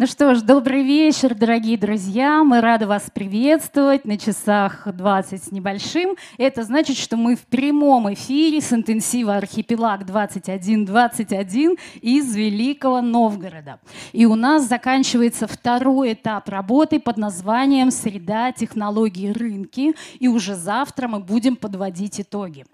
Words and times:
Ну 0.00 0.06
что 0.06 0.32
ж, 0.36 0.42
добрый 0.42 0.84
вечер, 0.84 1.34
дорогие 1.34 1.76
друзья. 1.76 2.44
Мы 2.44 2.60
рады 2.60 2.86
вас 2.86 3.10
приветствовать 3.12 4.04
на 4.04 4.16
часах 4.16 4.86
20 4.86 5.42
с 5.42 5.50
небольшим. 5.50 6.14
Это 6.36 6.62
значит, 6.62 6.96
что 6.96 7.16
мы 7.16 7.34
в 7.34 7.40
прямом 7.40 8.14
эфире 8.14 8.60
с 8.60 8.72
интенсива 8.72 9.34
«Архипелаг 9.34 10.02
2121» 10.02 11.80
из 12.00 12.36
Великого 12.36 13.00
Новгорода. 13.00 13.80
И 14.12 14.24
у 14.24 14.36
нас 14.36 14.68
заканчивается 14.68 15.48
второй 15.48 16.12
этап 16.12 16.48
работы 16.48 17.00
под 17.00 17.16
названием 17.16 17.90
«Среда, 17.90 18.52
технологии, 18.52 19.32
рынки». 19.32 19.96
И 20.20 20.28
уже 20.28 20.54
завтра 20.54 21.08
мы 21.08 21.18
будем 21.18 21.56
подводить 21.56 22.20
итоги. 22.20 22.66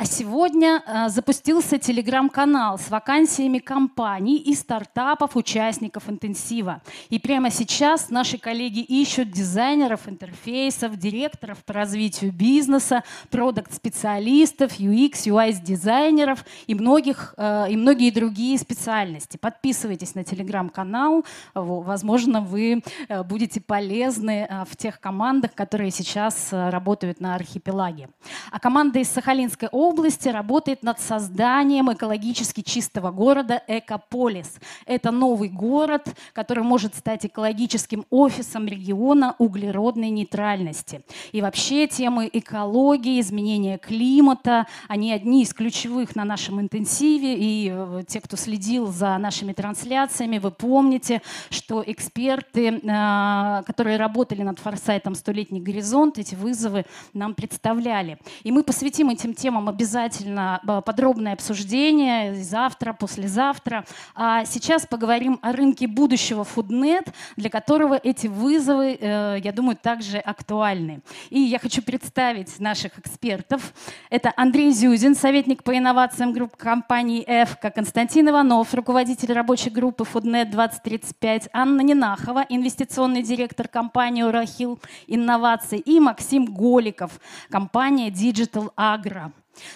А 0.00 0.06
сегодня 0.06 0.82
э, 0.86 1.10
запустился 1.10 1.76
телеграм-канал 1.78 2.78
с 2.78 2.88
вакансиями 2.88 3.58
компаний 3.58 4.38
и 4.38 4.54
стартапов, 4.54 5.36
участников 5.36 6.08
интенсива. 6.08 6.80
И 7.10 7.18
прямо 7.18 7.50
сейчас 7.50 8.08
наши 8.08 8.38
коллеги 8.38 8.80
ищут 8.80 9.30
дизайнеров 9.30 10.08
интерфейсов, 10.08 10.96
директоров 10.96 11.62
по 11.66 11.74
развитию 11.74 12.32
бизнеса, 12.32 13.04
продукт-специалистов, 13.28 14.80
UX, 14.80 15.26
UI-дизайнеров 15.26 16.46
и, 16.66 16.74
многих, 16.74 17.34
э, 17.36 17.66
и 17.70 17.76
многие 17.76 18.10
другие 18.10 18.56
специальности. 18.56 19.36
Подписывайтесь 19.36 20.14
на 20.14 20.24
телеграм-канал. 20.24 21.26
Возможно, 21.52 22.40
вы 22.40 22.82
э, 23.06 23.22
будете 23.22 23.60
полезны 23.60 24.48
в 24.66 24.78
тех 24.78 24.98
командах, 24.98 25.52
которые 25.52 25.90
сейчас 25.90 26.48
работают 26.52 27.20
на 27.20 27.34
архипелаге. 27.34 28.08
А 28.50 28.58
команда 28.58 29.00
из 29.00 29.10
Сахалинской 29.10 29.68
области 29.68 29.89
области 29.90 30.28
работает 30.28 30.82
над 30.82 31.00
созданием 31.00 31.92
экологически 31.92 32.60
чистого 32.60 33.10
города 33.10 33.60
Экополис. 33.66 34.58
Это 34.86 35.10
новый 35.10 35.48
город, 35.48 36.14
который 36.32 36.62
может 36.62 36.94
стать 36.94 37.26
экологическим 37.26 38.04
офисом 38.10 38.66
региона 38.66 39.34
углеродной 39.38 40.10
нейтральности. 40.10 41.02
И 41.32 41.42
вообще 41.42 41.88
темы 41.88 42.30
экологии, 42.32 43.20
изменения 43.20 43.78
климата, 43.78 44.66
они 44.88 45.12
одни 45.12 45.42
из 45.42 45.52
ключевых 45.52 46.14
на 46.14 46.24
нашем 46.24 46.60
интенсиве. 46.60 47.36
И 47.36 47.70
э, 47.72 48.02
те, 48.06 48.20
кто 48.20 48.36
следил 48.36 48.86
за 48.86 49.18
нашими 49.18 49.52
трансляциями, 49.52 50.38
вы 50.38 50.52
помните, 50.52 51.20
что 51.50 51.82
эксперты, 51.84 52.68
э, 52.68 53.62
которые 53.66 53.96
работали 53.96 54.42
над 54.42 54.60
форсайтом 54.60 55.14
«Столетний 55.14 55.60
горизонт», 55.60 56.18
эти 56.18 56.36
вызовы 56.36 56.84
нам 57.12 57.34
представляли. 57.34 58.18
И 58.44 58.52
мы 58.52 58.62
посвятим 58.62 59.10
этим 59.10 59.34
темам 59.34 59.68
обязательно 59.80 60.60
э, 60.68 60.82
подробное 60.84 61.32
обсуждение 61.32 62.34
завтра, 62.34 62.92
послезавтра. 62.92 63.86
А 64.14 64.44
сейчас 64.44 64.86
поговорим 64.86 65.38
о 65.40 65.52
рынке 65.52 65.86
будущего 65.86 66.44
Фуднет, 66.44 67.04
для 67.36 67.48
которого 67.48 67.94
эти 67.94 68.26
вызовы, 68.26 68.98
э, 69.00 69.38
я 69.42 69.52
думаю, 69.52 69.76
также 69.76 70.18
актуальны. 70.18 71.00
И 71.30 71.40
я 71.40 71.58
хочу 71.58 71.80
представить 71.80 72.60
наших 72.60 72.98
экспертов. 72.98 73.72
Это 74.10 74.34
Андрей 74.36 74.70
Зюзин, 74.72 75.14
советник 75.14 75.62
по 75.62 75.76
инновациям 75.76 76.34
группы 76.34 76.58
компании 76.58 77.24
«Эвка», 77.26 77.70
Константин 77.70 78.28
Иванов, 78.28 78.74
руководитель 78.74 79.32
рабочей 79.32 79.70
группы 79.70 80.04
Фуднет 80.04 80.50
2035, 80.50 81.48
Анна 81.54 81.80
Нинахова, 81.80 82.44
инвестиционный 82.50 83.22
директор 83.22 83.66
компании 83.66 84.24
«Урахил 84.24 84.78
Инноваций» 85.06 85.78
и 85.78 86.00
Максим 86.00 86.44
Голиков, 86.44 87.18
компания 87.48 88.10
Digital 88.10 88.70
Agro. 88.76 89.32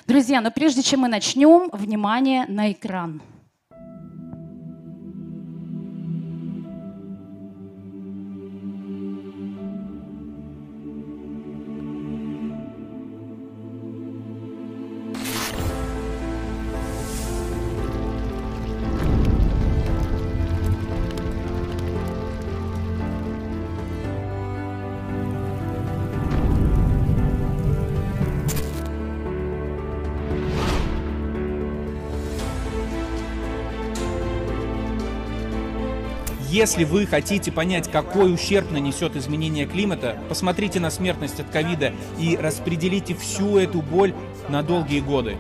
Друзья, 0.06 0.40
но 0.40 0.50
прежде 0.50 0.82
чем 0.82 1.00
мы 1.00 1.08
начнем, 1.08 1.68
внимание 1.72 2.46
на 2.48 2.72
экран. 2.72 3.22
Если 36.64 36.84
вы 36.84 37.04
хотите 37.04 37.52
понять, 37.52 37.90
какой 37.92 38.32
ущерб 38.32 38.70
нанесет 38.70 39.16
изменение 39.16 39.66
климата, 39.66 40.16
посмотрите 40.30 40.80
на 40.80 40.88
смертность 40.90 41.38
от 41.38 41.50
ковида 41.50 41.92
и 42.18 42.38
распределите 42.38 43.14
всю 43.14 43.58
эту 43.58 43.82
боль 43.82 44.14
на 44.48 44.62
долгие 44.62 45.00
годы. 45.00 45.36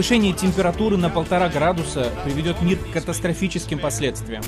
Повышение 0.00 0.32
температуры 0.32 0.96
на 0.96 1.10
полтора 1.10 1.50
градуса 1.50 2.10
приведет 2.24 2.62
мир 2.62 2.78
к 2.78 2.90
катастрофическим 2.90 3.78
последствиям. 3.78 4.42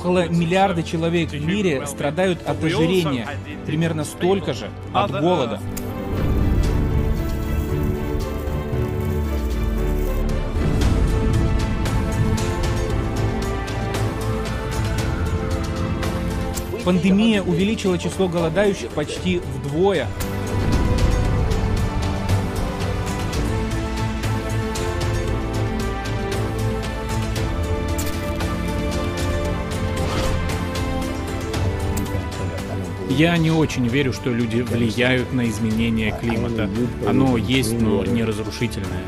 Около 0.00 0.30
миллиарда 0.30 0.82
человек 0.82 1.28
в 1.28 1.44
мире 1.44 1.86
страдают 1.86 2.40
от 2.46 2.64
ожирения, 2.64 3.28
примерно 3.66 4.04
столько 4.04 4.54
же 4.54 4.70
от 4.94 5.10
голода. 5.10 5.60
Пандемия 16.82 17.42
увеличила 17.42 17.98
число 17.98 18.26
голодающих 18.26 18.88
почти 18.92 19.40
вдвое. 19.40 20.06
Я 33.20 33.36
не 33.36 33.50
очень 33.50 33.86
верю, 33.86 34.14
что 34.14 34.30
люди 34.30 34.62
влияют 34.62 35.34
на 35.34 35.46
изменение 35.46 36.10
климата. 36.18 36.70
Оно 37.06 37.36
есть, 37.36 37.78
но 37.78 38.02
не 38.02 38.24
разрушительное. 38.24 39.04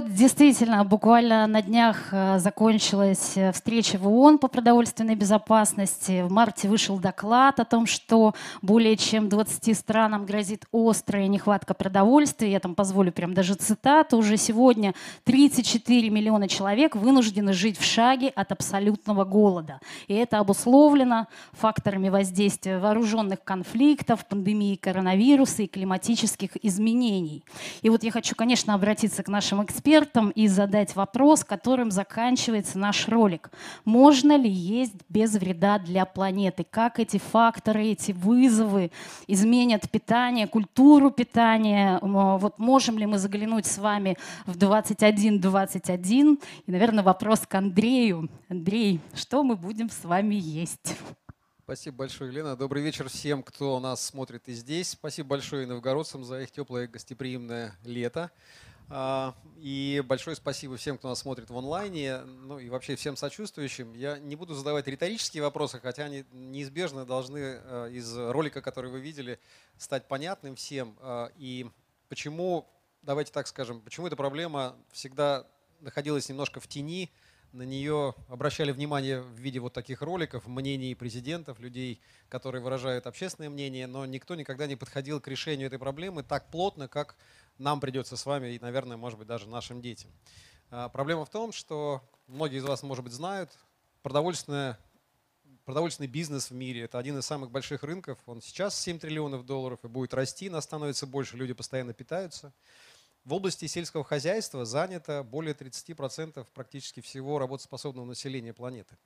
Вот, 0.00 0.14
действительно, 0.14 0.82
буквально 0.82 1.46
на 1.46 1.60
днях 1.60 2.08
э, 2.10 2.38
закончилась 2.38 3.32
э, 3.36 3.52
встреча 3.52 3.98
в 3.98 4.08
ООН 4.08 4.38
по 4.38 4.48
продовольственной 4.48 5.14
безопасности. 5.14 6.22
В 6.22 6.32
марте 6.32 6.68
вышел 6.68 6.98
доклад 6.98 7.60
о 7.60 7.66
том, 7.66 7.84
что 7.84 8.34
более 8.62 8.96
чем 8.96 9.28
20 9.28 9.76
странам 9.76 10.24
грозит 10.24 10.64
острая 10.72 11.26
нехватка 11.26 11.74
продовольствия. 11.74 12.50
Я 12.50 12.60
там 12.60 12.74
позволю 12.74 13.12
прям 13.12 13.34
даже 13.34 13.54
цитату. 13.54 14.16
Уже 14.16 14.38
сегодня 14.38 14.94
34 15.24 16.08
миллиона 16.08 16.48
человек 16.48 16.96
вынуждены 16.96 17.52
жить 17.52 17.78
в 17.78 17.84
шаге 17.84 18.28
от 18.28 18.52
абсолютного 18.52 19.26
голода. 19.26 19.80
И 20.08 20.14
это 20.14 20.38
обусловлено 20.38 21.26
факторами 21.52 22.08
воздействия 22.08 22.78
вооруженных 22.78 23.44
конфликтов, 23.44 24.26
пандемии 24.26 24.76
коронавируса 24.76 25.64
и 25.64 25.66
климатических 25.66 26.52
изменений. 26.64 27.44
И 27.82 27.90
вот 27.90 28.02
я 28.02 28.10
хочу, 28.10 28.34
конечно, 28.34 28.72
обратиться 28.72 29.22
к 29.22 29.28
нашим 29.28 29.62
экспертам 29.62 29.89
и 30.34 30.48
задать 30.48 30.94
вопрос, 30.96 31.44
которым 31.44 31.90
заканчивается 31.90 32.78
наш 32.78 33.08
ролик. 33.08 33.50
Можно 33.84 34.36
ли 34.36 34.48
есть 34.48 34.94
без 35.08 35.34
вреда 35.34 35.78
для 35.78 36.04
планеты? 36.04 36.64
Как 36.68 36.98
эти 36.98 37.18
факторы, 37.18 37.86
эти 37.88 38.12
вызовы 38.12 38.92
изменят 39.26 39.90
питание, 39.90 40.46
культуру 40.46 41.10
питания? 41.10 41.98
Вот 42.02 42.58
можем 42.58 42.98
ли 42.98 43.06
мы 43.06 43.18
заглянуть 43.18 43.66
с 43.66 43.78
вами 43.78 44.16
в 44.46 44.56
21-21? 44.56 46.42
И, 46.66 46.70
наверное, 46.70 47.02
вопрос 47.04 47.40
к 47.40 47.54
Андрею. 47.54 48.28
Андрей, 48.48 49.00
что 49.14 49.42
мы 49.42 49.56
будем 49.56 49.90
с 49.90 50.04
вами 50.04 50.36
есть? 50.36 50.96
Спасибо 51.64 51.98
большое, 51.98 52.30
Елена. 52.32 52.56
Добрый 52.56 52.82
вечер 52.82 53.08
всем, 53.08 53.44
кто 53.44 53.78
нас 53.78 54.04
смотрит 54.04 54.48
и 54.48 54.52
здесь. 54.52 54.90
Спасибо 54.90 55.28
большое 55.28 55.68
новгородцам 55.68 56.24
за 56.24 56.40
их 56.40 56.50
теплое 56.50 56.88
гостеприимное 56.88 57.74
лето. 57.84 58.32
А, 58.92 59.36
и 59.56 60.02
большое 60.04 60.34
спасибо 60.34 60.76
всем, 60.76 60.98
кто 60.98 61.08
нас 61.08 61.20
смотрит 61.20 61.48
в 61.48 61.56
онлайне, 61.56 62.22
ну 62.22 62.58
и 62.58 62.68
вообще 62.68 62.96
всем 62.96 63.16
сочувствующим. 63.16 63.94
Я 63.94 64.18
не 64.18 64.34
буду 64.34 64.54
задавать 64.54 64.88
риторические 64.88 65.44
вопросы, 65.44 65.78
хотя 65.78 66.06
они 66.06 66.24
неизбежно 66.32 67.06
должны 67.06 67.38
э, 67.38 67.90
из 67.92 68.16
ролика, 68.16 68.60
который 68.60 68.90
вы 68.90 68.98
видели, 68.98 69.38
стать 69.78 70.08
понятным 70.08 70.56
всем. 70.56 70.96
А, 71.00 71.30
и 71.36 71.70
почему, 72.08 72.68
давайте 73.02 73.30
так 73.32 73.46
скажем, 73.46 73.80
почему 73.80 74.08
эта 74.08 74.16
проблема 74.16 74.74
всегда 74.90 75.46
находилась 75.80 76.28
немножко 76.28 76.58
в 76.58 76.66
тени, 76.66 77.12
на 77.52 77.62
нее 77.62 78.14
обращали 78.28 78.70
внимание 78.70 79.20
в 79.20 79.34
виде 79.34 79.58
вот 79.58 79.72
таких 79.72 80.02
роликов, 80.02 80.46
мнений 80.46 80.94
президентов, 80.94 81.58
людей, 81.58 82.00
которые 82.28 82.62
выражают 82.62 83.08
общественное 83.08 83.50
мнение, 83.50 83.88
но 83.88 84.06
никто 84.06 84.36
никогда 84.36 84.68
не 84.68 84.76
подходил 84.76 85.20
к 85.20 85.26
решению 85.26 85.66
этой 85.66 85.78
проблемы 85.78 86.22
так 86.22 86.48
плотно, 86.50 86.86
как 86.86 87.16
нам 87.60 87.80
придется 87.80 88.16
с 88.16 88.26
вами 88.26 88.54
и, 88.54 88.58
наверное, 88.58 88.96
может 88.96 89.18
быть, 89.18 89.28
даже 89.28 89.48
нашим 89.48 89.80
детям. 89.80 90.10
А, 90.70 90.88
проблема 90.88 91.24
в 91.24 91.30
том, 91.30 91.52
что 91.52 92.02
многие 92.26 92.58
из 92.58 92.64
вас, 92.64 92.82
может 92.82 93.04
быть, 93.04 93.12
знают, 93.12 93.50
продовольственная 94.02 94.78
Продовольственный 95.70 96.08
бизнес 96.08 96.50
в 96.50 96.54
мире– 96.54 96.80
это 96.82 96.98
один 96.98 97.18
из 97.18 97.26
самых 97.26 97.52
больших 97.52 97.84
рынков. 97.84 98.18
Он 98.26 98.40
сейчас 98.40 98.76
7 98.80 98.98
триллионов 98.98 99.46
долларов 99.46 99.78
и 99.84 99.88
будет 99.88 100.14
расти, 100.14 100.50
нас 100.50 100.64
становится 100.64 101.06
больше, 101.06 101.36
люди 101.36 101.52
постоянно 101.52 101.92
питаются. 101.92 102.52
В 103.24 103.34
области 103.34 103.66
сельского 103.66 104.02
хозяйства 104.02 104.64
занято 104.64 105.22
более 105.22 105.54
30% 105.54 106.44
практически 106.54 107.00
всего 107.00 107.38
работоспособного 107.38 108.06
населения 108.06 108.52
планеты. 108.52 108.96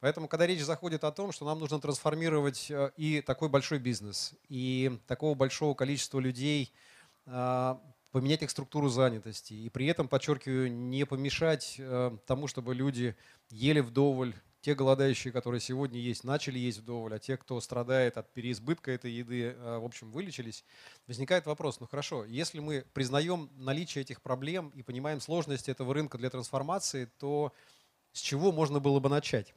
Поэтому, 0.00 0.26
когда 0.26 0.46
речь 0.46 0.64
заходит 0.64 1.04
о 1.04 1.12
том, 1.12 1.30
что 1.30 1.44
нам 1.44 1.60
нужно 1.60 1.78
трансформировать 1.78 2.70
э, 2.70 2.90
и 2.96 3.20
такой 3.20 3.50
большой 3.50 3.78
бизнес, 3.78 4.32
и 4.48 4.98
такого 5.06 5.34
большого 5.34 5.74
количества 5.74 6.18
людей, 6.18 6.72
э, 7.26 7.76
поменять 8.10 8.42
их 8.42 8.50
структуру 8.50 8.88
занятости, 8.88 9.54
и 9.54 9.68
при 9.68 9.86
этом, 9.86 10.08
подчеркиваю, 10.08 10.72
не 10.72 11.06
помешать 11.06 11.76
э, 11.78 12.16
тому, 12.26 12.46
чтобы 12.48 12.74
люди 12.74 13.16
ели 13.50 13.80
вдоволь, 13.80 14.34
те 14.60 14.74
голодающие, 14.74 15.32
которые 15.32 15.60
сегодня 15.60 15.98
есть, 15.98 16.24
начали 16.24 16.58
есть 16.58 16.78
вдоволь, 16.78 17.14
а 17.14 17.18
те, 17.18 17.36
кто 17.36 17.60
страдает 17.60 18.18
от 18.18 18.30
переизбытка 18.32 18.90
этой 18.90 19.12
еды, 19.12 19.54
э, 19.56 19.78
в 19.78 19.84
общем, 19.84 20.10
вылечились, 20.10 20.64
возникает 21.06 21.46
вопрос, 21.46 21.80
ну 21.80 21.86
хорошо, 21.86 22.24
если 22.24 22.58
мы 22.58 22.84
признаем 22.92 23.48
наличие 23.56 24.02
этих 24.02 24.20
проблем 24.20 24.70
и 24.74 24.82
понимаем 24.82 25.20
сложность 25.20 25.68
этого 25.68 25.94
рынка 25.94 26.18
для 26.18 26.30
трансформации, 26.30 27.06
то 27.18 27.52
с 28.12 28.20
чего 28.20 28.50
можно 28.50 28.80
было 28.80 28.98
бы 28.98 29.08
начать? 29.08 29.54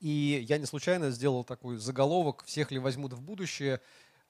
И 0.00 0.44
я 0.48 0.58
не 0.58 0.66
случайно 0.66 1.10
сделал 1.10 1.42
такой 1.42 1.76
заголовок 1.76 2.44
«Всех 2.44 2.70
ли 2.70 2.78
возьмут 2.78 3.12
в 3.12 3.20
будущее?» 3.20 3.80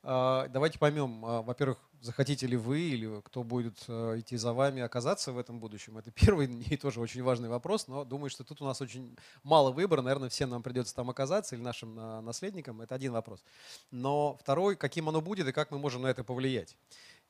А, 0.02 0.48
давайте 0.48 0.78
поймем, 0.78 1.24
а, 1.24 1.42
во-первых, 1.42 1.78
захотите 2.00 2.46
ли 2.46 2.56
вы 2.56 2.80
или 2.80 3.20
кто 3.22 3.42
будет 3.42 3.84
э, 3.88 4.20
идти 4.20 4.36
за 4.36 4.52
вами 4.52 4.82
оказаться 4.82 5.32
в 5.32 5.38
этом 5.38 5.58
будущем. 5.58 5.98
Это 5.98 6.10
первый 6.14 6.46
и 6.46 6.76
тоже 6.76 7.00
очень 7.00 7.22
важный 7.22 7.48
вопрос, 7.48 7.88
но 7.88 8.04
думаю, 8.04 8.30
что 8.30 8.44
тут 8.44 8.62
у 8.62 8.64
нас 8.64 8.80
очень 8.80 9.16
мало 9.42 9.72
выбора. 9.72 10.02
Наверное, 10.02 10.28
всем 10.28 10.50
нам 10.50 10.62
придется 10.62 10.94
там 10.94 11.10
оказаться 11.10 11.56
или 11.56 11.62
нашим 11.62 11.96
а, 11.98 12.20
наследникам. 12.20 12.80
Это 12.80 12.94
один 12.94 13.12
вопрос. 13.12 13.42
Но 13.90 14.36
второй, 14.40 14.76
каким 14.76 15.08
оно 15.08 15.20
будет 15.20 15.48
и 15.48 15.52
как 15.52 15.70
мы 15.70 15.78
можем 15.78 16.02
на 16.02 16.08
это 16.08 16.22
повлиять. 16.22 16.76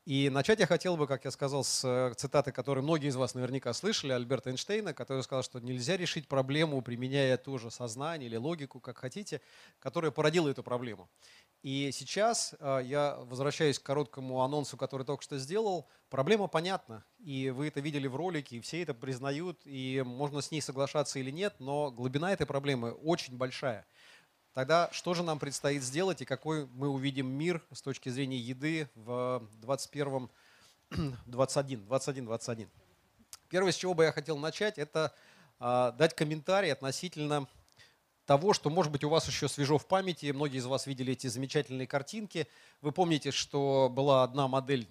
И 0.08 0.30
начать 0.30 0.58
я 0.58 0.66
хотел 0.66 0.96
бы, 0.96 1.06
как 1.06 1.26
я 1.26 1.30
сказал, 1.30 1.62
с 1.64 1.84
э, 1.84 2.14
цитаты, 2.16 2.50
которую 2.50 2.82
многие 2.82 3.08
из 3.08 3.16
вас 3.16 3.34
наверняка 3.34 3.74
слышали, 3.74 4.12
Альберта 4.12 4.48
Эйнштейна, 4.48 4.94
который 4.94 5.22
сказал, 5.22 5.42
что 5.42 5.60
нельзя 5.60 5.98
решить 5.98 6.28
проблему, 6.28 6.80
применяя 6.80 7.36
ту 7.36 7.58
же 7.58 7.70
сознание 7.70 8.26
или 8.26 8.36
логику, 8.36 8.80
как 8.80 8.96
хотите, 8.96 9.42
которая 9.78 10.10
породила 10.10 10.48
эту 10.48 10.62
проблему. 10.62 11.10
И 11.62 11.90
сейчас 11.92 12.54
э, 12.60 12.80
я 12.84 13.16
возвращаюсь 13.16 13.78
к 13.78 13.82
короткому 13.82 14.42
анонсу, 14.42 14.76
который 14.76 15.04
только 15.04 15.24
что 15.24 15.38
сделал. 15.38 15.88
Проблема 16.08 16.46
понятна, 16.46 17.04
и 17.18 17.50
вы 17.50 17.68
это 17.68 17.80
видели 17.80 18.06
в 18.06 18.14
ролике, 18.14 18.56
и 18.56 18.60
все 18.60 18.82
это 18.82 18.94
признают, 18.94 19.60
и 19.64 20.02
можно 20.06 20.40
с 20.40 20.50
ней 20.52 20.60
соглашаться 20.60 21.18
или 21.18 21.30
нет, 21.30 21.54
но 21.58 21.90
глубина 21.90 22.32
этой 22.32 22.46
проблемы 22.46 22.92
очень 22.92 23.36
большая. 23.36 23.86
Тогда 24.54 24.88
что 24.92 25.14
же 25.14 25.22
нам 25.22 25.38
предстоит 25.38 25.82
сделать, 25.82 26.22
и 26.22 26.24
какой 26.24 26.66
мы 26.66 26.88
увидим 26.88 27.28
мир 27.28 27.62
с 27.72 27.82
точки 27.82 28.08
зрения 28.08 28.38
еды 28.38 28.88
в 28.94 29.42
21 29.60 30.30
21, 31.26 31.86
21, 31.86 32.24
21. 32.24 32.68
Первое, 33.48 33.72
с 33.72 33.76
чего 33.76 33.94
бы 33.94 34.04
я 34.04 34.12
хотел 34.12 34.38
начать, 34.38 34.78
это 34.78 35.12
э, 35.60 35.92
дать 35.98 36.14
комментарий 36.14 36.72
относительно 36.72 37.46
того, 38.28 38.52
что, 38.52 38.68
может 38.68 38.92
быть, 38.92 39.04
у 39.04 39.08
вас 39.08 39.26
еще 39.26 39.48
свежо 39.48 39.78
в 39.78 39.86
памяти. 39.86 40.32
Многие 40.32 40.58
из 40.58 40.66
вас 40.66 40.86
видели 40.86 41.14
эти 41.14 41.28
замечательные 41.28 41.86
картинки. 41.86 42.46
Вы 42.82 42.92
помните, 42.92 43.30
что 43.30 43.90
была 43.90 44.22
одна 44.22 44.48
модель 44.48 44.86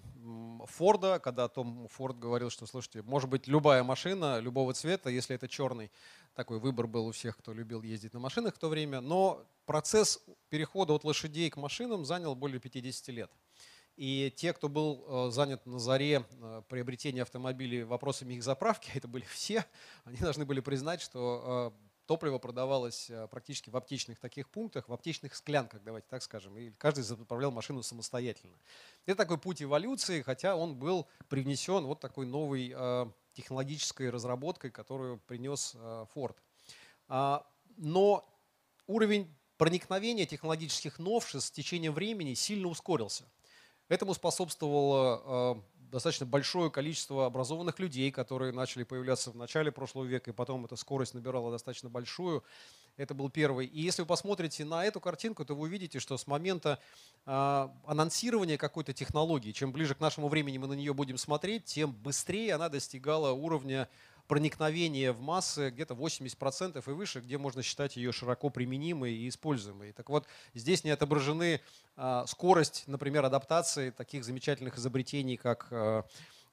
Форда, 0.66 1.20
когда 1.20 1.46
Том 1.46 1.86
Форд 1.86 2.18
говорил, 2.18 2.50
что, 2.50 2.66
слушайте, 2.66 3.02
может 3.02 3.30
быть, 3.30 3.46
любая 3.46 3.84
машина 3.84 4.40
любого 4.40 4.74
цвета, 4.74 5.08
если 5.08 5.36
это 5.36 5.46
черный, 5.46 5.92
такой 6.34 6.58
выбор 6.58 6.88
был 6.88 7.06
у 7.06 7.12
всех, 7.12 7.38
кто 7.38 7.52
любил 7.52 7.82
ездить 7.82 8.12
на 8.12 8.18
машинах 8.18 8.56
в 8.56 8.58
то 8.58 8.68
время, 8.68 9.00
но 9.00 9.46
процесс 9.66 10.20
перехода 10.48 10.92
от 10.94 11.04
лошадей 11.04 11.48
к 11.48 11.56
машинам 11.56 12.04
занял 12.04 12.34
более 12.34 12.58
50 12.58 13.08
лет. 13.14 13.30
И 13.96 14.32
те, 14.36 14.52
кто 14.52 14.68
был 14.68 15.04
э, 15.06 15.30
занят 15.30 15.64
на 15.64 15.78
заре 15.78 16.24
э, 16.40 16.62
приобретения 16.68 17.22
автомобилей 17.22 17.84
вопросами 17.84 18.34
их 18.34 18.42
заправки, 18.42 18.90
это 18.94 19.06
были 19.06 19.24
все, 19.24 19.64
они 20.04 20.16
должны 20.18 20.44
были 20.44 20.58
признать, 20.58 21.00
что 21.00 21.72
э, 21.76 21.87
топливо 22.08 22.38
продавалось 22.38 23.10
э, 23.10 23.28
практически 23.28 23.68
в 23.68 23.76
аптечных 23.76 24.18
таких 24.18 24.48
пунктах, 24.48 24.88
в 24.88 24.92
аптечных 24.94 25.36
склянках, 25.36 25.82
давайте 25.84 26.06
так 26.08 26.22
скажем, 26.22 26.56
и 26.56 26.70
каждый 26.70 27.02
заправлял 27.02 27.52
машину 27.52 27.82
самостоятельно. 27.82 28.56
Это 29.04 29.18
такой 29.18 29.36
путь 29.36 29.62
эволюции, 29.62 30.22
хотя 30.22 30.56
он 30.56 30.74
был 30.74 31.06
привнесен 31.28 31.84
вот 31.84 32.00
такой 32.00 32.24
новой 32.24 32.72
э, 32.74 33.06
технологической 33.34 34.08
разработкой, 34.08 34.70
которую 34.70 35.18
принес 35.18 35.74
э, 35.74 36.06
Ford. 36.14 36.34
А, 37.08 37.46
но 37.76 38.26
уровень 38.86 39.30
проникновения 39.58 40.24
технологических 40.24 40.98
новшеств 40.98 41.48
с 41.48 41.50
течением 41.50 41.92
времени 41.92 42.32
сильно 42.32 42.68
ускорился. 42.68 43.24
Этому 43.90 44.14
способствовало 44.14 45.62
достаточно 45.90 46.26
большое 46.26 46.70
количество 46.70 47.26
образованных 47.26 47.78
людей, 47.78 48.10
которые 48.10 48.52
начали 48.52 48.84
появляться 48.84 49.30
в 49.30 49.36
начале 49.36 49.72
прошлого 49.72 50.04
века, 50.04 50.30
и 50.30 50.34
потом 50.34 50.64
эта 50.64 50.76
скорость 50.76 51.14
набирала 51.14 51.50
достаточно 51.50 51.88
большую. 51.88 52.44
Это 52.96 53.14
был 53.14 53.30
первый. 53.30 53.66
И 53.66 53.80
если 53.80 54.02
вы 54.02 54.08
посмотрите 54.08 54.64
на 54.64 54.84
эту 54.84 55.00
картинку, 55.00 55.44
то 55.44 55.54
вы 55.54 55.68
увидите, 55.68 56.00
что 56.00 56.18
с 56.18 56.26
момента 56.26 56.80
э, 57.26 57.68
анонсирования 57.86 58.56
какой-то 58.58 58.92
технологии, 58.92 59.52
чем 59.52 59.72
ближе 59.72 59.94
к 59.94 60.00
нашему 60.00 60.28
времени 60.28 60.58
мы 60.58 60.66
на 60.66 60.72
нее 60.72 60.92
будем 60.92 61.16
смотреть, 61.16 61.64
тем 61.64 61.92
быстрее 61.92 62.54
она 62.54 62.68
достигала 62.68 63.30
уровня 63.30 63.88
проникновение 64.28 65.12
в 65.12 65.20
массы 65.20 65.70
где-то 65.70 65.94
80% 65.94 66.82
и 66.86 66.92
выше, 66.92 67.20
где 67.20 67.38
можно 67.38 67.62
считать 67.62 67.96
ее 67.96 68.12
широко 68.12 68.50
применимой 68.50 69.14
и 69.14 69.28
используемой. 69.28 69.92
Так 69.92 70.08
вот, 70.10 70.26
здесь 70.54 70.84
не 70.84 70.90
отображены 70.90 71.60
а, 71.96 72.26
скорость, 72.26 72.84
например, 72.86 73.24
адаптации 73.24 73.90
таких 73.90 74.24
замечательных 74.24 74.78
изобретений, 74.78 75.36
как 75.36 75.68
а, 75.70 76.04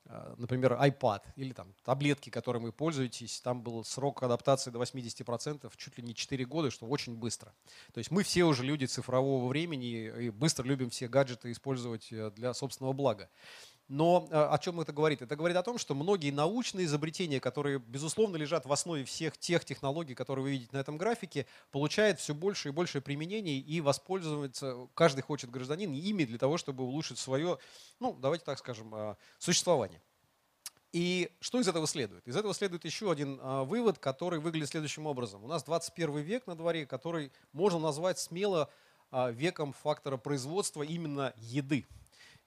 а, 0.07 0.35
например, 0.37 0.73
iPad 0.73 1.21
или 1.35 1.51
там 1.53 1.73
таблетки, 1.83 2.29
которыми 2.29 2.65
вы 2.65 2.71
пользуетесь, 2.71 3.41
там 3.41 3.61
был 3.61 3.83
срок 3.83 4.21
адаптации 4.21 4.69
до 4.69 4.79
80%, 4.79 5.71
чуть 5.77 5.97
ли 5.97 6.03
не 6.03 6.13
4 6.13 6.45
года, 6.45 6.69
что 6.69 6.85
очень 6.85 7.15
быстро. 7.15 7.53
То 7.93 7.97
есть 7.97 8.11
мы 8.11 8.23
все 8.23 8.43
уже 8.43 8.63
люди 8.63 8.85
цифрового 8.85 9.47
времени 9.47 10.25
и 10.25 10.29
быстро 10.29 10.63
любим 10.65 10.91
все 10.91 11.07
гаджеты 11.07 11.51
использовать 11.51 12.11
э, 12.11 12.31
для 12.35 12.53
собственного 12.53 12.93
блага. 12.93 13.29
Но 13.87 14.27
э, 14.31 14.35
о 14.35 14.57
чем 14.57 14.81
это 14.81 14.91
говорит? 14.91 15.21
Это 15.21 15.35
говорит 15.35 15.55
о 15.57 15.61
том, 15.61 15.77
что 15.77 15.93
многие 15.93 16.31
научные 16.31 16.85
изобретения, 16.85 17.39
которые, 17.39 17.77
безусловно, 17.77 18.35
лежат 18.35 18.65
в 18.65 18.73
основе 18.73 19.05
всех 19.05 19.37
тех 19.37 19.63
технологий, 19.63 20.15
которые 20.15 20.43
вы 20.43 20.51
видите 20.51 20.75
на 20.75 20.79
этом 20.79 20.97
графике, 20.97 21.45
получают 21.71 22.19
все 22.19 22.33
больше 22.33 22.69
и 22.69 22.71
больше 22.71 22.99
применений 22.99 23.59
и 23.59 23.81
воспользоваться, 23.81 24.87
каждый 24.95 25.21
хочет 25.21 25.51
гражданин, 25.51 25.93
ими 25.93 26.23
для 26.25 26.39
того, 26.39 26.57
чтобы 26.57 26.83
улучшить 26.83 27.19
свое, 27.19 27.59
ну, 27.99 28.13
давайте 28.19 28.43
так 28.43 28.57
скажем, 28.57 28.93
э, 28.95 29.15
существование. 29.37 30.01
И 30.91 31.29
что 31.39 31.59
из 31.59 31.67
этого 31.67 31.85
следует? 31.85 32.27
Из 32.27 32.35
этого 32.35 32.55
следует 32.55 32.85
еще 32.85 33.11
один 33.11 33.39
э, 33.39 33.63
вывод, 33.65 33.99
который 33.99 34.39
выглядит 34.39 34.69
следующим 34.69 35.05
образом. 35.05 35.43
У 35.43 35.47
нас 35.47 35.63
21 35.63 36.17
век 36.21 36.47
на 36.47 36.55
дворе, 36.55 36.87
который 36.87 37.31
можно 37.53 37.77
назвать 37.77 38.17
смело 38.17 38.69
веком 39.11 39.71
фактора 39.71 40.17
производства 40.17 40.81
именно 40.81 41.31
еды. 41.37 41.85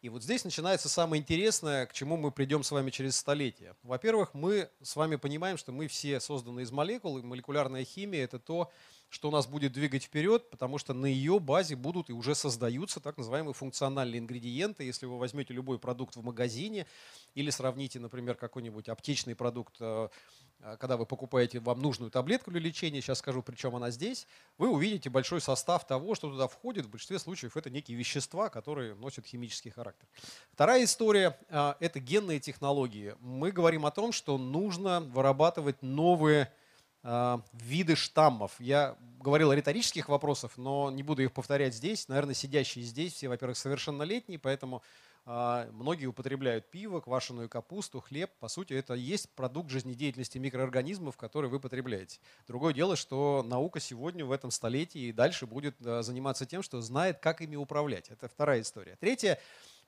И 0.01 0.11
вот 0.11 0.23
здесь 0.23 0.45
начинается 0.45 0.89
самое 0.89 1.21
интересное, 1.21 1.85
к 1.87 1.93
чему 1.93 2.17
мы 2.17 2.31
придем 2.31 2.63
с 2.63 2.71
вами 2.71 2.91
через 2.91 3.17
столетие. 3.17 3.75
Во-первых, 3.83 4.33
мы 4.33 4.71
с 4.81 4.95
вами 4.95 5.17
понимаем, 5.17 5.57
что 5.57 5.73
мы 5.73 5.89
все 5.89 6.21
созданы 6.21 6.61
из 6.61 6.71
молекул, 6.71 7.19
и 7.19 7.23
молекулярная 7.23 7.85
химия– 7.85 8.23
это 8.25 8.39
то, 8.39 8.71
что 9.09 9.33
нас 9.33 9.49
будет 9.49 9.73
двигать 9.73 10.05
вперед, 10.05 10.49
потому 10.51 10.79
что 10.79 10.95
на 10.95 11.07
ее 11.07 11.41
базе 11.41 11.75
будут 11.75 12.11
и 12.11 12.13
уже 12.13 12.37
создаются 12.37 13.01
так 13.01 13.17
называемые 13.17 13.55
функциональные 13.55 14.21
ингредиенты. 14.21 14.85
Если 14.85 15.07
вы 15.07 15.19
возьмете 15.19 15.53
любой 15.53 15.81
продукт 15.81 16.15
в 16.15 16.23
магазине 16.23 16.87
или 17.35 17.51
сравните, 17.51 17.99
например, 17.99 18.37
какой-нибудь 18.37 18.89
аптечный 18.89 19.35
продукт, 19.35 19.77
э, 19.81 20.09
когда 20.79 20.97
вы 20.97 21.07
покупаете 21.07 21.61
вам 21.61 21.81
нужную 21.81 22.11
таблетку 22.11 22.51
для 22.51 22.61
лечения, 22.61 23.01
сейчас 23.01 23.19
скажу, 23.19 23.43
причем 23.43 23.77
она 23.77 23.91
здесь, 23.91 24.27
вы 24.59 24.71
увидите 24.71 25.11
большой 25.11 25.41
состав 25.41 25.87
того, 25.87 26.15
что 26.15 26.31
туда 26.31 26.49
входит. 26.49 26.87
В 26.87 26.91
большинстве 26.91 27.19
случаев 27.19 27.57
это 27.57 27.71
некие 27.71 27.97
вещества, 27.97 28.49
которые 28.49 28.95
носят 28.95 29.27
химический 29.27 29.71
характер. 29.71 30.09
Вторая 30.53 30.85
история 30.85 31.39
э,– 31.49 31.75
это 31.81 32.01
генные 32.01 32.41
технологии. 32.41 33.15
Мы 33.21 33.53
говорим 33.53 33.87
о 33.87 33.91
том, 33.91 34.13
что 34.13 34.39
нужно 34.39 35.01
вырабатывать 35.01 35.83
новые 35.83 36.53
Э, 37.05 37.39
виды 37.53 37.95
штаммов. 37.95 38.53
Я 38.59 38.97
говорил 39.21 39.51
о 39.51 39.57
риторических 39.57 40.09
вопросах, 40.09 40.59
но 40.59 40.91
не 40.91 41.03
буду 41.03 41.23
их 41.23 41.33
повторять 41.33 41.75
здесь. 41.75 42.09
Наверное, 42.09 42.35
сидящие 42.35 42.85
здесь 42.85 43.15
все, 43.15 43.29
во-первых, 43.29 43.57
совершеннолетние, 43.57 44.39
поэтому 44.39 44.83
многие 45.29 46.07
употребляют 46.07 46.71
пиво, 46.71 47.01
квашеную 47.01 47.51
капусту, 47.51 48.01
хлеб. 48.01 48.31
По 48.41 48.49
сути, 48.49 48.73
это 48.73 48.95
есть 48.95 49.29
продукт 49.35 49.69
жизнедеятельности 49.69 50.39
микроорганизмов, 50.39 51.19
который 51.19 51.51
вы 51.51 51.61
потребляете. 51.61 52.19
Другое 52.47 52.73
дело, 52.73 52.97
что 52.97 53.45
наука 53.47 53.79
сегодня 53.79 54.25
в 54.25 54.33
этом 54.33 54.51
столетии 54.51 55.09
и 55.09 55.13
дальше 55.13 55.47
будет 55.47 55.77
э, 55.85 56.03
заниматься 56.03 56.47
тем, 56.47 56.63
что 56.63 56.81
знает, 56.81 57.19
как 57.19 57.43
ими 57.43 57.57
управлять. 57.57 58.09
Это 58.09 58.29
вторая 58.29 58.63
история. 58.63 58.97
Третья 59.01 59.39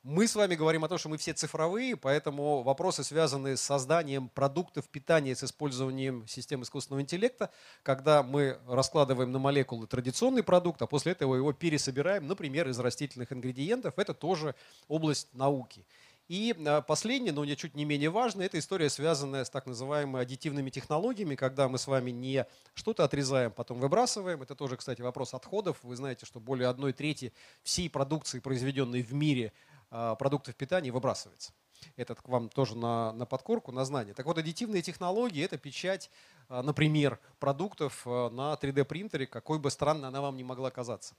мы 0.02 0.26
с 0.26 0.34
вами 0.34 0.54
говорим 0.54 0.82
о 0.84 0.88
том, 0.88 0.96
что 0.96 1.10
мы 1.10 1.18
все 1.18 1.34
цифровые, 1.34 1.94
поэтому 1.94 2.62
вопросы, 2.62 3.04
связанные 3.04 3.56
с 3.56 3.60
созданием 3.60 4.30
продуктов 4.30 4.88
питания 4.88 5.36
с 5.36 5.44
использованием 5.44 6.26
систем 6.26 6.62
искусственного 6.62 7.02
интеллекта, 7.02 7.50
когда 7.82 8.22
мы 8.22 8.58
раскладываем 8.66 9.30
на 9.30 9.38
молекулы 9.38 9.86
традиционный 9.86 10.42
продукт, 10.42 10.80
а 10.80 10.86
после 10.86 11.12
этого 11.12 11.34
его 11.34 11.52
пересобираем, 11.52 12.26
например, 12.26 12.68
из 12.68 12.78
растительных 12.78 13.30
ингредиентов, 13.32 13.98
это 13.98 14.14
тоже 14.14 14.54
область 14.88 15.28
науки. 15.34 15.84
И 16.30 16.54
а, 16.64 16.80
последнее, 16.80 17.32
но 17.32 17.44
не 17.44 17.56
чуть 17.56 17.74
не 17.74 17.84
менее 17.84 18.08
важно, 18.08 18.42
это 18.42 18.56
история, 18.56 18.88
связанная 18.88 19.44
с 19.44 19.50
так 19.50 19.66
называемыми 19.66 20.22
аддитивными 20.22 20.70
технологиями, 20.70 21.34
когда 21.34 21.68
мы 21.68 21.76
с 21.76 21.88
вами 21.88 22.12
не 22.12 22.46
что-то 22.72 23.02
отрезаем, 23.02 23.50
потом 23.50 23.80
выбрасываем. 23.80 24.40
Это 24.40 24.54
тоже, 24.54 24.76
кстати, 24.76 25.02
вопрос 25.02 25.34
отходов. 25.34 25.78
Вы 25.82 25.96
знаете, 25.96 26.26
что 26.26 26.38
более 26.38 26.68
одной 26.68 26.92
трети 26.92 27.32
всей 27.64 27.90
продукции, 27.90 28.38
произведенной 28.38 29.02
в 29.02 29.12
мире, 29.12 29.52
продуктов 29.90 30.54
питания 30.56 30.90
выбрасывается. 30.90 31.52
Этот 31.96 32.20
к 32.20 32.28
вам 32.28 32.48
тоже 32.48 32.76
на, 32.76 33.12
на 33.12 33.26
подкорку, 33.26 33.72
на 33.72 33.84
знание. 33.84 34.14
Так 34.14 34.26
вот, 34.26 34.38
аддитивные 34.38 34.82
технологии– 34.82 35.44
это 35.44 35.58
печать, 35.58 36.10
а, 36.48 36.62
например, 36.62 37.18
продуктов 37.38 38.02
а, 38.06 38.30
на 38.30 38.54
3D-принтере, 38.54 39.26
какой 39.26 39.58
бы 39.58 39.70
странной 39.70 40.08
она 40.08 40.20
вам 40.20 40.36
не 40.36 40.44
могла 40.44 40.70
казаться. 40.70 41.14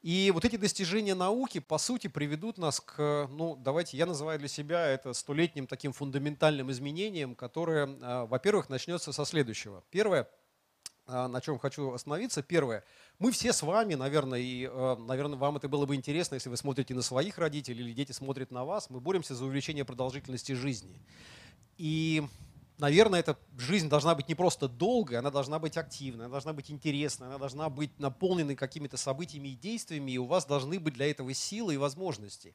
И 0.00 0.32
вот 0.34 0.44
эти 0.44 0.56
достижения 0.56 1.14
науки, 1.14 1.60
по 1.60 1.78
сути, 1.78 2.08
приведут 2.08 2.58
нас 2.58 2.80
к, 2.80 3.28
ну, 3.30 3.54
давайте, 3.54 3.96
я 3.96 4.04
называю 4.04 4.38
для 4.38 4.48
себя 4.48 4.84
это 4.86 5.12
столетним 5.12 5.68
таким 5.68 5.92
фундаментальным 5.92 6.72
изменением, 6.72 7.36
которое, 7.36 7.86
во-первых, 8.26 8.68
начнется 8.68 9.12
со 9.12 9.24
следующего. 9.24 9.84
Первое– 9.90 10.28
на 11.06 11.40
чем 11.40 11.58
хочу 11.58 11.92
остановиться. 11.92 12.42
Первое. 12.42 12.84
Мы 13.18 13.30
все 13.32 13.52
с 13.52 13.62
вами, 13.62 13.94
наверное, 13.94 14.40
и, 14.40 14.68
э, 14.70 14.96
наверное, 14.98 15.38
вам 15.38 15.56
это 15.56 15.68
было 15.68 15.86
бы 15.86 15.94
интересно, 15.94 16.34
если 16.34 16.48
вы 16.48 16.56
смотрите 16.56 16.94
на 16.94 17.02
своих 17.02 17.38
родителей 17.38 17.84
или 17.84 17.92
дети 17.92 18.12
смотрят 18.12 18.50
на 18.50 18.64
вас. 18.64 18.90
Мы 18.90 19.00
боремся 19.00 19.34
за 19.34 19.44
увеличение 19.44 19.84
продолжительности 19.84 20.52
жизни. 20.52 21.00
И, 21.76 22.22
наверное, 22.78 23.20
эта 23.20 23.38
жизнь 23.58 23.88
должна 23.88 24.14
быть 24.14 24.28
не 24.28 24.34
просто 24.34 24.68
долгой, 24.68 25.18
она 25.18 25.30
должна 25.30 25.58
быть 25.58 25.76
активной, 25.76 26.26
она 26.26 26.32
должна 26.32 26.52
быть 26.52 26.70
интересной, 26.70 27.28
она 27.28 27.38
должна 27.38 27.68
быть 27.68 27.98
наполненной 27.98 28.56
какими-то 28.56 28.96
событиями 28.96 29.48
и 29.48 29.56
действиями, 29.56 30.12
и 30.12 30.18
у 30.18 30.26
вас 30.26 30.46
должны 30.46 30.78
быть 30.80 30.94
для 30.94 31.10
этого 31.10 31.32
силы 31.34 31.74
и 31.74 31.78
возможности. 31.78 32.54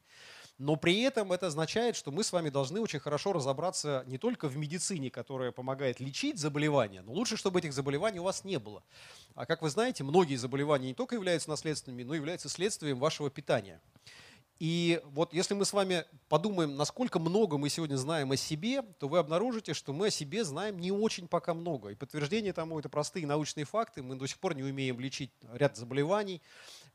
Но 0.57 0.75
при 0.75 1.01
этом 1.01 1.31
это 1.31 1.47
означает, 1.47 1.95
что 1.95 2.11
мы 2.11 2.23
с 2.23 2.31
вами 2.31 2.49
должны 2.49 2.81
очень 2.81 2.99
хорошо 2.99 3.31
разобраться 3.31 4.03
не 4.07 4.17
только 4.17 4.47
в 4.47 4.57
медицине, 4.57 5.11
которая 5.11 5.51
помогает 5.51 5.99
лечить 5.99 6.39
заболевания, 6.39 7.03
но 7.03 7.13
лучше, 7.13 7.37
чтобы 7.37 7.59
этих 7.59 7.73
заболеваний 7.73 8.19
у 8.19 8.23
вас 8.23 8.43
не 8.43 8.57
было. 8.57 8.83
А 9.35 9.45
как 9.45 9.61
вы 9.61 9.69
знаете, 9.69 10.03
многие 10.03 10.35
заболевания 10.35 10.87
не 10.87 10.93
только 10.95 11.15
являются 11.15 11.49
наследственными, 11.49 12.03
но 12.03 12.15
и 12.15 12.17
являются 12.17 12.49
следствием 12.49 12.97
вашего 12.97 13.29
питания. 13.29 13.79
И 14.59 14.99
вот 15.05 15.33
если 15.33 15.53
мы 15.53 15.65
с 15.65 15.73
вами 15.73 16.05
подумаем, 16.29 16.75
насколько 16.75 17.19
много 17.19 17.59
мы 17.59 17.69
сегодня 17.69 17.95
знаем 17.95 18.31
о 18.31 18.37
себе, 18.37 18.81
то 18.81 19.07
вы 19.07 19.19
обнаружите, 19.19 19.75
что 19.75 19.93
мы 19.93 20.07
о 20.07 20.09
себе 20.09 20.43
знаем 20.43 20.79
не 20.79 20.91
очень 20.91 21.27
пока 21.27 21.53
много. 21.53 21.89
И 21.89 21.95
подтверждение 21.95 22.53
тому 22.53 22.79
это 22.79 22.89
простые 22.89 23.27
научные 23.27 23.65
факты. 23.65 24.01
Мы 24.01 24.15
до 24.15 24.25
сих 24.25 24.39
пор 24.39 24.55
не 24.55 24.63
умеем 24.63 24.99
лечить 24.99 25.31
ряд 25.53 25.77
заболеваний. 25.77 26.41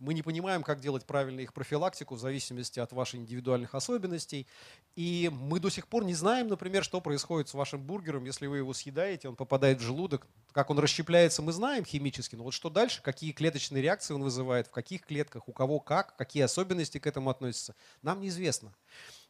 Мы 0.03 0.15
не 0.15 0.23
понимаем, 0.23 0.65
как 0.65 0.81
делать 0.81 1.07
правильно 1.07 1.39
их 1.39 1.55
профилактику 1.55 2.17
в 2.17 2.19
зависимости 2.19 2.81
от 2.81 2.93
ваших 2.93 3.21
индивидуальных 3.21 3.73
особенностей. 3.73 4.49
И 4.97 5.31
мы 5.33 5.61
до 5.61 5.71
сих 5.71 5.87
пор 5.87 6.05
не 6.05 6.15
знаем, 6.15 6.49
например, 6.49 6.83
что 6.83 7.01
происходит 7.01 7.49
с 7.49 7.55
вашим 7.55 7.81
бургером, 7.81 8.25
если 8.25 8.49
вы 8.49 8.57
его 8.57 8.75
съедаете, 8.75 9.29
он 9.29 9.37
попадает 9.37 9.79
в 9.79 9.83
желудок. 9.83 10.27
Как 10.51 10.71
он 10.71 10.81
расщепляется, 10.81 11.41
мы 11.41 11.53
знаем 11.53 11.85
химически, 11.85 12.35
но 12.35 12.43
вот 12.43 12.53
что 12.53 12.69
дальше, 12.69 13.01
какие 13.01 13.31
клеточные 13.31 13.81
реакции 13.81 14.13
он 14.13 14.25
вызывает, 14.25 14.67
в 14.67 14.73
каких 14.73 15.07
клетках, 15.07 15.49
у 15.49 15.53
кого 15.53 15.79
как, 15.79 16.17
какие 16.17 16.43
особенности 16.43 16.99
к 16.99 17.07
этому 17.07 17.31
относятся, 17.31 17.77
нам 18.03 18.21
неизвестно. 18.21 18.75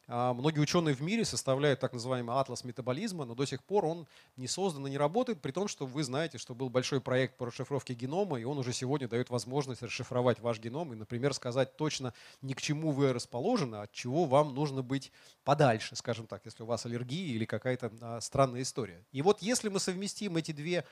А, 0.07 0.33
многие 0.33 0.59
ученые 0.59 0.95
в 0.95 1.01
мире 1.01 1.23
составляют 1.23 1.79
так 1.79 1.93
называемый 1.93 2.35
атлас 2.35 2.63
метаболизма, 2.63 3.25
но 3.25 3.35
до 3.35 3.45
сих 3.45 3.63
пор 3.63 3.85
он 3.85 4.07
не 4.35 4.47
создан 4.47 4.85
и 4.87 4.89
не 4.89 4.97
работает, 4.97 5.41
при 5.41 5.51
том, 5.51 5.67
что 5.67 5.85
вы 5.85 6.03
знаете, 6.03 6.37
что 6.37 6.53
был 6.53 6.69
большой 6.69 6.99
проект 6.99 7.37
по 7.37 7.45
расшифровке 7.45 7.93
генома, 7.93 8.39
и 8.39 8.43
он 8.43 8.57
уже 8.57 8.73
сегодня 8.73 9.07
дает 9.07 9.29
возможность 9.29 9.81
расшифровать 9.81 10.39
ваш 10.39 10.59
геном 10.59 10.91
и, 10.93 10.95
например, 10.95 11.33
сказать 11.33 11.77
точно, 11.77 12.13
ни 12.41 12.53
к 12.53 12.61
чему 12.61 12.91
вы 12.91 13.13
расположены, 13.13 13.77
от 13.77 13.91
чего 13.91 14.25
вам 14.25 14.53
нужно 14.53 14.81
быть 14.81 15.11
подальше, 15.43 15.95
скажем 15.95 16.27
так, 16.27 16.41
если 16.45 16.63
у 16.63 16.65
вас 16.65 16.85
аллергия 16.85 17.33
или 17.33 17.45
какая-то 17.45 17.91
а, 18.01 18.21
странная 18.21 18.61
история. 18.61 19.05
И 19.11 19.21
вот 19.21 19.41
если 19.41 19.69
мы 19.69 19.79
совместим 19.79 20.35
эти 20.35 20.51
две 20.51 20.85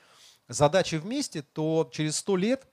задачи 0.48 0.96
вместе, 0.96 1.42
то 1.42 1.88
через 1.92 2.16
сто 2.16 2.36
лет 2.36 2.66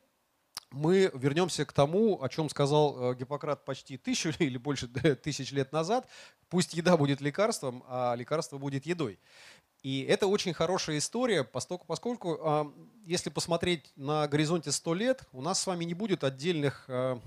мы 0.72 1.12
вернемся 1.14 1.66
к 1.66 1.74
тому, 1.74 2.22
о 2.22 2.30
чем 2.30 2.50
сказал 2.50 3.12
э, 3.12 3.16
Гиппократ 3.16 3.66
почти 3.66 3.98
тысячу 3.98 4.32
или 4.40 4.58
больше 4.58 4.88
тысяч 5.24 5.52
лет 5.52 5.72
назад. 5.72 6.08
Пусть 6.50 6.74
еда 6.74 6.98
будет 6.98 7.22
лекарством, 7.22 7.84
а 7.88 8.16
лекарство 8.16 8.58
будет 8.58 8.86
едой. 8.86 9.20
И 9.82 10.02
это 10.02 10.28
очень 10.28 10.54
хорошая 10.54 10.98
история, 10.98 11.44
поскольку, 11.44 11.86
поскольку 11.86 12.38
а, 12.42 12.74
если 13.06 13.30
посмотреть 13.30 13.92
на 13.96 14.28
горизонте 14.28 14.72
100 14.72 14.94
лет, 14.94 15.24
у 15.32 15.42
нас 15.42 15.62
с 15.62 15.68
вами 15.68 15.86
не 15.86 15.94
будет 15.94 16.26
отдельных 16.26 16.84
э, 16.90 17.18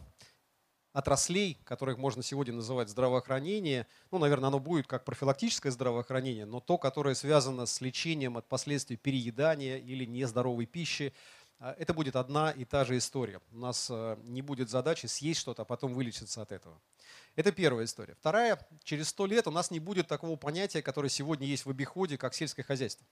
отраслей, 0.92 1.58
которых 1.64 1.96
можно 1.96 2.22
сегодня 2.22 2.52
называть 2.52 2.90
здравоохранение. 2.90 3.86
Ну, 4.10 4.18
наверное, 4.18 4.48
оно 4.48 4.58
будет 4.58 4.86
как 4.86 5.04
профилактическое 5.04 5.72
здравоохранение, 5.72 6.44
но 6.44 6.60
то, 6.60 6.76
которое 6.76 7.14
связано 7.14 7.64
с 7.64 7.80
лечением 7.80 8.36
от 8.36 8.46
последствий 8.46 8.96
переедания 8.96 9.78
или 9.78 10.04
нездоровой 10.04 10.66
пищи, 10.66 11.14
это 11.78 11.94
будет 11.94 12.16
одна 12.16 12.50
и 12.50 12.64
та 12.64 12.84
же 12.84 12.98
история. 12.98 13.40
У 13.52 13.58
нас 13.58 13.88
э, 13.90 14.16
не 14.24 14.42
будет 14.42 14.68
задачи 14.68 15.06
съесть 15.06 15.40
что-то, 15.40 15.62
а 15.62 15.64
потом 15.64 15.94
вылечиться 15.94 16.42
от 16.42 16.50
этого. 16.50 16.80
Это 17.36 17.52
первая 17.52 17.84
история. 17.84 18.14
Вторая, 18.14 18.58
через 18.82 19.08
сто 19.08 19.26
лет 19.26 19.46
у 19.46 19.50
нас 19.50 19.70
не 19.70 19.78
будет 19.78 20.08
такого 20.08 20.36
понятия, 20.36 20.82
которое 20.82 21.08
сегодня 21.08 21.46
есть 21.46 21.64
в 21.64 21.70
обиходе, 21.70 22.18
как 22.18 22.34
сельское 22.34 22.62
хозяйство. 22.62 23.06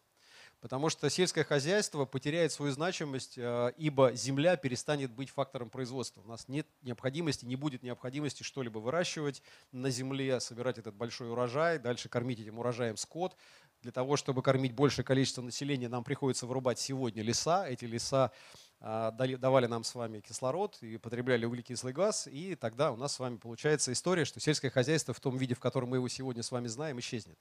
Потому 0.61 0.91
что 0.91 1.09
сельское 1.09 1.43
хозяйство 1.43 2.05
потеряет 2.05 2.53
свою 2.53 2.73
значимость, 2.73 3.39
э, 3.39 3.73
ибо 3.79 4.13
земля 4.15 4.57
перестанет 4.57 5.11
быть 5.11 5.31
фактором 5.31 5.71
производства. 5.71 6.21
У 6.21 6.29
нас 6.29 6.49
нет 6.49 6.67
необходимости, 6.83 7.47
не 7.47 7.57
будет 7.57 7.83
необходимости 7.83 8.43
что-либо 8.43 8.79
выращивать 8.79 9.43
на 9.73 9.89
земле, 9.91 10.39
собирать 10.41 10.77
этот 10.77 10.95
большой 10.95 11.31
урожай, 11.31 11.79
дальше 11.79 12.09
кормить 12.09 12.41
этим 12.41 12.59
урожаем 12.59 12.97
скот. 12.97 13.37
Для 13.83 13.93
того, 13.93 14.17
чтобы 14.17 14.43
кормить 14.43 14.73
большее 14.73 15.05
количество 15.05 15.41
населения, 15.41 15.89
нам 15.89 16.05
приходится 16.05 16.47
вырубать 16.47 16.79
сегодня 16.79 17.23
леса. 17.23 17.67
Эти 17.67 17.87
леса 17.87 18.31
а, 18.79 19.11
давали 19.11 19.67
нам 19.67 19.85
с 19.85 19.95
вами 19.95 20.21
кислород 20.21 20.77
и 20.83 20.99
потребляли 20.99 21.47
углекислый 21.47 21.95
газ, 21.95 22.27
и 22.27 22.57
тогда 22.57 22.93
у 22.93 22.97
нас 22.97 23.15
с 23.15 23.19
вами 23.19 23.37
получается 23.37 23.93
история, 23.93 24.27
что 24.27 24.39
сельское 24.39 24.71
хозяйство 24.71 25.15
в 25.15 25.21
том 25.21 25.37
виде, 25.39 25.55
в 25.55 25.61
котором 25.61 25.91
мы 25.91 25.97
его 25.97 26.09
сегодня 26.09 26.43
с 26.43 26.51
вами 26.51 26.67
знаем, 26.67 26.99
исчезнет. 26.99 27.39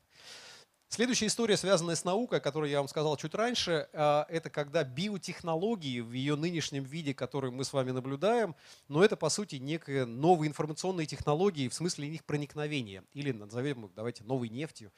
Следующая 0.91 1.27
история, 1.27 1.55
связанная 1.55 1.93
с 1.95 2.03
наукой, 2.03 2.39
о 2.39 2.41
которой 2.41 2.71
я 2.71 2.79
вам 2.79 2.87
сказал 2.87 3.15
чуть 3.15 3.35
раньше, 3.35 3.87
а, 3.93 4.25
это 4.27 4.49
когда 4.49 4.83
биотехнологии 4.83 5.99
в 5.99 6.13
ее 6.13 6.35
нынешнем 6.35 6.83
виде, 6.83 7.13
который 7.13 7.51
мы 7.51 7.63
с 7.63 7.73
вами 7.73 7.91
наблюдаем, 7.91 8.55
но 8.87 9.03
это 9.03 9.15
по 9.15 9.29
сути 9.29 9.57
некие 9.57 10.05
новые 10.05 10.49
информационные 10.49 11.05
технологии 11.05 11.67
в 11.67 11.75
смысле 11.75 12.07
их 12.07 12.25
проникновения, 12.25 13.03
или 13.13 13.31
назовем 13.31 13.85
их, 13.85 13.93
давайте, 13.93 14.23
новой 14.23 14.49
нефтью, 14.49 14.91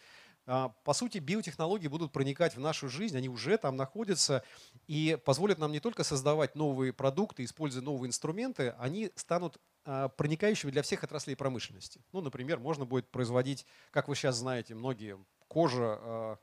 по 0.45 0.93
сути, 0.93 1.19
биотехнологии 1.19 1.88
будут 1.88 2.12
проникать 2.12 2.56
в 2.56 2.60
нашу 2.60 2.89
жизнь, 2.89 3.15
они 3.15 3.30
уже 3.30 3.58
там 3.58 3.75
находятся 3.75 4.43
и 4.88 5.17
позволят 5.23 5.60
нам 5.60 5.71
не 5.71 5.80
только 5.80 6.04
создавать 6.04 6.56
новые 6.56 6.93
продукты, 6.93 7.43
используя 7.43 7.84
новые 7.84 8.10
инструменты, 8.10 8.75
они 8.80 9.12
станут 9.15 9.60
а, 9.86 10.10
проникающими 10.10 10.71
для 10.71 10.82
всех 10.82 11.04
отраслей 11.04 11.36
промышленности. 11.36 12.04
Ну, 12.12 12.21
например, 12.21 12.60
можно 12.60 12.86
будет 12.86 13.10
производить, 13.12 13.65
как 13.91 14.08
вы 14.08 14.15
сейчас 14.15 14.38
знаете, 14.38 14.73
многие 14.73 15.17
кожа 15.47 15.99
а, 16.01 16.38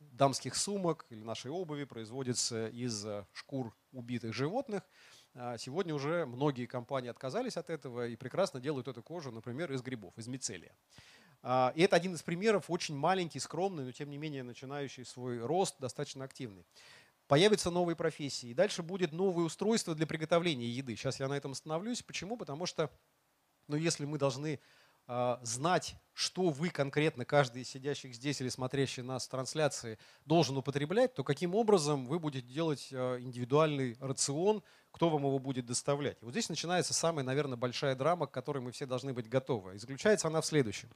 дамских 0.00 0.56
сумок 0.56 1.06
или 1.10 1.22
нашей 1.22 1.50
обуви 1.50 1.84
производится 1.84 2.68
из 2.68 3.06
шкур 3.32 3.74
убитых 3.92 4.34
животных. 4.34 4.82
Сегодня 5.58 5.94
уже 5.94 6.26
многие 6.26 6.66
компании 6.66 7.08
отказались 7.08 7.56
от 7.56 7.68
этого 7.70 8.06
и 8.06 8.14
прекрасно 8.14 8.60
делают 8.60 8.86
эту 8.86 9.02
кожу, 9.02 9.32
например, 9.32 9.72
из 9.72 9.82
грибов, 9.82 10.16
из 10.16 10.28
мицелия. 10.28 10.76
А, 11.46 11.74
и 11.76 11.82
это 11.82 11.94
один 11.94 12.14
из 12.14 12.22
примеров, 12.22 12.70
очень 12.70 12.96
маленький, 12.96 13.38
скромный, 13.38 13.84
но 13.84 13.92
тем 13.92 14.08
не 14.08 14.16
менее 14.16 14.42
начинающий 14.42 15.04
свой 15.04 15.44
рост, 15.44 15.76
достаточно 15.78 16.24
активный. 16.24 16.64
Появятся 17.26 17.70
новые 17.70 17.96
профессии. 17.96 18.48
И 18.48 18.54
дальше 18.54 18.82
будет 18.82 19.12
новое 19.12 19.44
устройство 19.44 19.94
для 19.94 20.06
приготовления 20.06 20.68
еды. 20.68 20.96
Сейчас 20.96 21.20
я 21.20 21.28
на 21.28 21.34
этом 21.34 21.52
остановлюсь. 21.52 22.02
Почему? 22.02 22.38
Потому 22.38 22.64
что 22.64 22.90
ну, 23.68 23.76
если 23.76 24.06
мы 24.06 24.16
должны 24.16 24.58
знать, 25.06 25.96
что 26.14 26.50
вы 26.50 26.70
конкретно, 26.70 27.24
каждый 27.24 27.62
из 27.62 27.68
сидящих 27.68 28.14
здесь 28.14 28.40
или 28.40 28.48
смотрящий 28.48 29.02
нас 29.02 29.26
в 29.26 29.30
трансляции, 29.30 29.98
должен 30.24 30.56
употреблять, 30.56 31.12
то 31.14 31.24
каким 31.24 31.54
образом 31.54 32.06
вы 32.06 32.20
будете 32.20 32.46
делать 32.46 32.88
э, 32.92 33.18
индивидуальный 33.20 33.96
рацион, 34.00 34.62
кто 34.92 35.10
вам 35.10 35.22
его 35.22 35.40
будет 35.40 35.66
доставлять. 35.66 36.16
И 36.22 36.24
вот 36.24 36.30
здесь 36.30 36.48
начинается 36.48 36.94
самая, 36.94 37.24
наверное, 37.24 37.56
большая 37.56 37.96
драма, 37.96 38.28
к 38.28 38.30
которой 38.30 38.60
мы 38.60 38.70
все 38.70 38.86
должны 38.86 39.12
быть 39.12 39.28
готовы. 39.28 39.74
И 39.74 39.78
заключается 39.78 40.28
она 40.28 40.40
в 40.40 40.46
следующем. 40.46 40.88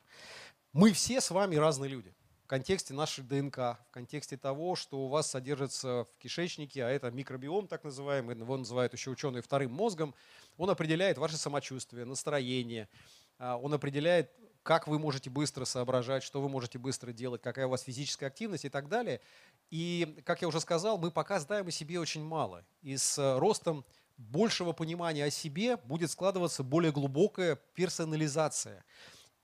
Мы 0.73 0.93
все 0.93 1.21
с 1.21 1.31
вами 1.33 1.57
разные 1.57 1.91
люди. 1.91 2.15
В 2.45 2.47
контексте 2.47 2.95
нашей 2.95 3.25
ДНК, 3.25 3.57
в 3.59 3.91
контексте 3.91 4.37
того, 4.39 4.75
что 4.77 5.01
у 5.01 5.09
вас 5.09 5.29
содержится 5.29 6.05
в 6.05 6.19
кишечнике, 6.19 6.85
а 6.85 6.89
это 6.89 7.11
микробиом 7.11 7.67
так 7.67 7.85
называемый, 7.85 8.37
его 8.37 8.57
называют 8.57 8.95
еще 8.95 9.11
ученые 9.11 9.43
вторым 9.43 9.73
мозгом, 9.73 10.15
он 10.57 10.71
определяет 10.71 11.19
ваше 11.19 11.37
самочувствие, 11.37 12.07
настроение, 12.07 12.89
а, 12.89 13.18
он 13.39 13.75
определяет, 13.75 14.31
как 14.63 14.87
вы 14.87 14.99
можете 14.99 15.31
быстро 15.31 15.65
соображать, 15.65 16.23
что 16.23 16.43
вы 16.43 16.49
можете 16.49 16.79
быстро 16.79 17.13
делать, 17.13 17.41
какая 17.41 17.67
у 17.67 17.71
вас 17.71 17.83
физическая 17.83 18.29
активность 18.29 18.65
и 18.65 18.69
так 18.69 18.89
далее. 18.89 19.21
И, 19.71 20.23
как 20.27 20.43
я 20.43 20.49
уже 20.49 20.61
сказал, 20.61 20.99
мы 20.99 21.11
пока 21.11 21.41
знаем 21.41 21.69
о 21.69 21.71
себе 21.71 21.99
очень 21.99 22.23
мало. 22.23 22.65
И 22.83 22.97
с 22.97 23.19
э, 23.19 23.39
ростом 23.39 23.85
большего 24.19 24.73
понимания 24.73 25.25
о 25.25 25.31
себе 25.31 25.77
будет 25.77 26.11
складываться 26.11 26.63
более 26.63 26.93
глубокая 26.93 27.57
персонализация. 27.75 28.85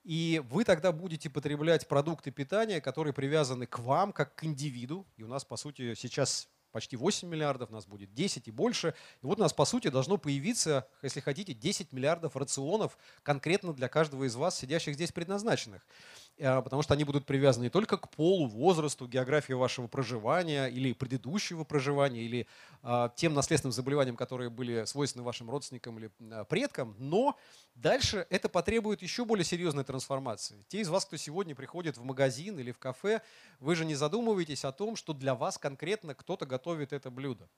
И 0.02 0.42
вы 0.50 0.64
тогда 0.64 0.92
будете 0.92 1.30
потреблять 1.30 1.88
продукты 1.88 2.30
питания, 2.30 2.80
которые 2.82 3.14
привязаны 3.14 3.66
к 3.66 3.78
вам, 3.78 4.12
как 4.12 4.34
к 4.34 4.44
индивиду. 4.44 5.06
И 5.16 5.22
у 5.22 5.28
нас, 5.28 5.44
по 5.44 5.56
сути, 5.56 5.94
сейчас 5.94 6.48
почти 6.74 6.96
8 6.96 7.28
миллиардов, 7.28 7.70
нас 7.70 7.86
будет 7.86 8.12
10 8.14 8.48
и 8.48 8.50
больше. 8.50 8.94
И 9.22 9.26
вот 9.26 9.38
у 9.38 9.42
нас, 9.42 9.52
по 9.52 9.64
сути, 9.64 9.88
должно 9.88 10.16
появиться, 10.18 10.88
если 11.02 11.20
хотите, 11.20 11.54
10 11.54 11.92
миллиардов 11.92 12.34
рационов 12.34 12.98
конкретно 13.22 13.72
для 13.72 13.88
каждого 13.88 14.24
из 14.24 14.34
вас, 14.34 14.58
сидящих 14.58 14.94
здесь 14.94 15.12
предназначенных. 15.12 15.86
Э, 16.36 16.62
потому 16.62 16.82
что 16.82 16.94
они 16.94 17.04
будут 17.04 17.26
привязаны 17.26 17.64
не 17.64 17.70
только 17.70 17.96
к 17.96 18.10
полу, 18.10 18.46
возрасту, 18.46 19.06
географии 19.06 19.52
вашего 19.52 19.86
проживания 19.86 20.66
или 20.66 20.92
предыдущего 20.92 21.64
проживания, 21.64 22.22
или 22.22 22.46
а, 22.82 23.08
тем 23.10 23.34
наследственным 23.34 23.72
заболеваниям, 23.72 24.16
которые 24.16 24.50
были 24.50 24.84
свойственны 24.84 25.24
вашим 25.24 25.48
родственникам 25.48 25.98
или 25.98 26.10
а, 26.32 26.44
предкам, 26.44 26.96
но 26.98 27.36
дальше 27.74 28.26
это 28.30 28.48
потребует 28.48 29.02
еще 29.02 29.24
более 29.24 29.44
серьезной 29.44 29.84
трансформации. 29.84 30.64
Те 30.68 30.80
из 30.80 30.88
вас, 30.88 31.04
кто 31.04 31.16
сегодня 31.16 31.54
приходит 31.54 31.96
в 31.96 32.02
магазин 32.02 32.58
или 32.58 32.72
в 32.72 32.78
кафе, 32.78 33.22
вы 33.60 33.76
же 33.76 33.84
не 33.84 33.94
задумываетесь 33.94 34.64
о 34.64 34.72
том, 34.72 34.96
что 34.96 35.12
для 35.12 35.34
вас 35.34 35.56
конкретно 35.56 36.14
кто-то 36.14 36.46
готовит 36.46 36.92
это 36.92 37.10
блюдо. 37.10 37.48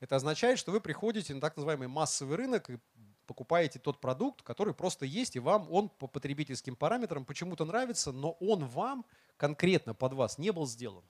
Это 0.00 0.16
означает, 0.16 0.58
что 0.58 0.72
вы 0.72 0.80
приходите 0.80 1.34
на 1.34 1.40
так 1.40 1.56
называемый 1.56 1.88
массовый 1.88 2.36
рынок 2.36 2.68
и 2.68 2.78
покупаете 3.26 3.78
тот 3.78 4.00
продукт, 4.00 4.42
который 4.42 4.74
просто 4.74 5.06
есть, 5.06 5.36
и 5.36 5.40
вам 5.40 5.66
он 5.70 5.88
по 5.88 6.06
потребительским 6.06 6.76
параметрам 6.76 7.24
почему-то 7.24 7.64
нравится, 7.64 8.12
но 8.12 8.32
он 8.40 8.64
вам 8.64 9.04
конкретно 9.36 9.94
под 9.94 10.14
вас 10.14 10.38
не 10.38 10.52
был 10.52 10.66
сделан. 10.66 11.04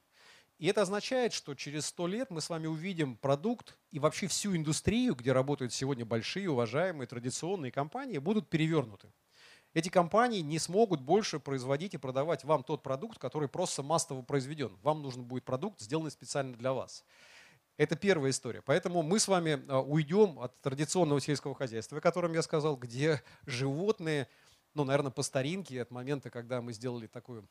И 0.58 0.66
это 0.68 0.82
означает, 0.82 1.32
что 1.32 1.54
через 1.54 1.86
сто 1.86 2.06
лет 2.06 2.30
мы 2.30 2.40
с 2.40 2.48
вами 2.48 2.66
увидим 2.66 3.16
продукт 3.16 3.76
и 3.90 3.98
вообще 3.98 4.28
всю 4.28 4.56
индустрию, 4.56 5.14
где 5.14 5.32
работают 5.32 5.72
сегодня 5.72 6.04
большие, 6.04 6.48
уважаемые, 6.48 7.08
традиционные 7.08 7.72
компании, 7.72 8.18
будут 8.18 8.48
перевернуты. 8.48 9.12
Эти 9.72 9.88
компании 9.88 10.40
не 10.40 10.60
смогут 10.60 11.00
больше 11.00 11.40
производить 11.40 11.94
и 11.94 11.98
продавать 11.98 12.44
вам 12.44 12.62
тот 12.62 12.84
продукт, 12.84 13.18
который 13.18 13.48
просто 13.48 13.82
массово 13.82 14.22
произведен. 14.22 14.76
Вам 14.82 15.02
нужен 15.02 15.24
будет 15.24 15.44
продукт, 15.44 15.80
сделанный 15.80 16.12
специально 16.12 16.56
для 16.56 16.72
вас. 16.72 17.04
Это 17.76 17.96
первая 17.96 18.30
история. 18.30 18.62
Поэтому 18.62 19.02
мы 19.02 19.18
с 19.18 19.26
вами 19.26 19.64
а, 19.68 19.80
уйдем 19.80 20.38
от 20.38 20.60
традиционного 20.60 21.20
сельского 21.20 21.54
хозяйства, 21.54 21.98
о 21.98 22.00
котором 22.00 22.32
я 22.32 22.42
сказал, 22.42 22.76
где 22.76 23.22
животные, 23.46 24.28
ну, 24.74 24.84
наверное, 24.84 25.10
по 25.10 25.22
старинке, 25.22 25.82
от 25.82 25.90
момента, 25.90 26.30
когда 26.30 26.60
мы 26.60 26.72
сделали 26.72 27.06
такую 27.06 27.48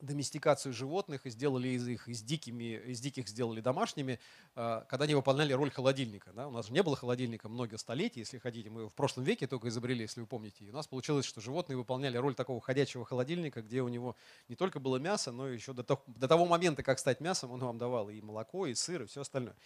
доместикацию 0.00 0.72
животных 0.72 1.26
и 1.26 1.30
сделали 1.30 1.68
из 1.68 1.86
их 1.88 2.08
из 2.08 2.22
дикими 2.22 2.80
из 2.86 3.00
диких 3.00 3.28
сделали 3.28 3.60
домашними, 3.60 4.18
а, 4.54 4.84
когда 4.88 5.04
они 5.04 5.14
выполняли 5.14 5.52
роль 5.52 5.70
холодильника. 5.70 6.32
Да? 6.32 6.48
У 6.48 6.50
нас 6.50 6.66
же 6.66 6.72
не 6.72 6.82
было 6.82 6.96
холодильника 6.96 7.48
много 7.48 7.78
столетий, 7.78 8.20
если 8.20 8.38
хотите, 8.38 8.70
мы 8.70 8.88
в 8.88 8.94
прошлом 8.94 9.24
веке 9.24 9.46
только 9.46 9.68
изобрели, 9.68 10.02
если 10.02 10.20
вы 10.20 10.26
помните. 10.26 10.64
И 10.64 10.70
у 10.70 10.72
нас 10.72 10.86
получилось, 10.86 11.24
что 11.24 11.40
животные 11.40 11.76
выполняли 11.76 12.16
роль 12.16 12.34
такого 12.34 12.60
ходячего 12.60 13.04
холодильника, 13.04 13.62
где 13.62 13.82
у 13.82 13.88
него 13.88 14.16
не 14.48 14.56
только 14.56 14.80
было 14.80 14.96
мясо, 14.96 15.32
но 15.32 15.48
еще 15.48 15.72
до 15.72 15.82
того, 15.82 16.02
до 16.06 16.28
того 16.28 16.46
момента, 16.46 16.82
как 16.82 16.98
стать 16.98 17.20
мясом, 17.20 17.50
он 17.52 17.60
вам 17.60 17.78
давал 17.78 18.10
и 18.10 18.20
молоко, 18.20 18.66
и 18.66 18.74
сыр, 18.74 19.02
и 19.02 19.06
все 19.06 19.22
остальное. 19.22 19.56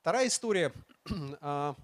Вторая 0.00 0.26
история 0.28 0.72
а, 1.40 1.76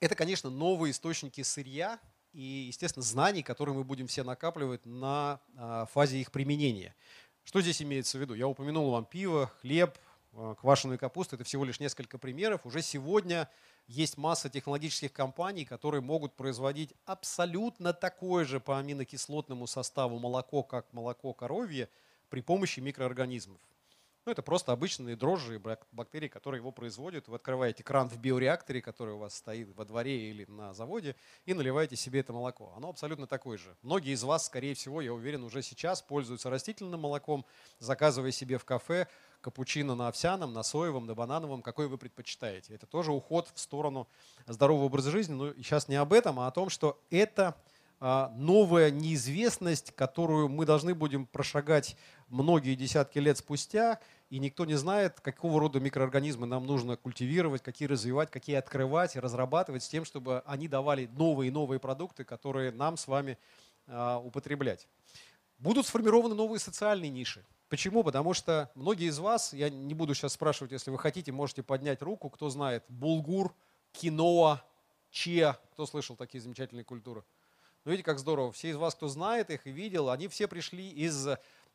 это, 0.00 0.14
конечно, 0.14 0.50
новые 0.50 0.92
источники 0.92 1.42
сырья, 1.42 2.00
и, 2.32 2.42
естественно, 2.68 3.02
знаний, 3.02 3.42
которые 3.42 3.74
мы 3.74 3.84
будем 3.84 4.06
все 4.06 4.22
накапливать 4.22 4.86
на 4.86 5.40
а, 5.56 5.86
фазе 5.86 6.20
их 6.20 6.30
применения. 6.30 6.94
Что 7.44 7.60
здесь 7.60 7.82
имеется 7.82 8.18
в 8.18 8.20
виду? 8.20 8.34
Я 8.34 8.46
упомянул 8.46 8.90
вам 8.90 9.04
пиво, 9.04 9.50
хлеб, 9.60 9.98
а, 10.32 10.54
квашеную 10.54 10.98
капусту. 10.98 11.36
Это 11.36 11.44
всего 11.44 11.64
лишь 11.64 11.80
несколько 11.80 12.18
примеров. 12.18 12.66
Уже 12.66 12.82
сегодня 12.82 13.48
есть 13.86 14.16
масса 14.16 14.48
технологических 14.48 15.12
компаний, 15.12 15.64
которые 15.64 16.00
могут 16.00 16.34
производить 16.34 16.94
абсолютно 17.04 17.92
такое 17.92 18.44
же 18.44 18.60
по 18.60 18.78
аминокислотному 18.78 19.66
составу 19.66 20.18
молоко, 20.18 20.62
как 20.62 20.92
молоко 20.92 21.32
коровье, 21.32 21.88
при 22.28 22.40
помощи 22.42 22.78
микроорганизмов. 22.78 23.60
Ну, 24.26 24.32
это 24.32 24.42
просто 24.42 24.72
обычные 24.72 25.16
дрожжи 25.16 25.56
и 25.56 25.76
бактерии, 25.92 26.28
которые 26.28 26.60
его 26.60 26.72
производят. 26.72 27.26
Вы 27.26 27.36
открываете 27.36 27.82
кран 27.82 28.10
в 28.10 28.18
биореакторе, 28.18 28.82
который 28.82 29.14
у 29.14 29.18
вас 29.18 29.34
стоит 29.34 29.74
во 29.74 29.86
дворе 29.86 30.28
или 30.28 30.44
на 30.44 30.74
заводе, 30.74 31.16
и 31.46 31.54
наливаете 31.54 31.96
себе 31.96 32.20
это 32.20 32.34
молоко. 32.34 32.74
Оно 32.76 32.90
абсолютно 32.90 33.26
такое 33.26 33.56
же. 33.56 33.74
Многие 33.80 34.12
из 34.12 34.22
вас, 34.22 34.44
скорее 34.44 34.74
всего, 34.74 35.00
я 35.00 35.14
уверен, 35.14 35.42
уже 35.42 35.62
сейчас 35.62 36.02
пользуются 36.02 36.50
растительным 36.50 37.00
молоком, 37.00 37.46
заказывая 37.78 38.30
себе 38.30 38.58
в 38.58 38.66
кафе 38.66 39.08
капучино 39.40 39.94
на 39.94 40.08
овсяном, 40.08 40.52
на 40.52 40.62
соевом, 40.62 41.06
на 41.06 41.14
банановом, 41.14 41.62
какой 41.62 41.88
вы 41.88 41.96
предпочитаете. 41.96 42.74
Это 42.74 42.86
тоже 42.86 43.12
уход 43.12 43.50
в 43.54 43.58
сторону 43.58 44.06
здорового 44.46 44.84
образа 44.84 45.10
жизни. 45.10 45.32
Но 45.32 45.54
сейчас 45.54 45.88
не 45.88 45.96
об 45.96 46.12
этом, 46.12 46.40
а 46.40 46.46
о 46.46 46.50
том, 46.50 46.68
что 46.68 47.02
это 47.08 47.56
а, 48.02 48.32
новая 48.34 48.90
неизвестность, 48.90 49.94
которую 49.94 50.48
мы 50.48 50.64
должны 50.64 50.94
будем 50.94 51.26
прошагать 51.26 51.96
многие 52.30 52.74
десятки 52.74 53.18
лет 53.18 53.36
спустя, 53.38 54.00
и 54.30 54.38
никто 54.38 54.64
не 54.64 54.74
знает, 54.74 55.20
какого 55.20 55.60
рода 55.60 55.80
микроорганизмы 55.80 56.46
нам 56.46 56.66
нужно 56.66 56.96
культивировать, 56.96 57.62
какие 57.62 57.88
развивать, 57.88 58.30
какие 58.30 58.56
открывать 58.56 59.16
и 59.16 59.20
разрабатывать 59.20 59.82
с 59.82 59.88
тем, 59.88 60.04
чтобы 60.04 60.42
они 60.46 60.68
давали 60.68 61.06
новые 61.12 61.48
и 61.48 61.50
новые 61.50 61.80
продукты, 61.80 62.24
которые 62.24 62.70
нам 62.70 62.96
с 62.96 63.08
вами 63.08 63.38
а, 63.86 64.18
употреблять. 64.18 64.88
Будут 65.58 65.86
сформированы 65.86 66.34
новые 66.34 66.60
социальные 66.60 67.10
ниши. 67.10 67.44
Почему? 67.68 68.02
Потому 68.02 68.34
что 68.34 68.70
многие 68.74 69.08
из 69.08 69.18
вас, 69.18 69.52
я 69.52 69.68
не 69.68 69.94
буду 69.94 70.14
сейчас 70.14 70.32
спрашивать, 70.32 70.72
если 70.72 70.90
вы 70.90 70.98
хотите, 70.98 71.32
можете 71.32 71.62
поднять 71.62 72.00
руку, 72.02 72.30
кто 72.30 72.48
знает 72.50 72.84
булгур, 72.88 73.54
киноа, 73.92 74.64
чиа, 75.10 75.58
кто 75.72 75.86
слышал 75.86 76.16
такие 76.16 76.40
замечательные 76.40 76.84
культуры? 76.84 77.24
Ну, 77.84 77.92
видите, 77.92 78.04
как 78.04 78.18
здорово. 78.18 78.52
Все 78.52 78.70
из 78.70 78.76
вас, 78.76 78.94
кто 78.94 79.08
знает 79.08 79.50
их 79.50 79.66
и 79.66 79.70
видел, 79.70 80.10
они 80.10 80.28
все 80.28 80.48
пришли 80.48 80.88
из 80.90 81.28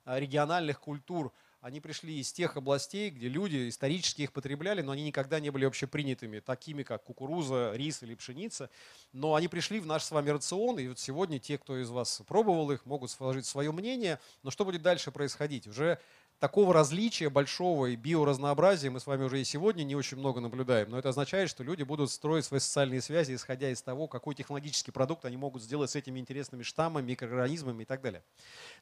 региональных 0.06 0.80
культур. 0.80 1.34
Они 1.62 1.80
пришли 1.80 2.20
из 2.20 2.32
тех 2.32 2.58
областей, 2.58 3.10
где 3.10 3.28
люди 3.28 3.70
исторически 3.70 4.22
их 4.22 4.34
потребляли, 4.34 4.84
но 4.84 4.92
они 4.92 5.04
никогда 5.04 5.40
не 5.40 5.50
были 5.50 5.66
общепринятыми, 5.66 6.40
такими 6.40 6.84
как 6.84 7.04
кукуруза, 7.04 7.74
рис 7.74 8.04
или 8.04 8.14
пшеница. 8.14 8.70
Но 9.14 9.34
они 9.34 9.48
пришли 9.48 9.80
в 9.80 9.88
наш 9.88 10.04
с 10.04 10.12
вами 10.12 10.30
рацион, 10.30 10.78
и 10.78 10.88
вот 10.88 11.00
сегодня 11.00 11.40
те, 11.40 11.58
кто 11.58 11.82
из 11.82 11.90
вас 11.90 12.22
пробовал 12.28 12.70
их, 12.70 12.86
могут 12.86 13.10
сложить 13.10 13.48
свое 13.48 13.72
мнение. 13.72 14.20
Но 14.44 14.52
что 14.52 14.64
будет 14.64 14.84
дальше 14.84 15.12
происходить? 15.12 15.66
Уже 15.66 16.00
такого 16.40 16.74
различия 16.74 17.30
большого 17.30 17.88
и 17.88 17.96
биоразнообразия 17.96 18.92
мы 18.92 19.00
с 19.00 19.08
вами 19.08 19.24
уже 19.24 19.42
и 19.42 19.44
сегодня 19.44 19.84
не 19.84 19.96
очень 19.96 20.18
много 20.18 20.42
наблюдаем. 20.42 20.90
Но 20.90 21.00
это 21.00 21.10
означает, 21.10 21.50
что 21.50 21.64
люди 21.64 21.84
будут 21.84 22.12
строить 22.12 22.46
свои 22.46 22.60
социальные 22.60 23.02
связи, 23.02 23.34
исходя 23.34 23.70
из 23.70 23.82
того, 23.82 24.08
какой 24.08 24.36
технологический 24.36 24.92
продукт 24.92 25.26
они 25.26 25.38
могут 25.38 25.64
сделать 25.64 25.90
с 25.92 25.96
этими 25.96 26.20
интересными 26.20 26.64
штаммами, 26.64 27.06
микроорганизмами 27.06 27.84
и 27.84 27.86
так 27.86 28.02
далее. 28.02 28.24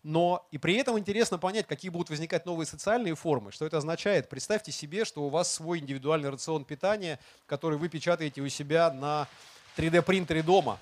Но 0.01 0.47
и 0.51 0.57
при 0.57 0.75
этом 0.75 0.97
интересно 0.97 1.37
понять, 1.37 1.67
какие 1.67 1.89
будут 1.89 2.09
возникать 2.09 2.45
новые 2.45 2.67
социальные 2.67 3.15
формы. 3.15 3.51
Что 3.51 3.65
это 3.65 3.77
означает? 3.77 4.29
Представьте 4.29 4.71
себе, 4.71 5.05
что 5.05 5.23
у 5.23 5.29
вас 5.29 5.53
свой 5.53 5.79
индивидуальный 5.79 6.29
рацион 6.29 6.65
питания, 6.65 7.19
который 7.45 7.77
вы 7.77 7.89
печатаете 7.89 8.41
у 8.41 8.49
себя 8.49 8.91
на 8.91 9.27
3D-принтере 9.77 10.43
дома. 10.43 10.79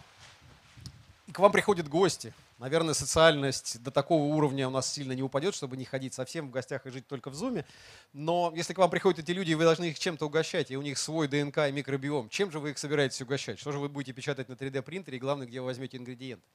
И 1.27 1.31
к 1.31 1.39
вам 1.39 1.51
приходят 1.51 1.88
гости. 1.88 2.34
Наверное, 2.62 2.93
социальность 2.93 3.82
до 3.82 3.89
такого 3.89 4.36
уровня 4.36 4.67
у 4.67 4.69
нас 4.69 4.93
сильно 4.93 5.13
не 5.13 5.24
упадет, 5.24 5.56
чтобы 5.56 5.78
не 5.78 5.84
ходить 5.84 6.13
совсем 6.13 6.47
в 6.47 6.52
гостях 6.52 6.86
и 6.86 6.91
жить 6.91 7.08
только 7.08 7.32
в 7.32 7.34
зуме. 7.34 7.65
Но 8.13 8.54
если 8.56 8.76
к 8.76 8.78
вам 8.78 8.91
приходят 8.91 9.17
эти 9.17 9.32
люди, 9.32 9.56
вы 9.56 9.63
должны 9.63 9.86
их 9.86 9.97
чем-то 9.97 10.28
угощать, 10.28 10.69
и 10.69 10.78
у 10.78 10.84
них 10.84 11.00
свой 11.00 11.28
ДНК 11.28 11.58
и 11.58 11.71
микробиом, 11.71 12.30
чем 12.30 12.52
же 12.52 12.60
вы 12.60 12.69
их 12.69 12.78
собираетесь 12.78 13.19
угощать? 13.19 13.58
Что 13.58 13.71
же 13.71 13.80
вы 13.80 13.89
будете 13.89 14.13
печатать 14.13 14.47
на 14.47 14.54
3D-принтере, 14.54 15.17
и 15.17 15.19
главное, 15.19 15.47
где 15.47 15.60
вы 15.60 15.65
возьмете 15.65 15.97
ингредиенты? 15.97 16.45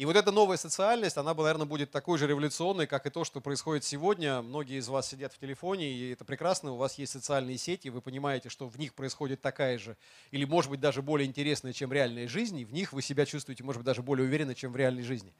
И 0.00 0.06
вот 0.06 0.16
эта 0.16 0.32
новая 0.32 0.56
социальность, 0.56 1.18
она, 1.18 1.34
наверное, 1.34 1.66
будет 1.66 1.90
такой 1.90 2.16
же 2.16 2.26
революционной, 2.26 2.86
как 2.86 3.04
и 3.04 3.10
то, 3.10 3.22
что 3.22 3.42
происходит 3.42 3.84
сегодня. 3.84 4.40
Многие 4.40 4.78
из 4.78 4.88
вас 4.88 5.06
сидят 5.06 5.34
в 5.34 5.38
телефоне, 5.38 5.92
и 5.92 6.12
это 6.12 6.24
прекрасно. 6.24 6.72
У 6.72 6.76
вас 6.76 6.96
есть 6.96 7.12
социальные 7.12 7.58
сети, 7.58 7.88
вы 7.90 8.00
понимаете, 8.00 8.48
что 8.48 8.66
в 8.66 8.78
них 8.78 8.94
происходит 8.94 9.42
такая 9.42 9.76
же, 9.76 9.98
или, 10.30 10.46
может 10.46 10.70
быть, 10.70 10.80
даже 10.80 11.02
более 11.02 11.28
интересная, 11.28 11.74
чем 11.74 11.92
реальная 11.92 12.28
жизнь. 12.28 12.58
И 12.58 12.64
в 12.64 12.72
них 12.72 12.94
вы 12.94 13.02
себя 13.02 13.26
чувствуете, 13.26 13.62
может 13.62 13.80
быть, 13.80 13.84
даже 13.84 14.00
более 14.00 14.26
уверенно, 14.26 14.54
чем 14.54 14.72
в 14.72 14.76
реальной 14.76 15.02
жизни. 15.02 15.34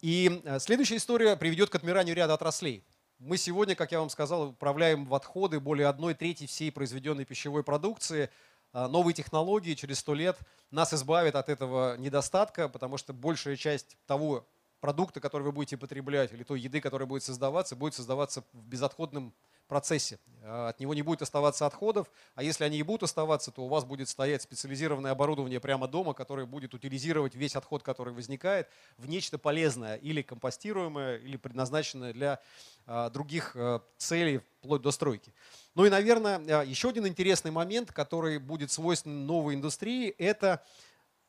И 0.00 0.42
э, 0.42 0.58
следующая 0.58 0.96
история 0.96 1.36
приведет 1.36 1.70
к 1.70 1.76
отмиранию 1.76 2.16
ряда 2.16 2.34
отраслей. 2.34 2.82
Мы 3.20 3.36
сегодня, 3.36 3.76
как 3.76 3.92
я 3.92 4.00
вам 4.00 4.10
сказал, 4.10 4.48
управляем 4.48 5.06
в 5.06 5.14
отходы 5.14 5.60
более 5.60 5.86
одной 5.86 6.14
трети 6.14 6.46
всей 6.46 6.72
произведенной 6.72 7.24
пищевой 7.24 7.62
продукции– 7.62 8.28
новые 8.74 9.14
технологии 9.14 9.74
через 9.74 10.00
сто 10.00 10.14
лет 10.14 10.36
нас 10.70 10.92
избавят 10.92 11.36
от 11.36 11.48
этого 11.48 11.96
недостатка, 11.96 12.68
потому 12.68 12.98
что 12.98 13.12
большая 13.12 13.56
часть 13.56 13.96
того 14.06 14.46
продукта, 14.80 15.20
который 15.20 15.42
вы 15.42 15.52
будете 15.52 15.76
потреблять, 15.76 16.32
или 16.32 16.42
той 16.42 16.60
еды, 16.60 16.80
которая 16.80 17.06
будет 17.06 17.22
создаваться, 17.22 17.76
будет 17.76 17.94
создаваться 17.94 18.44
в 18.52 18.66
безотходном 18.66 19.34
процессе. 19.66 20.18
А, 20.42 20.68
от 20.68 20.80
него 20.80 20.94
не 20.94 21.02
будет 21.02 21.22
оставаться 21.22 21.66
отходов, 21.66 22.10
а 22.34 22.42
если 22.42 22.64
они 22.64 22.78
и 22.78 22.82
будут 22.82 23.04
оставаться, 23.04 23.50
то 23.50 23.62
у 23.62 23.68
вас 23.68 23.84
будет 23.84 24.08
стоять 24.08 24.42
специализированное 24.42 25.12
оборудование 25.12 25.60
прямо 25.60 25.88
дома, 25.88 26.14
которое 26.14 26.46
будет 26.46 26.74
утилизировать 26.74 27.34
весь 27.34 27.56
отход, 27.56 27.82
который 27.82 28.12
возникает, 28.12 28.68
в 28.98 29.08
нечто 29.08 29.38
полезное 29.38 29.96
или 29.96 30.22
компостируемое, 30.22 31.16
или 31.16 31.36
предназначенное 31.36 32.12
для 32.12 32.40
а, 32.86 33.10
других 33.10 33.56
целей, 33.96 34.40
вплоть 34.58 34.82
до 34.82 34.90
стройки. 34.90 35.32
Ну 35.74 35.84
и, 35.84 35.90
наверное, 35.90 36.64
еще 36.64 36.90
один 36.90 37.06
интересный 37.06 37.50
момент, 37.50 37.92
который 37.92 38.38
будет 38.38 38.70
свойственен 38.70 39.26
новой 39.26 39.54
индустрии, 39.54 40.08
это 40.18 40.64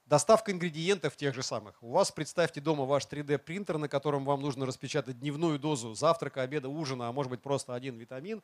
доставка 0.06 0.52
ингредиентов 0.52 1.16
тех 1.16 1.34
же 1.34 1.44
самых. 1.44 1.82
У 1.82 1.92
вас, 1.92 2.12
представьте 2.12 2.62
дома 2.62 2.86
ваш 2.86 3.04
3D-принтер, 3.06 3.78
на 3.78 3.90
котором 3.90 4.26
вам 4.26 4.42
нужно 4.42 4.66
распечатать 4.66 5.20
дневную 5.20 5.60
дозу 5.60 5.94
завтрака, 5.96 6.42
обеда, 6.42 6.70
ужина, 6.70 7.08
а 7.08 7.12
может 7.12 7.30
быть 7.30 7.42
просто 7.42 7.74
один 7.74 7.98
витамин. 7.98 8.42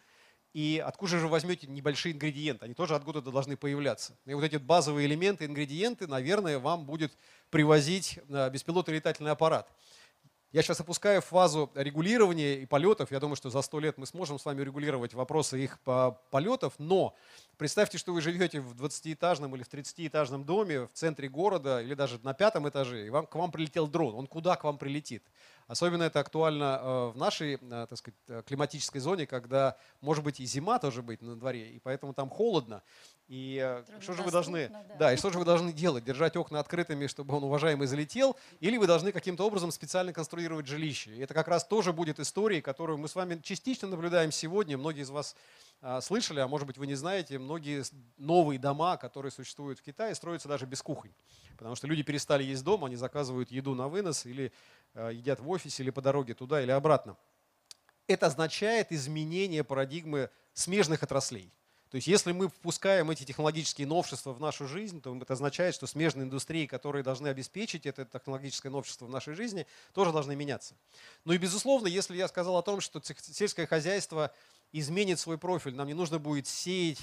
И 0.54 0.84
откуда 0.86 1.18
же 1.18 1.28
возьмете 1.28 1.68
небольшие 1.68 2.14
ингредиенты? 2.14 2.66
Они 2.66 2.74
тоже 2.74 2.96
откуда-то 2.96 3.32
должны 3.32 3.56
появляться. 3.56 4.18
И 4.26 4.34
вот 4.34 4.44
эти 4.44 4.58
базовые 4.58 5.08
элементы, 5.08 5.46
ингредиенты, 5.46 6.08
наверное, 6.08 6.60
вам 6.60 6.86
будет 6.86 7.14
привозить 7.50 8.20
э, 8.28 8.50
беспилотный 8.50 8.96
летательный 8.96 9.32
аппарат. 9.32 9.72
Я 10.52 10.62
сейчас 10.64 10.82
опускаю 10.82 11.22
фазу 11.22 11.72
регулирования 11.76 12.56
и 12.56 12.66
полетов. 12.66 13.10
Я 13.10 13.22
думаю, 13.22 13.38
что 13.38 13.50
за 13.50 13.62
сто 13.62 13.80
лет 13.80 13.98
мы 13.98 14.06
сможем 14.06 14.38
с 14.38 14.44
вами 14.44 14.62
регулировать 14.62 15.14
вопросы 15.14 15.64
их 15.64 15.80
полетов, 16.30 16.74
но 16.78 17.16
представьте, 17.58 17.98
что 17.98 18.12
вы 18.12 18.20
живете 18.20 18.60
в 18.60 18.74
20-этажном 18.74 19.56
или 19.56 19.64
в 19.64 19.70
30-этажном 19.70 20.44
доме 20.44 20.88
в 20.88 20.94
центре 20.94 21.30
города 21.30 21.82
или 21.82 21.94
даже 21.94 22.20
на 22.24 22.34
пятом 22.34 22.68
этаже, 22.68 23.08
и 23.08 23.10
вам, 23.10 23.28
к 23.28 23.36
вам 23.36 23.50
прилетел 23.50 23.88
дрон. 23.88 24.14
Он 24.14 24.28
куда 24.28 24.58
к 24.58 24.66
вам 24.66 24.78
прилетит? 24.78 25.24
Особенно 25.72 26.04
это 26.04 26.20
актуально 26.20 26.80
э, 26.82 27.12
в 27.14 27.18
нашей 27.18 27.54
э, 27.54 27.86
так 27.90 27.98
сказать, 27.98 28.20
э, 28.28 28.44
климатической 28.46 29.00
зоне, 29.00 29.26
когда 29.26 29.78
может 30.02 30.22
быть 30.22 30.42
и 30.42 30.46
зима 30.46 30.80
тоже 30.80 31.02
быть 31.02 31.22
на 31.22 31.38
дворе, 31.38 31.70
и 31.70 31.80
поэтому 31.80 32.14
там 32.14 32.30
холодно. 32.30 32.84
И 33.30 33.82
что 34.02 34.12
же 34.12 34.22
вы 34.24 34.32
должны, 34.32 34.68
да. 34.68 34.84
да, 35.00 35.14
и 35.14 35.16
что 35.16 35.30
же 35.30 35.40
вы 35.40 35.46
должны 35.46 35.72
делать? 35.72 36.04
Держать 36.04 36.36
окна 36.36 36.60
открытыми, 36.60 37.08
чтобы 37.08 37.34
он 37.34 37.46
уважаемый 37.46 37.88
залетел, 37.88 38.36
или 38.60 38.76
вы 38.76 38.86
должны 38.86 39.14
каким-то 39.14 39.48
образом 39.48 39.72
специально 39.72 40.12
конструировать 40.12 40.68
жилище? 40.68 41.16
И 41.16 41.20
это 41.22 41.34
как 41.34 41.48
раз 41.48 41.64
тоже 41.64 41.94
будет 41.94 42.20
историей, 42.20 42.60
которую 42.60 42.98
мы 42.98 43.08
с 43.08 43.16
вами 43.16 43.40
частично 43.42 43.88
наблюдаем 43.88 44.34
сегодня. 44.34 44.78
Многие 44.78 45.04
из 45.04 45.10
вас 45.10 45.38
слышали, 46.02 46.42
а 46.42 46.50
может 46.50 46.68
быть 46.68 46.78
вы 46.78 46.86
не 46.86 46.96
знаете, 46.96 47.40
многие 47.40 47.84
новые 48.18 48.60
дома, 48.60 48.98
которые 48.98 49.32
существуют 49.32 49.80
в 49.80 49.84
Китае, 49.84 50.14
строятся 50.14 50.50
даже 50.50 50.66
без 50.66 50.82
кухонь. 50.82 51.14
Потому 51.58 51.76
что 51.76 51.88
люди 51.88 52.04
перестали 52.04 52.44
есть 52.44 52.64
дома, 52.64 52.88
они 52.88 52.98
заказывают 52.98 53.50
еду 53.52 53.76
на 53.76 53.88
вынос 53.88 54.26
или 54.26 54.52
едят 54.96 55.40
в 55.40 55.50
офисе 55.50 55.84
или 55.84 55.90
по 55.90 56.02
дороге 56.02 56.34
туда 56.34 56.62
или 56.62 56.72
обратно. 56.72 57.18
Это 58.08 58.28
означает 58.28 58.92
изменение 58.92 59.64
парадигмы 59.64 60.30
смежных 60.54 61.04
отраслей. 61.04 61.52
То 61.92 61.96
есть 61.96 62.08
если 62.08 62.32
мы 62.32 62.48
впускаем 62.48 63.12
эти 63.12 63.26
технологические 63.26 63.86
новшества 63.86 64.32
в 64.32 64.40
нашу 64.40 64.66
жизнь, 64.66 65.02
то 65.02 65.14
это 65.14 65.34
означает, 65.34 65.76
что 65.76 65.88
смежные 65.88 66.24
индустрии, 66.24 66.66
которые 66.66 67.04
должны 67.04 67.28
обеспечить 67.28 67.86
это 67.86 68.06
технологическое 68.06 68.72
новшество 68.72 69.08
в 69.08 69.10
нашей 69.10 69.34
жизни, 69.34 69.68
тоже 69.94 70.14
должны 70.14 70.34
меняться. 70.34 70.74
Ну 71.26 71.34
и 71.34 71.38
безусловно, 71.38 71.88
если 71.88 72.16
я 72.16 72.30
сказал 72.30 72.56
о 72.56 72.64
том, 72.64 72.80
что 72.80 73.02
сельское 73.04 73.68
хозяйство 73.68 74.32
изменит 74.72 75.20
свой 75.20 75.38
профиль, 75.38 75.76
нам 75.76 75.88
не 75.88 75.94
нужно 75.94 76.18
будет 76.18 76.48
сеять, 76.48 77.02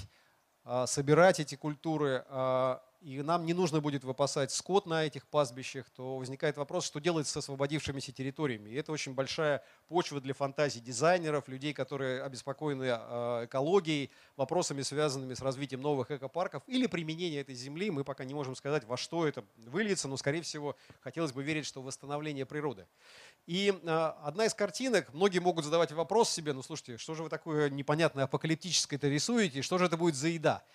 а, 0.63 0.87
собирать 0.87 1.39
эти 1.39 1.53
культуры, 1.53 2.25
а, 2.27 2.81
и 3.01 3.21
нам 3.21 3.45
не 3.45 3.53
нужно 3.53 3.79
будет 3.79 4.03
выпасать 4.03 4.51
скот 4.51 4.85
на 4.85 5.05
этих 5.05 5.25
пастбищах, 5.27 5.89
то 5.89 6.17
возникает 6.17 6.57
вопрос, 6.57 6.85
что 6.85 6.99
делать 6.99 7.27
с 7.27 7.37
освободившимися 7.37 8.11
территориями. 8.11 8.69
И 8.69 8.75
это 8.75 8.91
очень 8.91 9.13
большая 9.13 9.63
почва 9.87 10.19
для 10.19 10.33
фантазий 10.33 10.81
дизайнеров, 10.81 11.47
людей, 11.47 11.73
которые 11.73 12.21
обеспокоены 12.23 12.87
а, 12.89 13.45
экологией, 13.45 14.11
вопросами, 14.35 14.81
связанными 14.81 15.33
с 15.33 15.41
развитием 15.41 15.81
новых 15.81 16.11
экопарков 16.11 16.63
или 16.67 16.87
применение 16.87 17.39
этой 17.39 17.55
земли. 17.55 17.89
Мы 17.89 18.03
пока 18.03 18.25
не 18.25 18.33
можем 18.33 18.55
сказать, 18.55 18.83
во 18.83 18.97
что 18.97 19.25
это 19.25 19.45
выльется, 19.55 20.09
но, 20.09 20.17
скорее 20.17 20.41
всего, 20.41 20.75
хотелось 20.99 21.31
бы 21.31 21.41
верить, 21.41 21.65
что 21.65 21.81
восстановление 21.81 22.45
природы. 22.45 22.85
И 23.47 23.73
а, 23.85 24.19
одна 24.23 24.45
из 24.45 24.53
картинок, 24.53 25.13
многие 25.13 25.39
могут 25.39 25.63
задавать 25.63 25.93
вопрос 25.93 26.29
себе, 26.29 26.51
ну 26.51 26.61
слушайте, 26.63 26.97
что 26.97 27.15
же 27.15 27.23
вы 27.23 27.29
такое 27.29 27.69
непонятное 27.69 28.25
апокалиптическое-то 28.25 29.07
рисуете, 29.07 29.61
что 29.61 29.77
же 29.77 29.85
это 29.85 29.95
будет 29.95 30.15
за 30.15 30.27
еда? 30.27 30.65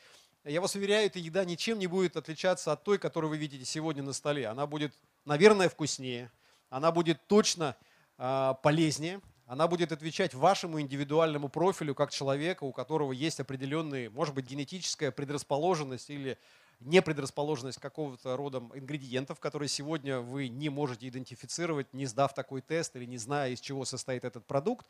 Я 0.45 0.61
вас 0.61 0.75
уверяю, 0.75 1.07
эта 1.07 1.19
еда 1.19 1.45
ничем 1.45 1.79
не 1.79 1.87
будет 1.87 2.17
отличаться 2.17 2.73
от 2.73 2.85
той, 2.85 2.99
которую 2.99 3.31
вы 3.31 3.39
видите 3.39 3.65
сегодня 3.65 4.03
на 4.03 4.13
столе. 4.13 4.47
Она 4.47 4.67
будет, 4.67 4.95
наверное, 5.25 5.69
вкуснее, 5.69 6.31
она 6.69 6.92
будет 6.92 7.27
точно 7.27 7.77
э, 8.19 8.55
полезнее, 8.63 9.21
она 9.47 9.69
будет 9.69 9.92
отвечать 9.92 10.35
вашему 10.35 10.81
индивидуальному 10.81 11.49
профилю 11.49 11.95
как 11.95 12.11
человека, 12.11 12.65
у 12.65 12.73
которого 12.73 13.13
есть 13.13 13.40
определенные, 13.40 14.11
может 14.11 14.35
быть, 14.35 14.47
генетическая 14.47 15.11
предрасположенность 15.11 16.11
или 16.11 16.38
непредрасположенность 16.81 17.79
какого-то 17.79 18.37
рода 18.37 18.58
ингредиентов, 18.75 19.40
которые 19.40 19.68
сегодня 19.68 20.20
вы 20.20 20.48
не 20.48 20.68
можете 20.68 21.08
идентифицировать, 21.08 21.92
не 21.92 22.06
сдав 22.06 22.35
такой 22.35 22.60
тест 22.60 22.96
или 22.96 23.04
не 23.04 23.18
зная, 23.18 23.50
из 23.50 23.60
чего 23.60 23.85
состоит 23.85 24.25
этот 24.25 24.46
продукт. 24.46 24.87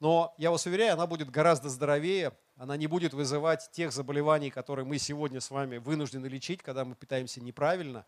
Но 0.00 0.34
я 0.38 0.50
вас 0.50 0.66
уверяю, 0.66 0.94
она 0.94 1.06
будет 1.06 1.30
гораздо 1.30 1.68
здоровее, 1.68 2.32
она 2.56 2.76
не 2.76 2.86
будет 2.86 3.14
вызывать 3.14 3.70
тех 3.72 3.92
заболеваний, 3.92 4.50
которые 4.50 4.84
мы 4.84 4.98
сегодня 4.98 5.40
с 5.40 5.50
вами 5.50 5.78
вынуждены 5.78 6.26
лечить, 6.26 6.62
когда 6.62 6.84
мы 6.84 6.94
питаемся 6.94 7.40
неправильно. 7.40 8.06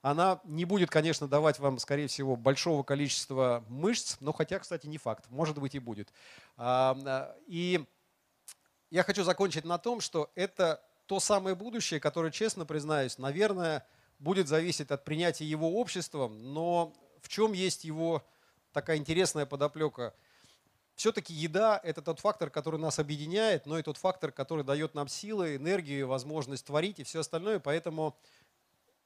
Она 0.00 0.40
не 0.44 0.64
будет, 0.64 0.90
конечно, 0.90 1.26
давать 1.26 1.58
вам, 1.58 1.78
скорее 1.78 2.06
всего, 2.06 2.36
большого 2.36 2.84
количества 2.84 3.64
мышц, 3.68 4.16
но 4.20 4.32
хотя, 4.32 4.60
кстати, 4.60 4.86
не 4.86 4.96
факт, 4.96 5.24
может 5.28 5.58
быть 5.58 5.74
и 5.74 5.80
будет. 5.80 6.12
А, 6.56 7.34
и 7.46 7.84
я 8.90 9.02
хочу 9.02 9.24
закончить 9.24 9.64
на 9.64 9.76
том, 9.78 10.00
что 10.00 10.30
это 10.34 10.82
то 11.08 11.20
самое 11.20 11.56
будущее, 11.56 12.00
которое, 12.00 12.30
честно 12.30 12.66
признаюсь, 12.66 13.16
наверное, 13.16 13.86
будет 14.18 14.46
зависеть 14.46 14.90
от 14.90 15.04
принятия 15.06 15.46
его 15.46 15.80
обществом, 15.80 16.52
но 16.52 16.92
в 17.22 17.28
чем 17.28 17.54
есть 17.54 17.84
его 17.84 18.22
такая 18.72 18.98
интересная 18.98 19.46
подоплека? 19.46 20.14
Все-таки 20.96 21.32
еда– 21.32 21.80
это 21.82 22.02
тот 22.02 22.20
фактор, 22.20 22.50
который 22.50 22.78
нас 22.78 22.98
объединяет, 22.98 23.64
но 23.64 23.78
и 23.78 23.82
тот 23.82 23.96
фактор, 23.96 24.32
который 24.32 24.64
дает 24.64 24.94
нам 24.94 25.08
силы, 25.08 25.56
энергию, 25.56 26.08
возможность 26.08 26.66
творить 26.66 26.98
и 26.98 27.04
все 27.04 27.20
остальное. 27.20 27.58
Поэтому 27.58 28.14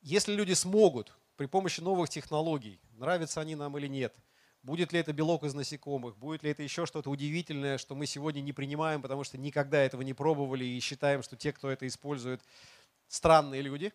если 0.00 0.34
люди 0.34 0.54
смогут 0.54 1.12
при 1.36 1.46
помощи 1.46 1.80
новых 1.80 2.10
технологий, 2.10 2.80
нравятся 2.94 3.40
они 3.40 3.54
нам 3.54 3.78
или 3.78 3.86
нет– 3.86 4.12
Будет 4.62 4.92
ли 4.92 5.00
это 5.00 5.12
белок 5.12 5.42
из 5.42 5.54
насекомых, 5.54 6.16
будет 6.16 6.44
ли 6.44 6.50
это 6.50 6.62
еще 6.62 6.86
что-то 6.86 7.10
удивительное, 7.10 7.78
что 7.78 7.94
мы 7.94 8.06
сегодня 8.06 8.40
не 8.40 8.52
принимаем, 8.52 9.02
потому 9.02 9.24
что 9.24 9.36
никогда 9.36 9.78
этого 9.80 10.02
не 10.02 10.14
пробовали 10.14 10.64
и 10.64 10.78
считаем, 10.80 11.22
что 11.22 11.36
те, 11.36 11.52
кто 11.52 11.68
это 11.68 11.86
использует, 11.86 12.40
странные 13.08 13.60
люди, 13.60 13.92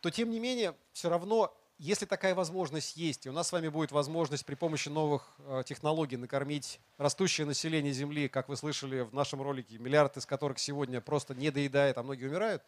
то 0.00 0.10
тем 0.10 0.30
не 0.30 0.40
менее 0.40 0.74
все 0.92 1.10
равно 1.10 1.54
если 1.78 2.06
такая 2.06 2.34
возможность 2.34 2.96
есть, 2.96 3.26
и 3.26 3.28
у 3.28 3.32
нас 3.32 3.48
с 3.48 3.52
вами 3.52 3.68
будет 3.68 3.90
возможность 3.90 4.46
при 4.46 4.54
помощи 4.54 4.88
новых 4.88 5.34
э, 5.38 5.64
технологий 5.66 6.16
накормить 6.16 6.80
растущее 6.98 7.46
население 7.46 7.92
Земли, 7.92 8.28
как 8.28 8.48
вы 8.48 8.56
слышали 8.56 9.00
в 9.00 9.12
нашем 9.12 9.42
ролике, 9.42 9.78
миллиард 9.78 10.16
из 10.16 10.24
которых 10.24 10.58
сегодня 10.60 11.00
просто 11.00 11.34
не 11.34 11.50
доедает, 11.50 11.98
а 11.98 12.04
многие 12.04 12.26
умирают, 12.26 12.62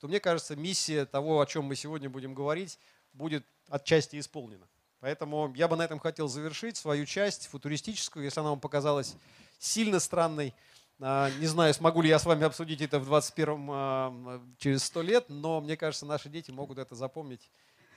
то 0.00 0.08
мне 0.08 0.18
кажется, 0.18 0.56
миссия 0.56 1.06
того, 1.06 1.40
о 1.40 1.46
чем 1.46 1.64
мы 1.64 1.76
сегодня 1.76 2.10
будем 2.10 2.34
говорить, 2.34 2.78
будет 3.12 3.46
отчасти 3.68 4.18
исполнена. 4.18 4.66
Поэтому 5.00 5.52
я 5.54 5.68
бы 5.68 5.76
на 5.76 5.82
этом 5.82 5.98
хотел 6.00 6.28
завершить 6.28 6.76
свою 6.76 7.06
часть 7.06 7.46
футуристическую, 7.46 8.24
если 8.24 8.40
она 8.40 8.50
вам 8.50 8.60
показалась 8.60 9.16
сильно 9.58 10.00
странной. 10.00 10.54
А, 11.00 11.30
не 11.38 11.46
знаю, 11.46 11.72
смогу 11.72 12.02
ли 12.02 12.08
я 12.08 12.18
с 12.18 12.26
вами 12.26 12.44
обсудить 12.44 12.80
это 12.80 12.98
в 12.98 13.12
21-м 13.12 13.70
а, 13.70 14.42
через 14.58 14.82
100 14.84 15.02
лет, 15.02 15.24
но 15.28 15.60
мне 15.60 15.76
кажется, 15.76 16.06
наши 16.06 16.28
дети 16.28 16.50
могут 16.50 16.78
это 16.78 16.96
запомнить 16.96 17.48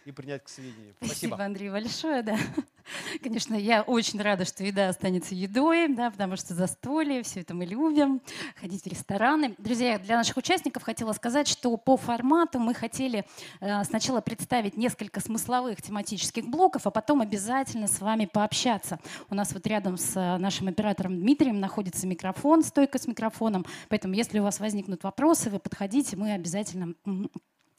и 0.05 0.11
принять 0.11 0.43
к 0.43 0.49
сведению. 0.49 0.93
Спасибо, 0.97 1.15
Спасибо 1.15 1.43
Андрей, 1.43 1.69
большое. 1.69 2.23
Да. 2.23 2.37
Конечно, 3.23 3.55
я 3.55 3.83
очень 3.83 4.21
рада, 4.21 4.45
что 4.45 4.63
еда 4.63 4.89
останется 4.89 5.35
едой, 5.35 5.87
да, 5.89 6.09
потому 6.09 6.35
что 6.35 6.53
застолье, 6.53 7.23
все 7.23 7.41
это 7.41 7.53
мы 7.53 7.65
любим, 7.65 8.21
ходить 8.59 8.83
в 8.83 8.87
рестораны. 8.87 9.55
Друзья, 9.57 9.99
для 9.99 10.17
наших 10.17 10.37
участников 10.37 10.83
хотела 10.83 11.13
сказать, 11.13 11.47
что 11.47 11.75
по 11.77 11.97
формату 11.97 12.59
мы 12.59 12.73
хотели 12.73 13.25
э, 13.59 13.83
сначала 13.83 14.21
представить 14.21 14.75
несколько 14.77 15.19
смысловых 15.19 15.81
тематических 15.81 16.45
блоков, 16.47 16.87
а 16.87 16.91
потом 16.91 17.21
обязательно 17.21 17.87
с 17.87 17.99
вами 17.99 18.25
пообщаться. 18.25 18.99
У 19.29 19.35
нас 19.35 19.53
вот 19.53 19.65
рядом 19.67 19.97
с 19.97 20.15
э, 20.15 20.37
нашим 20.37 20.67
оператором 20.67 21.19
Дмитрием 21.19 21.59
находится 21.59 22.07
микрофон, 22.07 22.63
стойка 22.63 22.97
с 22.97 23.07
микрофоном, 23.07 23.65
поэтому 23.89 24.15
если 24.15 24.39
у 24.39 24.43
вас 24.43 24.59
возникнут 24.59 25.03
вопросы, 25.03 25.49
вы 25.49 25.59
подходите, 25.59 26.17
мы 26.17 26.33
обязательно 26.33 26.95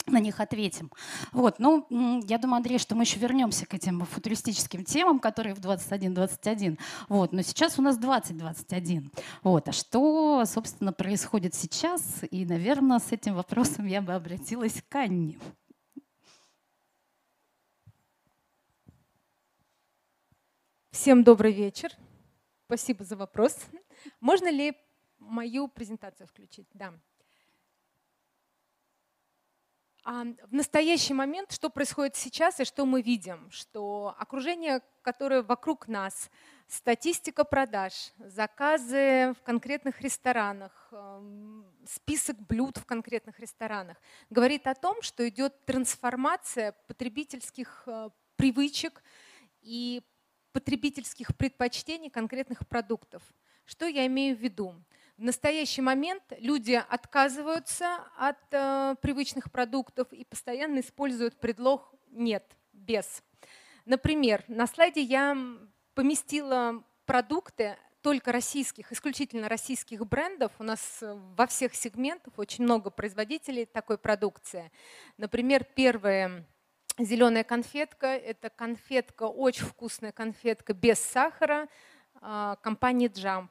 на 0.07 0.18
них 0.18 0.40
ответим. 0.40 0.90
Вот, 1.32 1.59
ну, 1.59 1.86
я 2.26 2.38
думаю, 2.38 2.59
Андрей, 2.59 2.78
что 2.78 2.94
мы 2.94 3.05
еще 3.05 3.18
вернемся 3.18 3.66
к 3.66 3.74
этим 3.74 4.05
футуристическим 4.05 4.84
темам, 4.84 5.18
которые 5.18 5.55
в 5.55 5.61
21-21. 5.61 6.78
Вот, 7.09 7.32
но 7.32 7.42
сейчас 7.42 7.78
у 7.78 7.82
нас 7.82 7.98
20-21. 7.98 9.11
Вот, 9.42 9.68
а 9.68 9.72
что, 9.72 10.44
собственно, 10.46 10.92
происходит 10.92 11.55
сейчас? 11.55 12.20
И, 12.30 12.44
наверное, 12.44 12.98
с 12.98 13.12
этим 13.12 13.34
вопросом 13.34 13.86
я 13.86 14.03
бы 14.03 14.12
обратилась 14.12 14.82
к 14.88 14.96
Анне. 14.96 15.38
Всем 20.90 21.24
добрый 21.24 21.53
вечер. 21.53 21.90
Спасибо 22.66 23.05
за 23.05 23.16
вопрос. 23.16 23.57
Можно 24.20 24.50
ли 24.50 24.76
мою 25.18 25.68
презентацию 25.68 26.26
включить? 26.26 26.68
Да. 26.74 26.92
А 30.05 30.24
в 30.24 30.53
настоящий 30.53 31.14
момент, 31.14 31.53
что 31.53 31.70
происходит 31.70 32.16
сейчас 32.16 32.59
и 32.59 32.64
что 32.64 32.84
мы 32.84 33.03
видим? 33.03 33.48
Что 33.53 34.16
окружение, 34.18 34.80
которое 35.03 35.42
вокруг 35.42 35.86
нас, 35.86 36.28
статистика 36.66 37.44
продаж, 37.44 37.92
заказы 38.18 39.32
в 39.38 39.42
конкретных 39.44 40.00
ресторанах, 40.00 40.88
эм, 40.90 41.64
список 41.86 42.36
блюд 42.48 42.78
в 42.78 42.84
конкретных 42.84 43.38
ресторанах, 43.38 43.96
говорит 44.28 44.66
о 44.66 44.74
том, 44.74 45.03
что 45.03 45.28
идет 45.28 45.64
трансформация 45.66 46.72
потребительских 46.88 47.84
э, 47.86 48.11
привычек 48.34 49.05
и 49.61 50.03
потребительских 50.53 51.36
предпочтений 51.36 52.11
конкретных 52.11 52.66
продуктов. 52.66 53.22
Что 53.64 53.86
я 53.86 54.05
имею 54.07 54.36
в 54.36 54.40
виду? 54.40 54.74
В 55.19 55.25
настоящий 55.25 55.83
момент 55.83 56.23
люди 56.39 56.83
отказываются 56.89 57.99
от 58.17 58.39
э, 58.51 58.97
привычных 59.03 59.53
продуктов 59.53 60.13
и 60.13 60.25
постоянно 60.25 60.81
используют 60.81 61.39
предлог 61.39 61.93
«нет», 62.11 62.45
«без». 62.73 63.23
Например, 63.85 64.43
на 64.49 64.67
слайде 64.67 65.03
я 65.03 65.37
поместила 65.95 66.83
продукты 67.05 67.77
только 68.01 68.33
российских, 68.33 68.91
исключительно 68.91 69.49
российских 69.49 70.07
брендов. 70.07 70.53
У 70.59 70.65
нас 70.65 71.03
э, 71.03 71.15
во 71.37 71.47
всех 71.47 71.75
сегментах 71.75 72.39
очень 72.39 72.65
много 72.65 72.91
производителей 72.91 73.67
такой 73.67 73.99
продукции. 73.99 74.73
Например, 75.19 75.65
первая 75.65 76.47
зеленая 76.99 77.45
конфетка– 77.45 78.07
это 78.09 78.51
конфетка, 78.51 79.25
очень 79.25 79.67
вкусная 79.67 80.13
конфетка 80.13 80.75
без 80.75 80.99
сахара 80.99 81.69
э, 82.21 82.57
компании 82.63 83.09
а, 83.09 83.49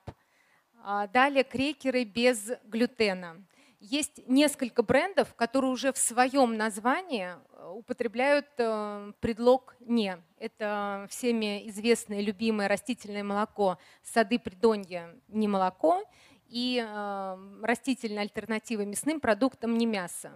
далее 1.14 1.44
крекеры 1.44 2.04
без 2.04 2.52
глютена. 2.66 3.38
Есть 3.82 4.28
несколько 4.28 4.84
брендов, 4.84 5.34
которые 5.34 5.72
уже 5.72 5.92
в 5.92 5.98
своем 5.98 6.56
названии 6.56 7.30
э, 7.30 7.68
употребляют 7.74 8.46
э, 8.60 9.12
предлог 9.20 9.76
«не». 9.80 10.22
Это 10.38 11.08
всеми 11.10 11.68
известное 11.68 12.22
любимое 12.22 12.68
растительное 12.68 13.24
молоко 13.24 13.80
«Сады 14.04 14.38
Придонья» 14.38 15.16
не 15.30 15.48
молоко 15.48 16.04
и 16.48 16.80
э, 16.88 17.38
растительная 17.64 18.22
альтернатива 18.22 18.84
мясным 18.84 19.20
продуктам 19.20 19.76
не 19.76 19.88
мясо. 19.88 20.32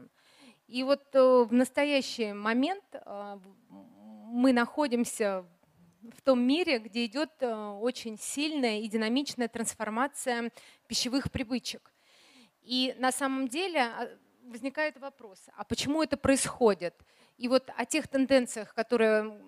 И 0.68 0.82
вот 0.82 1.04
в 1.14 1.50
настоящий 1.52 2.34
момент 2.34 2.84
мы 3.70 4.54
находимся 4.54 5.46
в 6.14 6.22
том 6.22 6.42
мире, 6.42 6.80
где 6.80 7.06
идет 7.06 7.32
э, 7.40 7.54
очень 7.54 8.18
сильная 8.18 8.80
и 8.80 8.88
динамичная 8.88 9.48
трансформация 9.48 10.52
пищевых 10.88 11.32
привычек. 11.32 11.92
И 12.62 12.96
на 12.98 13.12
самом 13.12 13.48
деле 13.48 13.82
а, 13.82 14.10
возникает 14.44 14.98
вопрос, 15.00 15.48
а 15.56 15.64
почему 15.64 16.04
это 16.04 16.18
происходит? 16.18 16.96
И 17.38 17.48
вот 17.48 17.70
о 17.76 17.86
тех 17.86 18.08
тенденциях, 18.08 18.74
которые 18.74 19.40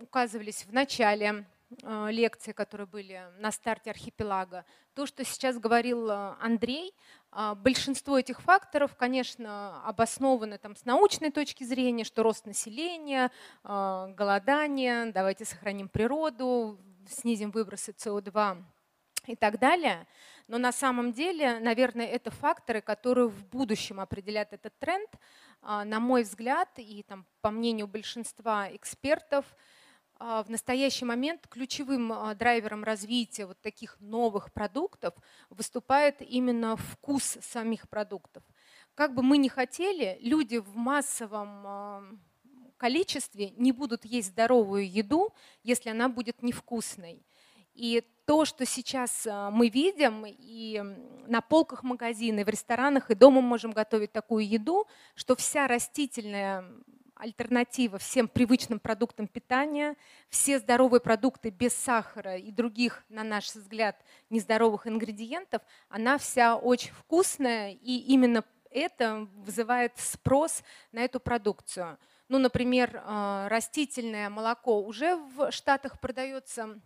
указывались 0.00 0.64
в 0.64 0.72
начале 0.72 1.46
лекции, 1.82 2.52
которые 2.52 2.86
были 2.86 3.22
на 3.38 3.50
старте 3.50 3.90
архипелага. 3.90 4.64
То, 4.94 5.06
что 5.06 5.24
сейчас 5.24 5.58
говорил 5.58 6.08
э, 6.08 6.34
Андрей, 6.40 6.94
э, 7.32 7.54
большинство 7.56 8.18
этих 8.18 8.40
факторов, 8.40 8.96
конечно, 8.96 9.82
обоснованы 9.84 10.58
там, 10.58 10.76
с 10.76 10.84
научной 10.84 11.30
точки 11.30 11.64
зрения, 11.64 12.04
что 12.04 12.22
рост 12.22 12.46
населения, 12.46 13.30
голодание, 13.62 15.10
давайте 15.12 15.44
сохраним 15.44 15.88
природу, 15.88 16.78
снизим 17.08 17.50
выбросы 17.50 17.92
СО2 17.92 18.62
и 19.26 19.36
так 19.36 19.58
далее. 19.58 20.06
Но 20.46 20.58
на 20.58 20.72
самом 20.72 21.12
деле, 21.12 21.58
наверное, 21.58 22.06
это 22.06 22.30
факторы, 22.30 22.82
которые 22.82 23.28
в 23.28 23.46
будущем 23.46 24.00
определят 24.00 24.52
этот 24.52 24.78
тренд. 24.78 25.10
На 25.62 25.98
мой 25.98 26.24
взгляд, 26.24 26.68
и 26.76 27.02
там, 27.02 27.24
по 27.40 27.50
мнению 27.50 27.86
большинства 27.86 28.68
экспертов, 28.70 29.46
в 30.24 30.46
настоящий 30.48 31.04
момент 31.04 31.46
ключевым 31.48 32.10
а, 32.10 32.34
драйвером 32.34 32.82
развития 32.82 33.44
вот 33.44 33.60
таких 33.60 34.00
новых 34.00 34.52
продуктов 34.52 35.12
выступает 35.50 36.22
именно 36.22 36.76
вкус 36.76 37.36
самих 37.42 37.88
продуктов. 37.90 38.42
Как 38.94 39.14
бы 39.14 39.22
мы 39.22 39.36
ни 39.36 39.48
хотели, 39.48 40.16
люди 40.22 40.56
в 40.56 40.76
массовом 40.76 41.66
а, 41.66 42.02
количестве 42.78 43.50
не 43.50 43.72
будут 43.72 44.06
есть 44.06 44.28
здоровую 44.28 44.90
еду, 44.90 45.34
если 45.62 45.90
она 45.90 46.08
будет 46.08 46.42
невкусной. 46.42 47.22
И 47.74 48.02
то, 48.24 48.46
что 48.46 48.64
сейчас 48.64 49.26
мы 49.26 49.68
видим 49.68 50.24
и 50.26 50.80
на 51.26 51.42
полках 51.42 51.82
магазина, 51.82 52.40
и 52.40 52.44
в 52.44 52.48
ресторанах, 52.48 53.10
и 53.10 53.14
дома 53.14 53.42
можем 53.42 53.72
готовить 53.72 54.12
такую 54.12 54.48
еду, 54.48 54.86
что 55.14 55.36
вся 55.36 55.66
растительная 55.66 56.64
альтернатива 57.14 57.98
всем 57.98 58.28
привычным 58.28 58.80
продуктам 58.80 59.26
питания, 59.26 59.96
все 60.28 60.58
здоровые 60.58 61.00
продукты 61.00 61.50
без 61.50 61.74
сахара 61.74 62.36
и 62.36 62.50
других, 62.50 63.04
на 63.08 63.24
наш 63.24 63.54
взгляд, 63.54 64.02
нездоровых 64.30 64.86
ингредиентов, 64.86 65.62
она 65.88 66.18
вся 66.18 66.56
очень 66.56 66.92
вкусная, 66.92 67.72
и 67.72 67.96
именно 67.98 68.44
это 68.70 69.28
вызывает 69.36 69.92
спрос 69.96 70.62
на 70.92 71.00
эту 71.00 71.20
продукцию. 71.20 71.98
Ну, 72.28 72.38
например, 72.38 72.96
э, 72.96 73.46
растительное 73.48 74.28
молоко 74.28 74.82
уже 74.82 75.16
в 75.16 75.52
Штатах 75.52 76.00
продается 76.00 76.80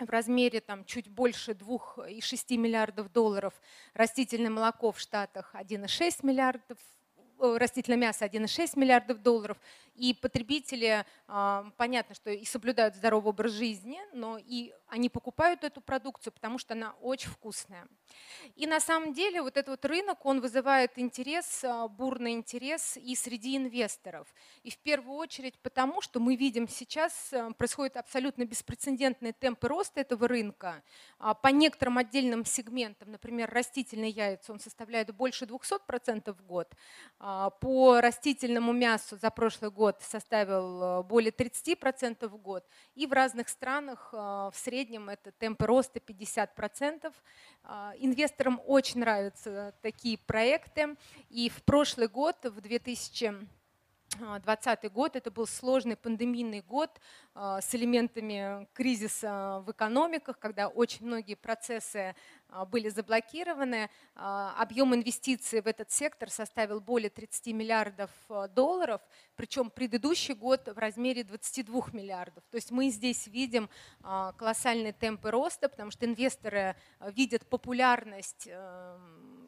в 0.00 0.10
размере 0.10 0.60
там, 0.60 0.84
чуть 0.84 1.08
больше 1.08 1.52
2,6 1.52 2.56
миллиардов 2.56 3.12
долларов. 3.12 3.54
Растительное 3.94 4.50
молоко 4.50 4.92
в 4.92 5.00
Штатах 5.00 5.54
1,6 5.54 6.24
миллиардов 6.24 6.78
растительное 7.40 7.98
мясо 7.98 8.24
1,6 8.24 8.78
миллиардов 8.78 9.22
долларов. 9.22 9.56
И 9.98 10.14
потребители, 10.14 11.04
а, 11.26 11.72
понятно, 11.76 12.14
что 12.14 12.30
и 12.30 12.44
соблюдают 12.44 12.94
здоровый 12.94 13.30
образ 13.30 13.50
жизни, 13.50 13.98
но 14.12 14.38
и 14.38 14.72
они 14.86 15.08
покупают 15.08 15.64
эту 15.64 15.80
продукцию, 15.80 16.32
потому 16.32 16.58
что 16.58 16.74
она 16.74 16.94
очень 17.00 17.28
вкусная. 17.28 17.84
И 18.54 18.68
на 18.68 18.78
самом 18.78 19.12
деле 19.12 19.42
вот 19.42 19.56
этот 19.56 19.70
вот 19.70 19.84
рынок, 19.84 20.24
он 20.24 20.40
вызывает 20.40 20.92
интерес, 21.00 21.64
а, 21.64 21.88
бурный 21.88 22.32
интерес 22.32 22.96
и 22.96 23.16
среди 23.16 23.56
инвесторов. 23.56 24.32
И 24.62 24.70
в 24.70 24.78
первую 24.78 25.18
очередь 25.18 25.58
потому, 25.58 26.00
что 26.00 26.20
мы 26.20 26.36
видим 26.36 26.68
сейчас 26.68 27.32
а, 27.32 27.50
происходит 27.50 27.96
абсолютно 27.96 28.44
беспрецедентные 28.44 29.32
темпы 29.32 29.66
роста 29.66 30.00
этого 30.00 30.28
рынка. 30.28 30.84
По 31.42 31.48
некоторым 31.48 31.98
отдельным 31.98 32.44
сегментам, 32.44 33.10
например, 33.10 33.50
растительные 33.50 34.10
яйца, 34.10 34.52
он 34.52 34.60
составляет 34.60 35.12
больше 35.12 35.44
200% 35.44 36.32
в 36.32 36.42
год. 36.46 36.72
По 37.18 38.00
растительному 38.00 38.72
мясу 38.72 39.16
за 39.16 39.30
прошлый 39.30 39.72
год 39.72 39.87
составил 40.00 41.02
более 41.02 41.32
30% 41.32 42.28
в 42.28 42.36
год. 42.36 42.64
И 42.94 43.06
в 43.06 43.12
разных 43.12 43.48
странах 43.48 44.12
в 44.12 44.52
среднем 44.54 45.08
это 45.08 45.32
темпы 45.32 45.66
роста 45.66 45.98
50%. 45.98 47.12
А, 47.64 47.92
инвесторам 47.98 48.60
очень 48.66 49.00
нравятся 49.00 49.74
такие 49.82 50.18
проекты. 50.18 50.96
И 51.28 51.48
в 51.48 51.62
прошлый 51.62 52.08
год, 52.08 52.36
в 52.44 52.60
2000 52.60 53.48
2020 54.16 54.92
год 54.92 55.16
это 55.16 55.30
был 55.30 55.46
сложный 55.46 55.96
пандемийный 55.96 56.62
год 56.62 56.90
а, 57.34 57.60
с 57.60 57.74
элементами 57.74 58.66
кризиса 58.72 59.62
в 59.66 59.70
экономиках, 59.70 60.38
когда 60.38 60.68
очень 60.68 61.06
многие 61.06 61.34
процессы 61.34 62.16
были 62.70 62.88
заблокированы. 62.88 63.90
А, 64.14 64.54
объем 64.58 64.94
инвестиций 64.94 65.60
в 65.60 65.66
этот 65.66 65.90
сектор 65.90 66.30
составил 66.30 66.80
более 66.80 67.10
30 67.10 67.48
миллиардов 67.54 68.10
долларов, 68.54 69.00
причем 69.36 69.70
предыдущий 69.70 70.34
год 70.34 70.68
в 70.68 70.78
размере 70.78 71.24
22 71.24 71.88
миллиардов. 71.92 72.44
То 72.50 72.56
есть 72.56 72.70
мы 72.70 72.88
здесь 72.90 73.26
видим 73.26 73.68
колоссальные 74.02 74.92
темпы 74.92 75.30
роста, 75.30 75.68
потому 75.68 75.90
что 75.90 76.06
инвесторы 76.06 76.76
видят 77.00 77.48
популярность 77.48 78.48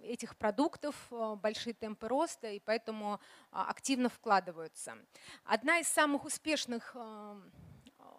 этих 0.02 0.36
продуктов, 0.36 0.94
большие 1.42 1.74
темпы 1.74 2.08
роста, 2.08 2.48
и 2.48 2.60
поэтому 2.60 3.20
активно 3.50 4.08
вкладываются. 4.08 4.96
Одна 5.44 5.78
из 5.78 5.88
самых 5.88 6.24
успешных 6.24 6.96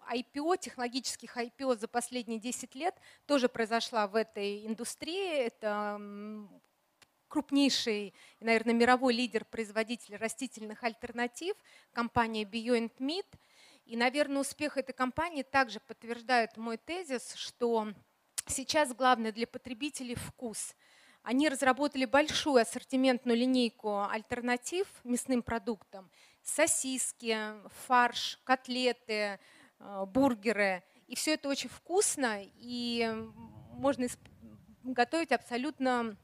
IPO, 0.10 0.58
технологических 0.58 1.36
IPO 1.38 1.78
за 1.78 1.88
последние 1.88 2.40
10 2.40 2.76
лет 2.76 2.96
тоже 3.26 3.50
произошла 3.50 4.08
в 4.08 4.16
этой 4.16 4.66
индустрии. 4.66 5.46
Это 5.46 6.00
крупнейший, 7.28 8.14
наверное, 8.40 8.74
мировой 8.74 9.14
лидер-производитель 9.14 10.18
растительных 10.18 10.84
альтернатив, 10.84 11.56
компания 11.94 12.44
Beyond 12.44 12.92
Meat. 13.00 13.28
И, 13.86 13.96
наверное, 13.96 14.42
успех 14.42 14.78
этой 14.78 14.94
компании 14.94 15.44
также 15.44 15.80
подтверждает 15.80 16.58
мой 16.58 16.78
тезис, 16.78 17.34
что 17.36 17.88
сейчас 18.48 18.94
главное 18.94 19.32
для 19.32 19.48
потребителей 19.48 20.16
вкус. 20.16 20.76
Они 21.24 21.50
разработали 21.50 22.06
большую 22.06 22.62
ассортиментную 22.62 23.38
линейку 23.38 24.04
альтернатив 24.04 24.88
мясным 25.04 25.42
продуктам. 25.44 26.10
Сосиски, 26.44 27.38
фарш, 27.86 28.40
котлеты, 28.44 29.40
бургеры. 30.08 30.84
И 31.08 31.16
все 31.16 31.34
это 31.34 31.50
очень 31.50 31.70
вкусно, 31.70 32.40
и 32.42 33.14
можно 33.74 34.08
готовить 34.84 35.32
абсолютно 35.32 36.16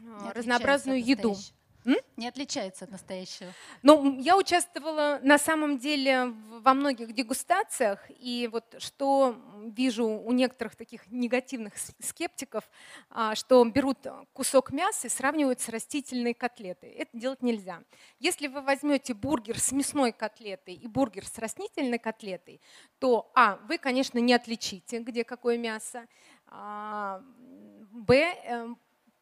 э, 0.00 0.32
разнообразную 0.34 1.04
еду. 1.04 1.30
Настоящего. 1.30 1.56
М? 1.86 1.94
Не 2.16 2.26
отличается 2.26 2.84
от 2.84 2.90
настоящего. 2.90 3.48
Ну, 3.82 4.18
я 4.18 4.36
участвовала 4.36 5.20
на 5.22 5.38
самом 5.38 5.78
деле 5.78 6.34
во 6.60 6.74
многих 6.74 7.14
дегустациях, 7.14 8.00
и 8.08 8.48
вот 8.50 8.74
что 8.78 9.36
вижу 9.66 10.04
у 10.04 10.32
некоторых 10.32 10.74
таких 10.74 11.06
негативных 11.12 11.74
скептиков, 12.02 12.68
а, 13.08 13.36
что 13.36 13.64
берут 13.64 13.98
кусок 14.32 14.72
мяса 14.72 15.06
и 15.06 15.10
сравнивают 15.10 15.60
с 15.60 15.68
растительной 15.68 16.34
котлетой. 16.34 16.90
Это 16.90 17.16
делать 17.16 17.42
нельзя. 17.42 17.82
Если 18.18 18.48
вы 18.48 18.62
возьмете 18.62 19.14
бургер 19.14 19.60
с 19.60 19.70
мясной 19.70 20.10
котлетой 20.10 20.74
и 20.74 20.88
бургер 20.88 21.24
с 21.24 21.38
растительной 21.38 22.00
котлетой, 22.00 22.60
то, 22.98 23.30
а, 23.34 23.60
вы, 23.68 23.78
конечно, 23.78 24.18
не 24.18 24.34
отличите, 24.34 24.98
где 24.98 25.22
какое 25.22 25.56
мясо, 25.56 26.06
а, 26.48 27.22
б, 27.92 28.14
э, 28.44 28.68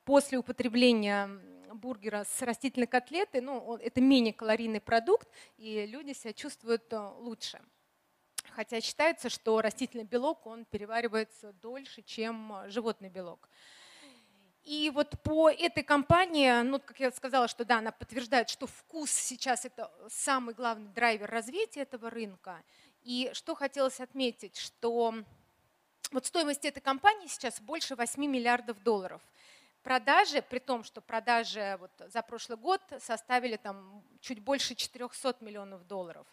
после 0.04 0.38
употребления 0.38 1.28
бургера 1.74 2.24
с 2.24 2.42
растительной 2.42 2.86
котлетой, 2.86 3.40
ну, 3.40 3.76
это 3.76 4.00
менее 4.00 4.32
калорийный 4.32 4.80
продукт, 4.80 5.28
и 5.56 5.86
люди 5.86 6.12
себя 6.12 6.32
чувствуют 6.32 6.92
э, 6.92 6.98
лучше. 7.18 7.60
Хотя 8.50 8.80
считается, 8.80 9.28
что 9.28 9.60
растительный 9.60 10.04
белок, 10.04 10.46
он 10.46 10.64
переваривается 10.64 11.52
дольше, 11.54 12.02
чем 12.02 12.52
э, 12.52 12.70
животный 12.70 13.08
белок. 13.08 13.48
И 14.62 14.90
вот 14.94 15.20
по 15.22 15.50
этой 15.50 15.82
компании, 15.82 16.62
ну, 16.62 16.80
как 16.80 16.98
я 16.98 17.10
сказала, 17.10 17.48
что 17.48 17.64
да, 17.64 17.78
она 17.78 17.92
подтверждает, 17.92 18.48
что 18.48 18.66
вкус 18.66 19.10
сейчас 19.10 19.64
это 19.64 19.92
самый 20.08 20.54
главный 20.54 20.88
драйвер 20.88 21.30
развития 21.30 21.80
этого 21.80 22.08
рынка. 22.08 22.62
И 23.02 23.30
что 23.34 23.54
хотелось 23.54 24.00
отметить, 24.00 24.56
что 24.56 25.14
вот 26.12 26.26
стоимость 26.26 26.64
этой 26.64 26.80
компании 26.80 27.26
сейчас 27.26 27.60
больше 27.60 27.94
8 27.94 28.24
миллиардов 28.24 28.82
долларов– 28.82 29.20
продажи, 29.84 30.42
при 30.42 30.58
том, 30.58 30.82
что 30.82 31.00
продажи 31.00 31.76
вот 31.78 31.92
за 32.10 32.22
прошлый 32.22 32.58
год 32.58 32.80
составили 32.98 33.56
там 33.56 34.02
чуть 34.20 34.40
больше 34.40 34.74
400 34.74 35.36
миллионов 35.40 35.86
долларов. 35.86 36.26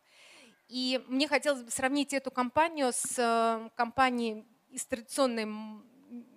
И 0.69 1.03
мне 1.07 1.27
хотелось 1.27 1.61
бы 1.63 1.69
сравнить 1.69 2.13
эту 2.13 2.31
компанию 2.31 2.93
с 2.93 3.19
э, 3.19 3.69
компанией 3.75 4.45
из 4.69 4.85
традиционной 4.85 5.45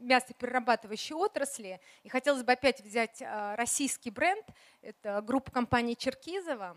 мясоперерабатывающей 0.01 1.15
отрасли. 1.15 1.81
И 2.03 2.09
хотелось 2.09 2.43
бы 2.43 2.53
опять 2.53 2.81
взять 2.81 3.23
э, 3.23 3.55
российский 3.55 4.11
бренд. 4.11 4.45
Это 4.83 5.23
группа 5.23 5.53
компании 5.53 5.95
Черкизова. 5.95 6.77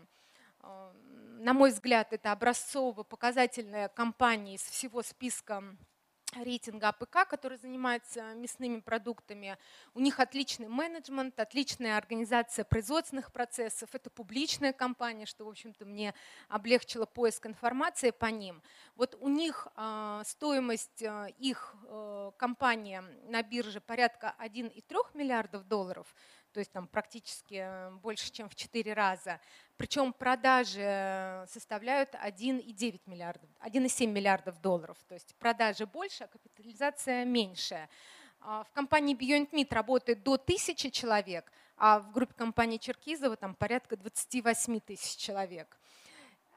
Э, 0.62 0.92
на 1.40 1.52
мой 1.52 1.70
взгляд, 1.70 2.12
это 2.12 2.30
образцово-показательная 2.30 3.88
компания 3.88 4.54
из 4.54 4.62
всего 4.62 5.02
списка 5.02 5.64
рейтинга 6.36 6.88
АПК, 6.88 7.28
который 7.28 7.58
занимается 7.58 8.34
мясными 8.34 8.80
продуктами. 8.80 9.56
У 9.94 10.00
них 10.00 10.20
отличный 10.20 10.68
менеджмент, 10.68 11.38
отличная 11.40 11.96
организация 11.96 12.64
производственных 12.64 13.32
процессов. 13.32 13.94
Это 13.94 14.10
публичная 14.10 14.72
компания, 14.72 15.26
что, 15.26 15.44
в 15.44 15.48
общем-то, 15.48 15.84
мне 15.84 16.14
облегчило 16.48 17.06
поиск 17.06 17.46
информации 17.46 18.10
по 18.10 18.26
ним. 18.26 18.62
Вот 18.96 19.16
у 19.20 19.28
них 19.28 19.68
а, 19.74 20.22
стоимость 20.24 21.02
а, 21.02 21.26
их 21.38 21.74
э, 21.84 22.32
компании 22.36 23.02
на 23.28 23.42
бирже 23.42 23.80
порядка 23.80 24.34
1,3 24.38 24.82
миллиардов 25.14 25.66
долларов 25.66 26.14
то 26.58 26.60
есть 26.60 26.72
там 26.72 26.88
практически 26.88 27.62
э, 27.62 27.90
больше, 28.02 28.32
чем 28.32 28.48
в 28.48 28.56
4 28.56 28.92
раза. 28.92 29.38
Причем 29.76 30.12
продажи 30.12 31.46
составляют 31.46 32.16
1,9 32.16 33.00
миллиардов, 33.06 33.48
1,7 33.60 34.06
миллиардов 34.08 34.60
долларов. 34.60 34.98
То 35.06 35.14
есть 35.14 35.36
продажи 35.36 35.86
больше, 35.86 36.24
а 36.24 36.26
капитализация 36.26 37.24
меньшая. 37.24 37.88
А 38.40 38.64
в 38.64 38.72
компании 38.72 39.16
Beyond 39.16 39.52
Meat 39.52 39.72
работает 39.72 40.24
до 40.24 40.34
1000 40.34 40.90
человек, 40.90 41.52
а 41.76 42.00
в 42.00 42.10
группе 42.10 42.34
компании 42.34 42.78
Черкизова 42.78 43.36
там 43.36 43.54
порядка 43.54 43.96
28 43.96 44.80
тысяч 44.80 45.16
человек. 45.16 45.77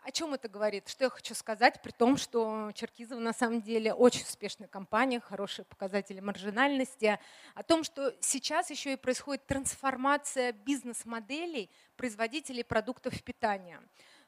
О 0.04 0.12
чем 0.12 0.34
это 0.34 0.50
говорит? 0.50 0.90
Что 0.90 1.04
я 1.04 1.10
хочу 1.12 1.36
сказать, 1.36 1.80
при 1.84 1.92
том, 1.92 2.18
что 2.18 2.72
Черкизова 2.74 3.20
на 3.20 3.34
самом 3.34 3.62
деле 3.62 3.94
очень 3.94 4.24
успешная 4.24 4.68
компания, 4.68 5.20
хорошие 5.20 5.64
показатели 5.64 6.20
маржинальности, 6.20 7.20
о 7.54 7.62
том, 7.62 7.84
что 7.84 8.16
сейчас 8.20 8.72
еще 8.72 8.94
и 8.94 8.96
происходит 8.96 9.46
трансформация 9.46 10.54
бизнес-моделей 10.54 11.70
производителей 11.98 12.64
продуктов 12.64 13.22
питания. 13.22 13.80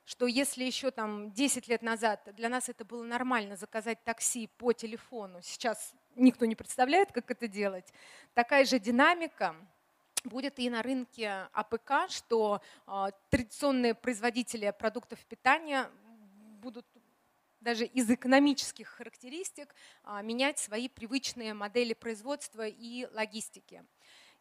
Что 0.05 0.27
если 0.27 0.63
еще 0.63 0.91
там 0.91 1.31
10 1.31 1.67
лет 1.67 1.81
назад 1.81 2.21
для 2.35 2.49
нас 2.49 2.69
это 2.69 2.85
было 2.85 3.03
нормально 3.03 3.55
заказать 3.55 4.03
такси 4.03 4.47
по 4.57 4.73
телефону, 4.73 5.41
сейчас 5.41 5.95
никто 6.15 6.45
не 6.45 6.55
представляет, 6.55 7.11
как 7.11 7.31
это 7.31 7.47
делать, 7.47 7.91
такая 8.35 8.65
же 8.65 8.77
динамика 8.77 9.55
будет 10.23 10.59
и 10.59 10.69
на 10.69 10.81
рынке 10.81 11.47
АПК, 11.53 12.09
что 12.09 12.61
а, 12.85 13.11
традиционные 13.29 13.93
производители 13.93 14.73
продуктов 14.77 15.19
питания 15.25 15.89
будут 16.61 16.85
даже 17.63 17.85
из 17.85 18.09
экономических 18.09 18.87
характеристик 18.87 19.73
а, 20.03 20.21
менять 20.21 20.59
свои 20.59 20.89
привычные 20.89 21.53
модели 21.53 21.93
производства 21.93 22.67
и 22.67 23.07
логистики. 23.13 23.83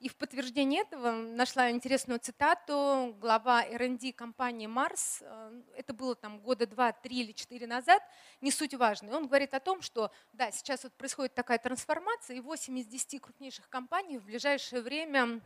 И 0.00 0.08
в 0.08 0.16
подтверждение 0.16 0.82
этого 0.82 1.12
нашла 1.12 1.70
интересную 1.70 2.18
цитату 2.18 3.16
глава 3.20 3.62
R&D 3.62 4.12
компании 4.12 4.66
Mars. 4.66 5.22
А, 5.24 5.52
это 5.76 5.94
было 5.94 6.16
там 6.16 6.40
года 6.40 6.66
два, 6.66 6.90
три 6.90 7.20
или 7.20 7.30
четыре 7.30 7.68
назад, 7.68 8.02
не 8.40 8.50
суть 8.50 8.74
важно. 8.74 9.16
он 9.16 9.28
говорит 9.28 9.54
о 9.54 9.60
том, 9.60 9.80
что 9.80 10.10
да, 10.32 10.50
сейчас 10.50 10.82
вот 10.82 10.92
происходит 10.94 11.34
такая 11.34 11.58
трансформация, 11.58 12.36
и 12.36 12.40
8 12.40 12.76
из 12.80 12.86
10 12.86 13.20
крупнейших 13.20 13.68
компаний 13.68 14.18
в 14.18 14.24
ближайшее 14.24 14.82
время 14.82 15.40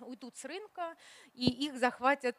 уйдут 0.00 0.36
с 0.36 0.44
рынка, 0.44 0.96
и 1.34 1.66
их 1.66 1.78
захватят 1.78 2.36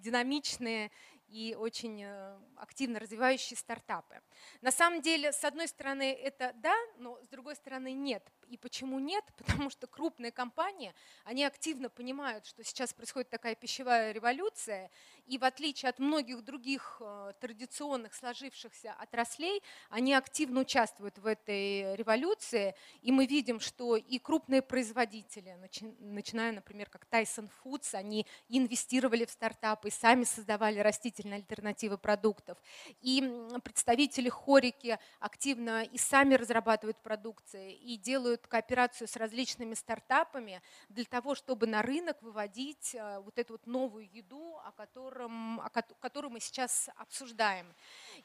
динамичные 0.00 0.90
и 1.32 1.56
очень 1.58 2.02
э, 2.04 2.38
активно 2.56 2.98
развивающие 2.98 3.56
стартапы. 3.56 4.20
На 4.60 4.70
самом 4.70 5.00
деле, 5.00 5.32
с 5.32 5.42
одной 5.44 5.66
стороны, 5.66 6.12
это 6.12 6.52
да, 6.56 6.74
но 6.98 7.18
с 7.22 7.28
другой 7.28 7.56
стороны 7.56 7.92
нет. 7.92 8.22
И 8.48 8.56
почему 8.56 8.98
нет? 8.98 9.24
Потому 9.36 9.70
что 9.70 9.86
крупные 9.86 10.32
компании, 10.32 10.94
они 11.24 11.44
активно 11.44 11.88
понимают, 11.88 12.46
что 12.46 12.64
сейчас 12.64 12.92
происходит 12.92 13.30
такая 13.30 13.54
пищевая 13.54 14.12
революция, 14.12 14.90
и 15.26 15.38
в 15.38 15.44
отличие 15.44 15.88
от 15.90 15.98
многих 15.98 16.42
других 16.42 17.00
э, 17.00 17.32
традиционных 17.40 18.14
сложившихся 18.14 18.92
отраслей, 18.98 19.62
они 19.88 20.14
активно 20.14 20.60
участвуют 20.60 21.18
в 21.18 21.26
этой 21.26 21.96
революции, 21.96 22.74
и 23.02 23.12
мы 23.12 23.26
видим, 23.26 23.60
что 23.60 23.96
и 23.96 24.18
крупные 24.18 24.62
производители, 24.62 25.56
начиная, 26.00 26.52
например, 26.52 26.88
как 26.88 27.06
Tyson 27.10 27.48
Foods, 27.62 27.94
они 27.94 28.26
инвестировали 28.48 29.24
в 29.24 29.30
стартапы, 29.30 29.88
и 29.88 29.90
сами 29.90 30.24
создавали 30.24 30.80
растительные 30.80 31.38
альтернативы 31.38 31.98
продуктов. 31.98 32.58
И 33.00 33.20
представители 33.64 34.28
хорики 34.28 34.98
активно 35.20 35.82
и 35.84 35.98
сами 35.98 36.34
разрабатывают 36.34 36.98
продукции, 36.98 37.74
и 37.74 37.96
делают 37.96 38.41
кооперацию 38.46 39.08
с 39.08 39.16
различными 39.16 39.74
стартапами 39.74 40.62
для 40.88 41.04
того, 41.04 41.34
чтобы 41.34 41.66
на 41.66 41.82
рынок 41.82 42.20
выводить 42.22 42.94
э, 42.94 43.18
вот 43.20 43.38
эту 43.38 43.54
вот 43.54 43.66
новую 43.66 44.10
еду, 44.10 44.58
о, 44.64 44.72
котором, 44.72 45.60
о 45.60 45.70
которую 45.70 46.32
мы 46.32 46.40
сейчас 46.40 46.88
обсуждаем. 46.96 47.74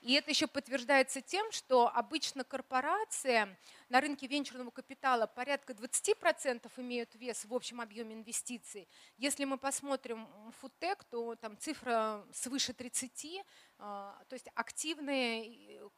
И 0.01 0.13
это 0.13 0.29
еще 0.29 0.47
подтверждается 0.47 1.21
тем, 1.21 1.51
что 1.51 1.87
обычно 1.87 2.43
корпорации 2.43 3.57
на 3.89 4.01
рынке 4.01 4.27
венчурного 4.27 4.71
капитала 4.71 5.27
порядка 5.27 5.73
20% 5.73 6.69
имеют 6.77 7.15
вес 7.15 7.45
в 7.45 7.53
общем 7.53 7.81
объеме 7.81 8.15
инвестиций. 8.15 8.87
Если 9.17 9.45
мы 9.45 9.57
посмотрим 9.57 10.27
фудтек, 10.59 11.03
то 11.05 11.35
там 11.35 11.57
цифра 11.57 12.25
свыше 12.33 12.73
30, 12.73 13.43
а, 13.79 14.23
то 14.27 14.33
есть 14.33 14.47
активные 14.55 15.89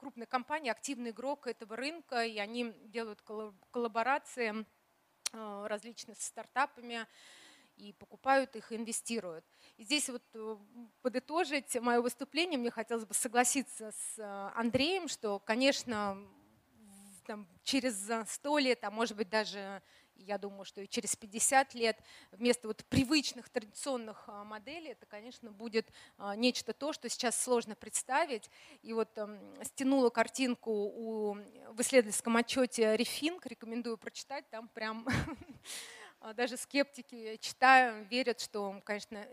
крупные 0.00 0.26
компании, 0.26 0.70
активный 0.70 1.10
игрок 1.10 1.46
этого 1.46 1.76
рынка, 1.76 2.24
и 2.24 2.38
они 2.38 2.72
делают 2.86 3.22
коллаборации 3.70 4.64
а, 5.32 5.68
различные 5.68 6.16
с 6.16 6.22
стартапами, 6.24 7.06
и 7.76 7.92
покупают 7.92 8.56
их, 8.56 8.72
инвестируют. 8.72 9.44
И 9.78 9.84
здесь 9.84 10.10
вот 10.10 10.22
э, 10.34 10.56
подытожить 11.00 11.80
мое 11.80 12.02
выступление, 12.02 12.58
мне 12.58 12.70
хотелось 12.70 13.06
бы 13.06 13.14
согласиться 13.14 13.92
с 13.92 14.18
э, 14.18 14.50
Андреем, 14.54 15.08
что, 15.08 15.38
конечно, 15.38 16.18
там, 17.26 17.48
через 17.62 18.10
100 18.26 18.58
лет, 18.58 18.84
а 18.84 18.90
может 18.90 19.16
быть 19.16 19.30
даже, 19.30 19.82
я 20.24 20.38
думаю, 20.38 20.64
что 20.64 20.80
и 20.80 20.88
через 20.88 21.16
50 21.16 21.74
лет, 21.74 21.98
вместо 22.30 22.68
вот 22.68 22.84
привычных 22.86 23.48
традиционных 23.48 24.24
а, 24.26 24.44
моделей, 24.44 24.90
это, 24.90 25.06
конечно, 25.06 25.50
будет 25.50 25.90
а, 26.18 26.36
нечто 26.36 26.72
то, 26.72 26.92
что 26.92 27.08
сейчас 27.08 27.40
сложно 27.40 27.74
представить. 27.74 28.50
И 28.82 28.92
вот 28.92 29.16
эм, 29.18 29.38
стянула 29.64 30.10
картинку 30.10 30.70
у, 30.70 31.34
в 31.70 31.80
исследовательском 31.80 32.36
отчете 32.36 32.96
Рефинг, 32.96 33.46
рекомендую 33.46 33.98
прочитать, 33.98 34.48
там 34.50 34.68
прям 34.68 35.06
А, 36.22 36.34
даже 36.34 36.58
скептики, 36.58 37.38
читаю, 37.40 38.04
верят, 38.10 38.40
что, 38.40 38.78
конечно, 38.84 39.26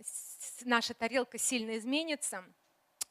наша 0.63 0.93
тарелка 0.93 1.37
сильно 1.37 1.77
изменится. 1.77 2.45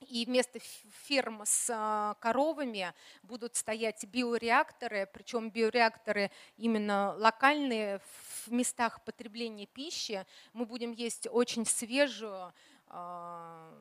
И 0.01 0.27
вместо 0.27 0.59
ферм 1.05 1.43
с 1.45 1.71
а, 1.73 2.15
коровами 2.21 2.93
будут 3.23 3.57
стоять 3.57 4.05
биореакторы, 4.05 5.09
причем 5.13 5.51
биореакторы 5.51 6.31
именно 6.59 7.15
локальные 7.17 8.01
в 8.45 8.53
местах 8.53 9.03
потребления 9.05 9.67
пищи. 9.67 10.27
Мы 10.53 10.67
будем 10.67 10.93
есть 10.93 11.27
очень 11.31 11.65
свежую, 11.65 12.53
а, 12.89 13.73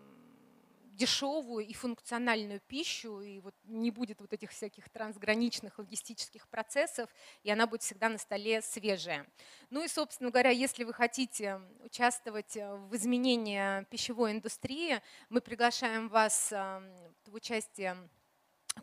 дешевую 0.96 1.66
и 1.66 1.74
функциональную 1.74 2.62
пищу, 2.62 3.22
и 3.22 3.40
вот 3.40 3.56
не 3.64 3.92
будет 3.92 4.22
вот 4.22 4.34
этих 4.34 4.52
всяких 4.52 4.90
трансграничных 4.90 5.78
логистических 5.78 6.48
процессов, 6.48 7.10
и 7.44 7.52
она 7.52 7.68
будет 7.68 7.84
всегда 7.84 8.10
на 8.10 8.18
столе 8.18 8.62
свежая. 8.62 9.28
Ну 9.70 9.84
и, 9.84 9.88
собственно 9.88 10.30
говоря, 10.30 10.52
если 10.52 10.84
вы 10.84 10.94
хотите 10.94 11.62
участвовать 11.84 12.56
в 12.56 12.96
изменении 12.96 13.84
пищевой 13.86 14.32
индустрии, 14.32 15.02
мы 15.30 15.42
приглашаем 15.42 16.08
вас 16.08 16.52
эм, 16.52 16.92
в 17.26 17.34
участие 17.34 17.98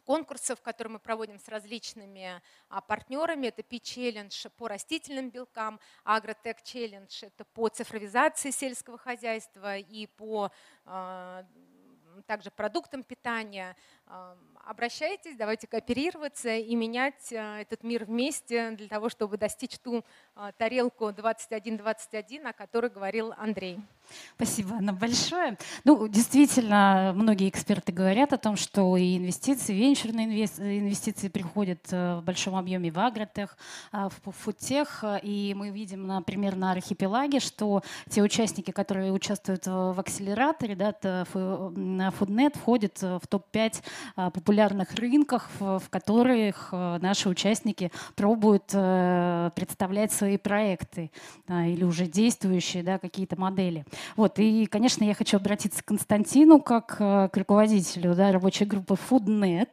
конкурсов, 0.04 0.60
которые 0.60 0.92
мы 0.92 0.98
проводим 0.98 1.38
с 1.38 1.48
различными 1.48 2.40
а, 2.68 2.80
партнерами. 2.80 3.48
Это 3.48 3.62
P-Challenge 3.62 4.50
по 4.56 4.68
растительным 4.68 5.30
белкам, 5.30 5.80
Agrotech 6.04 6.58
Challenge 6.64 7.26
это 7.26 7.44
по 7.44 7.68
цифровизации 7.68 8.50
сельского 8.50 8.98
хозяйства 8.98 9.76
и 9.76 10.06
по 10.06 10.50
а, 10.84 11.46
также 12.26 12.50
продуктам 12.50 13.02
питания. 13.02 13.76
Обращайтесь, 14.64 15.36
давайте 15.36 15.66
кооперироваться 15.66 16.54
и 16.54 16.74
менять 16.76 17.32
а, 17.32 17.60
этот 17.60 17.82
мир 17.82 18.04
вместе 18.04 18.70
для 18.70 18.86
того, 18.86 19.08
чтобы 19.08 19.36
достичь 19.36 19.76
ту 19.80 20.04
а, 20.36 20.52
тарелку 20.52 21.08
21-21, 21.08 22.48
о 22.48 22.52
которой 22.52 22.88
говорил 22.88 23.34
Андрей. 23.36 23.80
Спасибо, 24.36 24.76
Анна, 24.76 24.92
большое. 24.92 25.58
Ну, 25.84 26.06
действительно, 26.06 27.12
многие 27.14 27.48
эксперты 27.48 27.92
говорят 27.92 28.32
о 28.32 28.38
том, 28.38 28.56
что 28.56 28.96
и 28.96 29.16
инвестиции, 29.16 29.72
венчурные 29.72 30.26
инвестиции 30.26 31.28
приходят 31.28 31.92
э, 31.92 32.16
в 32.16 32.22
большом 32.22 32.56
объеме 32.56 32.90
в 32.90 32.98
агротех, 32.98 33.56
а, 33.90 34.08
в 34.08 34.32
фудтех. 34.32 35.04
И 35.22 35.54
мы 35.56 35.70
видим, 35.70 36.06
например, 36.06 36.56
на 36.56 36.72
архипелаге, 36.72 37.40
что 37.40 37.82
те 38.08 38.22
участники, 38.22 38.70
которые 38.70 39.12
участвуют 39.12 39.66
в 39.66 39.98
акселераторе, 39.98 40.76
да, 40.76 40.94
Foodnet 41.02 42.58
входят 42.58 43.00
в 43.00 43.26
топ-5 43.28 43.82
а, 43.82 44.01
популярных 44.14 44.94
рынках, 44.94 45.48
в 45.58 45.82
которых 45.90 46.68
э, 46.72 46.98
наши 47.00 47.28
участники 47.28 47.90
пробуют 48.14 48.70
э, 48.72 49.50
представлять 49.54 50.12
свои 50.12 50.36
проекты 50.36 51.10
или 51.48 51.84
уже 51.84 52.06
действующие 52.06 52.82
да, 52.82 52.98
какие-то 52.98 53.38
модели. 53.38 53.84
Вот, 54.16 54.38
и, 54.38 54.66
конечно, 54.66 55.04
я 55.04 55.14
хочу 55.14 55.36
обратиться 55.36 55.82
к 55.82 55.86
Константину 55.86 56.60
как 56.60 56.96
э, 56.98 57.28
к 57.32 57.36
руководителю 57.36 58.14
да, 58.14 58.32
рабочей 58.32 58.64
группы 58.64 58.96
FoodNet 59.10 59.68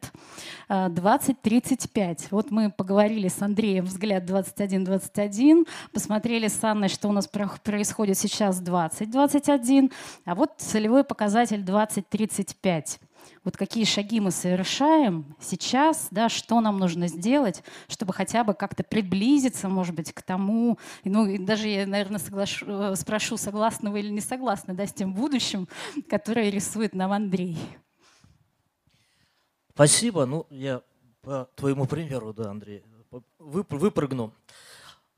2035. 0.68 2.30
Вот 2.30 2.50
мы 2.50 2.70
поговорили 2.70 3.28
с 3.28 3.42
Андреем 3.42 3.84
«Взгляд 3.84 4.24
2121», 4.24 5.66
посмотрели 5.92 6.48
с 6.48 6.62
Анной, 6.62 6.88
что 6.88 7.08
у 7.08 7.12
нас 7.12 7.26
происходит 7.28 8.18
сейчас 8.18 8.60
2021, 8.60 9.90
а 10.24 10.34
вот 10.34 10.52
целевой 10.58 11.04
показатель 11.04 11.62
2035 11.62 13.00
вот 13.44 13.56
какие 13.56 13.84
шаги 13.84 14.20
мы 14.20 14.30
совершаем 14.30 15.34
сейчас, 15.40 16.08
да, 16.10 16.28
что 16.28 16.60
нам 16.60 16.78
нужно 16.78 17.08
сделать, 17.08 17.62
чтобы 17.88 18.12
хотя 18.12 18.44
бы 18.44 18.52
как-то 18.52 18.82
приблизиться, 18.82 19.68
может 19.68 19.94
быть, 19.94 20.12
к 20.12 20.22
тому, 20.22 20.78
ну, 21.04 21.44
даже 21.44 21.68
я, 21.68 21.86
наверное, 21.86 22.18
соглашу, 22.18 22.66
э, 22.68 22.96
спрошу, 22.96 23.36
согласны 23.38 23.90
вы 23.90 24.00
или 24.00 24.10
не 24.10 24.20
согласны, 24.20 24.74
да, 24.74 24.86
с 24.86 24.92
тем 24.92 25.14
будущим, 25.14 25.68
которое 26.08 26.50
рисует 26.50 26.94
нам 26.94 27.12
Андрей. 27.12 27.56
Спасибо. 29.72 30.26
Ну, 30.26 30.46
я 30.50 30.82
по 31.22 31.48
твоему 31.54 31.86
примеру, 31.86 32.34
да, 32.34 32.50
Андрей, 32.50 32.84
выпрыгну. 33.38 34.34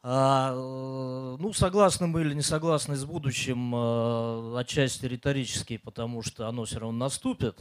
А, 0.05 0.53
ну, 0.55 1.53
согласны 1.53 2.09
мы 2.09 2.23
или 2.23 2.35
не 2.35 2.43
согласны 2.43 2.97
с 2.97 3.05
будущим, 3.05 3.75
э, 3.75 4.59
отчасти 4.59 5.07
риторически, 5.07 5.77
потому 5.77 6.23
что 6.23 6.49
оно 6.49 6.65
все 6.65 6.81
равно 6.81 6.99
наступит. 6.99 7.61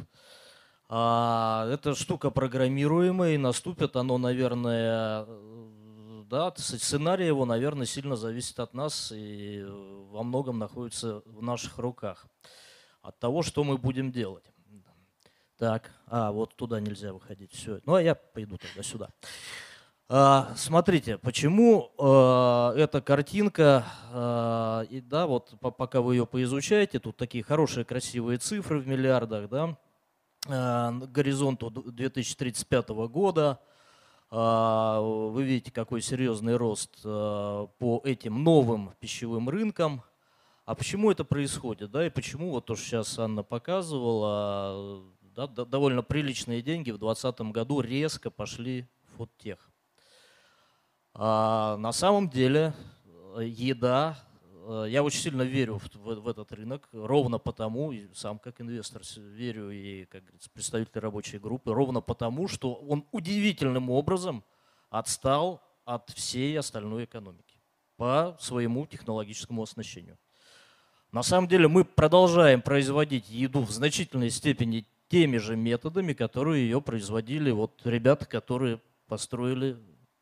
А, 0.93 1.69
эта 1.71 1.95
штука 1.95 2.31
программируемая, 2.31 3.35
и 3.35 3.37
наступит 3.37 3.95
оно, 3.95 4.17
наверное, 4.17 5.25
да, 6.29 6.53
сценарий 6.57 7.27
его, 7.27 7.45
наверное, 7.45 7.85
сильно 7.85 8.17
зависит 8.17 8.59
от 8.59 8.73
нас 8.73 9.13
и 9.15 9.65
во 10.11 10.21
многом 10.23 10.59
находится 10.59 11.21
в 11.25 11.41
наших 11.41 11.77
руках. 11.77 12.25
От 13.01 13.17
того, 13.19 13.41
что 13.41 13.63
мы 13.63 13.77
будем 13.77 14.11
делать. 14.11 14.43
Так, 15.57 15.91
а, 16.07 16.33
вот 16.33 16.55
туда 16.57 16.81
нельзя 16.81 17.13
выходить. 17.13 17.53
Все. 17.53 17.79
Ну, 17.85 17.95
а 17.95 18.01
я 18.01 18.13
пойду 18.13 18.57
тогда 18.57 18.83
сюда. 18.83 19.09
А, 20.09 20.51
смотрите, 20.57 21.17
почему 21.19 21.93
а, 21.97 22.73
эта 22.75 22.99
картинка, 22.99 23.85
а, 24.11 24.81
и 24.89 24.99
да, 24.99 25.25
вот 25.25 25.53
пока 25.61 26.01
вы 26.01 26.15
ее 26.15 26.25
поизучаете, 26.25 26.99
тут 26.99 27.15
такие 27.15 27.45
хорошие 27.45 27.85
красивые 27.85 28.39
цифры 28.39 28.79
в 28.79 28.87
миллиардах, 28.89 29.47
да, 29.47 29.77
горизонту 30.47 31.69
2035 31.69 32.89
года, 33.09 33.59
вы 34.31 35.43
видите, 35.43 35.71
какой 35.71 36.01
серьезный 36.01 36.55
рост 36.55 37.01
по 37.03 38.01
этим 38.03 38.43
новым 38.43 38.93
пищевым 38.99 39.49
рынкам. 39.49 40.03
А 40.65 40.73
почему 40.73 41.11
это 41.11 41.23
происходит, 41.23 41.91
да, 41.91 42.05
и 42.05 42.09
почему 42.09 42.51
вот 42.51 42.65
то, 42.65 42.75
что 42.75 42.85
сейчас 42.85 43.19
Анна 43.19 43.43
показывала, 43.43 45.03
да, 45.21 45.47
довольно 45.47 46.01
приличные 46.01 46.61
деньги 46.61 46.91
в 46.91 46.97
2020 46.97 47.53
году 47.53 47.81
резко 47.81 48.29
пошли 48.29 48.87
в 49.03 49.17
фудтех. 49.17 49.69
А 51.13 51.77
на 51.77 51.91
самом 51.91 52.29
деле 52.29 52.73
э, 53.35 53.43
еда, 53.45 54.17
Э, 54.30 54.30
я 54.87 55.03
очень 55.03 55.19
сильно 55.19 55.41
верю 55.43 55.79
в, 55.79 55.95
в, 55.95 56.21
в 56.21 56.27
этот 56.27 56.51
рынок, 56.51 56.87
ровно 56.91 57.39
потому, 57.39 57.91
и 57.91 58.07
сам 58.13 58.39
как 58.39 58.61
инвестор 58.61 59.01
верю, 59.17 59.71
и 59.71 60.05
как 60.05 60.23
представитель 60.53 60.99
рабочей 60.99 61.39
группы, 61.39 61.73
ровно 61.73 62.01
потому, 62.01 62.47
что 62.47 62.73
он 62.73 63.05
удивительным 63.11 63.89
образом 63.89 64.43
отстал 64.89 65.61
от 65.85 66.09
всей 66.11 66.57
остальной 66.57 67.05
экономики 67.05 67.59
по 67.97 68.37
своему 68.39 68.85
технологическому 68.85 69.63
оснащению. 69.63 70.17
На 71.11 71.23
самом 71.23 71.47
деле 71.47 71.67
мы 71.67 71.83
продолжаем 71.83 72.61
производить 72.61 73.29
еду 73.29 73.61
в 73.61 73.71
значительной 73.71 74.29
степени 74.29 74.85
теми 75.09 75.37
же 75.37 75.57
методами, 75.57 76.13
которые 76.13 76.63
ее 76.63 76.81
производили 76.81 77.51
вот 77.51 77.81
ребята, 77.83 78.25
которые 78.25 78.79
построили 79.07 79.77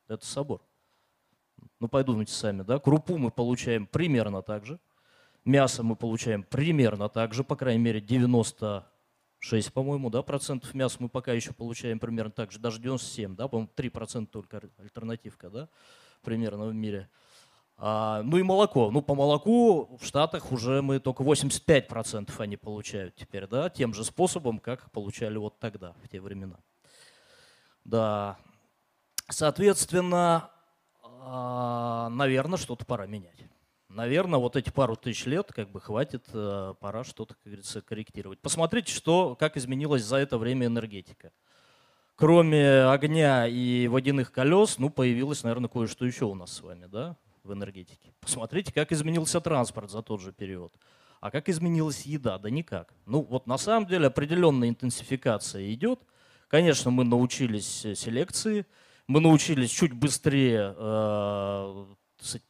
этот 0.08 0.24
собор. 0.24 0.60
Ну, 1.78 1.88
подумайте 1.88 2.32
сами, 2.32 2.62
да, 2.62 2.78
крупу 2.78 3.16
мы 3.16 3.30
получаем 3.30 3.86
примерно 3.86 4.42
так 4.42 4.66
же, 4.66 4.78
мясо 5.44 5.82
мы 5.82 5.96
получаем 5.96 6.42
примерно 6.42 7.08
так 7.08 7.34
же, 7.34 7.44
по 7.44 7.56
крайней 7.56 7.82
мере, 7.82 8.00
96, 8.00 9.72
по-моему, 9.72 10.10
да, 10.10 10.22
процентов 10.22 10.74
мяса 10.74 10.98
мы 11.00 11.08
пока 11.08 11.32
еще 11.32 11.52
получаем 11.52 11.98
примерно 11.98 12.30
так 12.30 12.52
же, 12.52 12.58
даже 12.58 12.80
97, 12.80 13.36
да, 13.36 13.48
по-моему, 13.48 13.70
3 13.74 13.88
процента 13.88 14.32
только 14.32 14.60
альтернативка, 14.78 15.50
да, 15.50 15.68
примерно 16.22 16.66
в 16.66 16.74
мире. 16.74 17.08
А, 17.82 18.22
ну 18.22 18.36
и 18.36 18.42
молоко. 18.42 18.90
Ну, 18.90 19.00
по 19.00 19.14
молоку 19.14 19.96
в 19.96 20.04
Штатах 20.04 20.52
уже 20.52 20.82
мы 20.82 21.00
только 21.00 21.22
85% 21.22 22.30
они 22.38 22.58
получают 22.58 23.16
теперь, 23.16 23.46
да, 23.46 23.70
тем 23.70 23.94
же 23.94 24.04
способом, 24.04 24.58
как 24.58 24.90
получали 24.90 25.38
вот 25.38 25.58
тогда, 25.58 25.94
в 26.04 26.08
те 26.08 26.20
времена. 26.20 26.58
Да. 27.84 28.36
Соответственно, 29.30 30.50
наверное, 31.20 32.58
что-то 32.58 32.84
пора 32.84 33.06
менять. 33.06 33.44
Наверное, 33.90 34.38
вот 34.38 34.54
эти 34.54 34.70
пару 34.70 34.94
тысяч 34.94 35.26
лет 35.26 35.52
как 35.52 35.70
бы 35.70 35.80
хватит, 35.80 36.24
э, 36.32 36.74
пора 36.78 37.02
что-то, 37.02 37.34
как 37.34 37.42
говорится, 37.44 37.80
корректировать. 37.80 38.38
Посмотрите, 38.40 38.92
что, 38.92 39.34
как 39.34 39.56
изменилась 39.56 40.04
за 40.04 40.16
это 40.16 40.38
время 40.38 40.66
энергетика. 40.66 41.32
Кроме 42.14 42.84
огня 42.84 43.48
и 43.48 43.88
водяных 43.88 44.30
колес, 44.30 44.78
ну, 44.78 44.90
появилось, 44.90 45.42
наверное, 45.42 45.68
кое-что 45.68 46.06
еще 46.06 46.26
у 46.26 46.34
нас 46.34 46.52
с 46.52 46.60
вами, 46.60 46.86
да, 46.86 47.16
в 47.42 47.52
энергетике. 47.52 48.12
Посмотрите, 48.20 48.72
как 48.72 48.92
изменился 48.92 49.40
транспорт 49.40 49.90
за 49.90 50.02
тот 50.02 50.20
же 50.20 50.32
период. 50.32 50.72
А 51.20 51.32
как 51.32 51.48
изменилась 51.48 52.02
еда? 52.02 52.38
Да 52.38 52.48
никак. 52.48 52.94
Ну, 53.06 53.22
вот 53.22 53.48
на 53.48 53.58
самом 53.58 53.88
деле 53.88 54.06
определенная 54.06 54.68
интенсификация 54.68 55.72
идет. 55.72 55.98
Конечно, 56.46 56.92
мы 56.92 57.04
научились 57.04 57.86
селекции, 57.96 58.66
мы 59.10 59.20
научились 59.20 59.72
чуть 59.72 59.92
быстрее 59.92 60.72
э, 60.76 61.84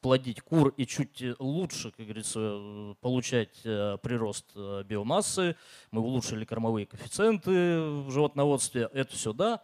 плодить 0.03 0.43
кур 0.43 0.75
и 0.77 0.85
чуть 0.85 1.23
э, 1.23 1.35
лучше, 1.39 1.91
как 1.91 2.05
говорится, 2.05 2.95
получать 3.01 3.63
э, 3.65 3.97
прирост 4.03 4.45
э, 4.55 4.83
биомассы. 4.85 5.57
Мы 5.91 6.03
улучшили 6.03 6.45
кормовые 6.45 6.85
коэффициенты 6.85 7.81
в 7.81 8.11
животноводстве. 8.11 8.91
Это 8.93 9.17
все 9.17 9.33
да. 9.33 9.63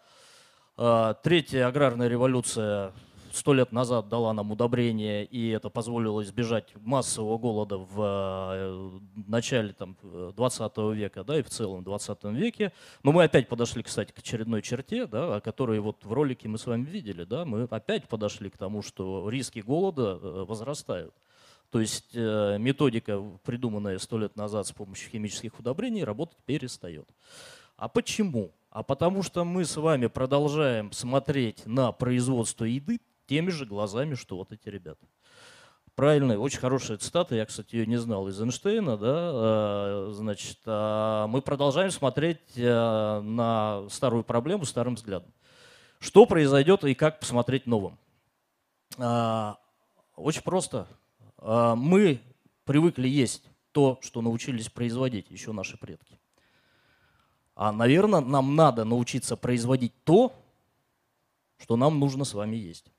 Э, 0.78 1.12
третья 1.22 1.66
аграрная 1.66 2.08
революция 2.08 2.94
сто 3.36 3.52
лет 3.52 3.72
назад 3.72 4.08
дала 4.08 4.32
нам 4.32 4.50
удобрение, 4.50 5.24
и 5.24 5.50
это 5.50 5.70
позволило 5.70 6.22
избежать 6.22 6.72
массового 6.76 7.38
голода 7.38 7.78
в 7.78 8.00
э, 8.00 8.98
начале 9.26 9.72
там, 9.72 9.96
20 10.02 10.76
века, 10.94 11.24
да, 11.24 11.38
и 11.38 11.42
в 11.42 11.50
целом 11.50 11.84
20 11.84 12.24
веке. 12.24 12.72
Но 13.02 13.12
мы 13.12 13.24
опять 13.24 13.48
подошли, 13.48 13.82
кстати, 13.82 14.12
к 14.12 14.18
очередной 14.18 14.62
черте, 14.62 15.06
да, 15.06 15.36
о 15.36 15.40
которой 15.40 15.80
вот 15.80 16.04
в 16.04 16.12
ролике 16.12 16.48
мы 16.48 16.58
с 16.58 16.66
вами 16.66 16.84
видели. 16.84 17.24
Да, 17.24 17.44
мы 17.44 17.64
опять 17.64 18.08
подошли 18.08 18.50
к 18.50 18.56
тому, 18.56 18.82
что 18.82 19.28
риски 19.28 19.60
голода 19.60 20.18
э, 20.20 20.44
возрастают. 20.48 21.14
То 21.70 21.80
есть 21.80 22.14
э, 22.14 22.56
методика, 22.58 23.20
придуманная 23.44 23.98
сто 23.98 24.18
лет 24.18 24.36
назад 24.36 24.66
с 24.66 24.72
помощью 24.72 25.10
химических 25.10 25.58
удобрений, 25.58 26.04
работать 26.04 26.38
перестает. 26.46 27.08
А 27.76 27.88
почему? 27.88 28.52
А 28.70 28.82
потому 28.82 29.22
что 29.22 29.44
мы 29.44 29.64
с 29.64 29.76
вами 29.76 30.06
продолжаем 30.06 30.92
смотреть 30.92 31.66
на 31.66 31.92
производство 31.92 32.64
еды 32.64 33.00
теми 33.26 33.50
же 33.50 33.66
глазами, 33.66 34.14
что 34.14 34.36
вот 34.36 34.52
эти 34.52 34.68
ребята. 34.68 35.06
Правильно, 35.94 36.38
очень 36.38 36.58
хорошая 36.58 36.98
цитата, 36.98 37.34
я, 37.34 37.46
кстати, 37.46 37.76
ее 37.76 37.86
не 37.86 37.96
знал, 37.96 38.28
из 38.28 38.38
Эйнштейна, 38.38 38.98
да, 38.98 39.14
а, 39.14 40.10
значит, 40.12 40.58
а, 40.66 41.26
мы 41.26 41.40
продолжаем 41.40 41.90
смотреть 41.90 42.40
э, 42.54 43.20
на 43.22 43.88
старую 43.88 44.22
проблему 44.22 44.66
старым 44.66 44.96
взглядом. 44.96 45.32
Что 45.98 46.26
произойдет 46.26 46.84
и 46.84 46.94
как 46.94 47.18
посмотреть 47.20 47.66
новым? 47.66 47.98
А, 48.98 49.56
очень 50.16 50.42
просто. 50.42 50.86
Мы 51.38 52.20
привыкли 52.64 53.08
есть 53.08 53.48
то, 53.72 53.98
что 54.02 54.20
научились 54.20 54.68
производить 54.68 55.30
еще 55.30 55.52
наши 55.52 55.78
предки. 55.78 56.18
А, 57.54 57.72
наверное, 57.72 58.20
нам 58.20 58.54
надо 58.54 58.84
научиться 58.84 59.36
производить 59.36 59.94
то, 60.04 60.34
что 61.56 61.76
нам 61.76 61.98
нужно 61.98 62.24
с 62.24 62.34
вами 62.34 62.56
есть. 62.56 62.92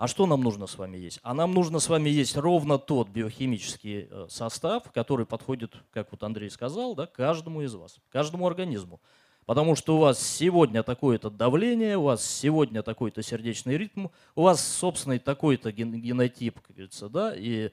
А 0.00 0.08
что 0.08 0.24
нам 0.24 0.40
нужно 0.40 0.66
с 0.66 0.78
вами 0.78 0.96
есть? 0.96 1.20
А 1.22 1.34
нам 1.34 1.52
нужно 1.52 1.78
с 1.78 1.86
вами 1.90 2.08
есть 2.08 2.34
ровно 2.34 2.78
тот 2.78 3.10
биохимический 3.10 4.08
э, 4.10 4.26
состав, 4.30 4.90
который 4.92 5.26
подходит, 5.26 5.74
как 5.90 6.10
вот 6.10 6.22
Андрей 6.22 6.48
сказал, 6.48 6.94
да, 6.94 7.04
каждому 7.04 7.60
из 7.60 7.74
вас, 7.74 7.98
каждому 8.08 8.46
организму. 8.46 8.98
Потому 9.44 9.76
что 9.76 9.96
у 9.96 10.00
вас 10.00 10.18
сегодня 10.18 10.82
такое-то 10.82 11.28
давление, 11.28 11.98
у 11.98 12.04
вас 12.04 12.24
сегодня 12.24 12.82
такой-то 12.82 13.22
сердечный 13.22 13.76
ритм, 13.76 14.06
у 14.34 14.44
вас 14.44 14.66
собственный 14.66 15.18
такой-то 15.18 15.70
генотип, 15.70 16.60
как 16.60 16.76
говорится, 16.76 17.10
да, 17.10 17.34
и 17.36 17.70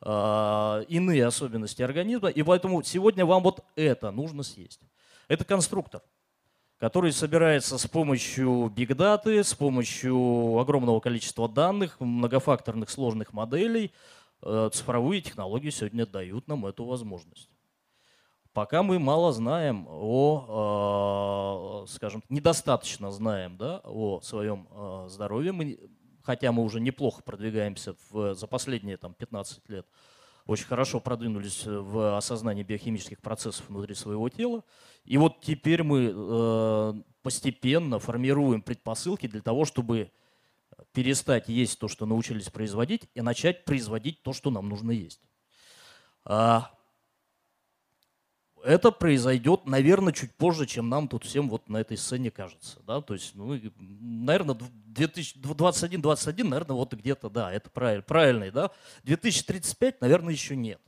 э, 0.00 0.84
иные 0.88 1.26
особенности 1.26 1.82
организма, 1.82 2.30
и 2.30 2.42
поэтому 2.42 2.82
сегодня 2.84 3.26
вам 3.26 3.42
вот 3.42 3.62
это 3.74 4.10
нужно 4.10 4.44
съесть. 4.44 4.80
Это 5.28 5.44
конструктор 5.44 6.00
который 6.78 7.12
собирается 7.12 7.78
с 7.78 7.86
помощью 7.86 8.70
бигдаты, 8.74 9.42
с 9.42 9.54
помощью 9.54 10.58
огромного 10.58 11.00
количества 11.00 11.48
данных, 11.48 11.98
многофакторных 12.00 12.90
сложных 12.90 13.32
моделей. 13.32 13.92
Э, 14.42 14.68
цифровые 14.72 15.22
технологии 15.22 15.70
сегодня 15.70 16.06
дают 16.06 16.48
нам 16.48 16.66
эту 16.66 16.84
возможность. 16.84 17.48
Пока 18.52 18.82
мы 18.82 18.98
мало 18.98 19.32
знаем 19.32 19.86
о, 19.88 21.84
э, 21.84 21.90
скажем, 21.90 22.22
недостаточно 22.28 23.10
знаем 23.10 23.56
да, 23.56 23.80
о 23.84 24.20
своем 24.20 24.68
э, 24.70 25.06
здоровье, 25.08 25.52
мы, 25.52 25.78
хотя 26.22 26.52
мы 26.52 26.62
уже 26.62 26.80
неплохо 26.80 27.22
продвигаемся 27.22 27.96
в, 28.10 28.34
за 28.34 28.46
последние 28.46 28.98
там, 28.98 29.14
15 29.14 29.68
лет, 29.68 29.86
очень 30.46 30.66
хорошо 30.66 31.00
продвинулись 31.00 31.64
в 31.66 32.16
осознании 32.16 32.62
биохимических 32.62 33.20
процессов 33.20 33.68
внутри 33.68 33.94
своего 33.94 34.28
тела. 34.28 34.62
И 35.04 35.18
вот 35.18 35.40
теперь 35.40 35.82
мы 35.82 36.12
э, 36.14 36.94
постепенно 37.22 37.98
формируем 37.98 38.62
предпосылки 38.62 39.26
для 39.26 39.42
того, 39.42 39.64
чтобы 39.64 40.12
перестать 40.92 41.48
есть 41.48 41.78
то, 41.78 41.88
что 41.88 42.06
научились 42.06 42.48
производить, 42.48 43.08
и 43.14 43.20
начать 43.20 43.64
производить 43.64 44.22
то, 44.22 44.32
что 44.32 44.50
нам 44.50 44.68
нужно 44.68 44.92
есть. 44.92 45.20
А, 46.24 46.70
это 48.66 48.90
произойдет, 48.90 49.66
наверное, 49.66 50.12
чуть 50.12 50.34
позже, 50.34 50.66
чем 50.66 50.88
нам 50.88 51.06
тут 51.08 51.24
всем 51.24 51.48
вот 51.48 51.68
на 51.68 51.78
этой 51.78 51.96
сцене 51.96 52.30
кажется. 52.30 52.80
Да? 52.86 53.00
То 53.00 53.14
есть, 53.14 53.34
ну, 53.34 53.58
наверное, 53.78 54.56
2021-2021, 54.94 56.44
наверное, 56.44 56.74
вот 56.74 56.92
где-то, 56.92 57.30
да, 57.30 57.52
это 57.52 57.70
правильно, 57.70 58.02
правильный, 58.02 58.50
да. 58.50 58.72
2035, 59.04 60.00
наверное, 60.00 60.32
еще 60.32 60.56
нет. 60.56 60.80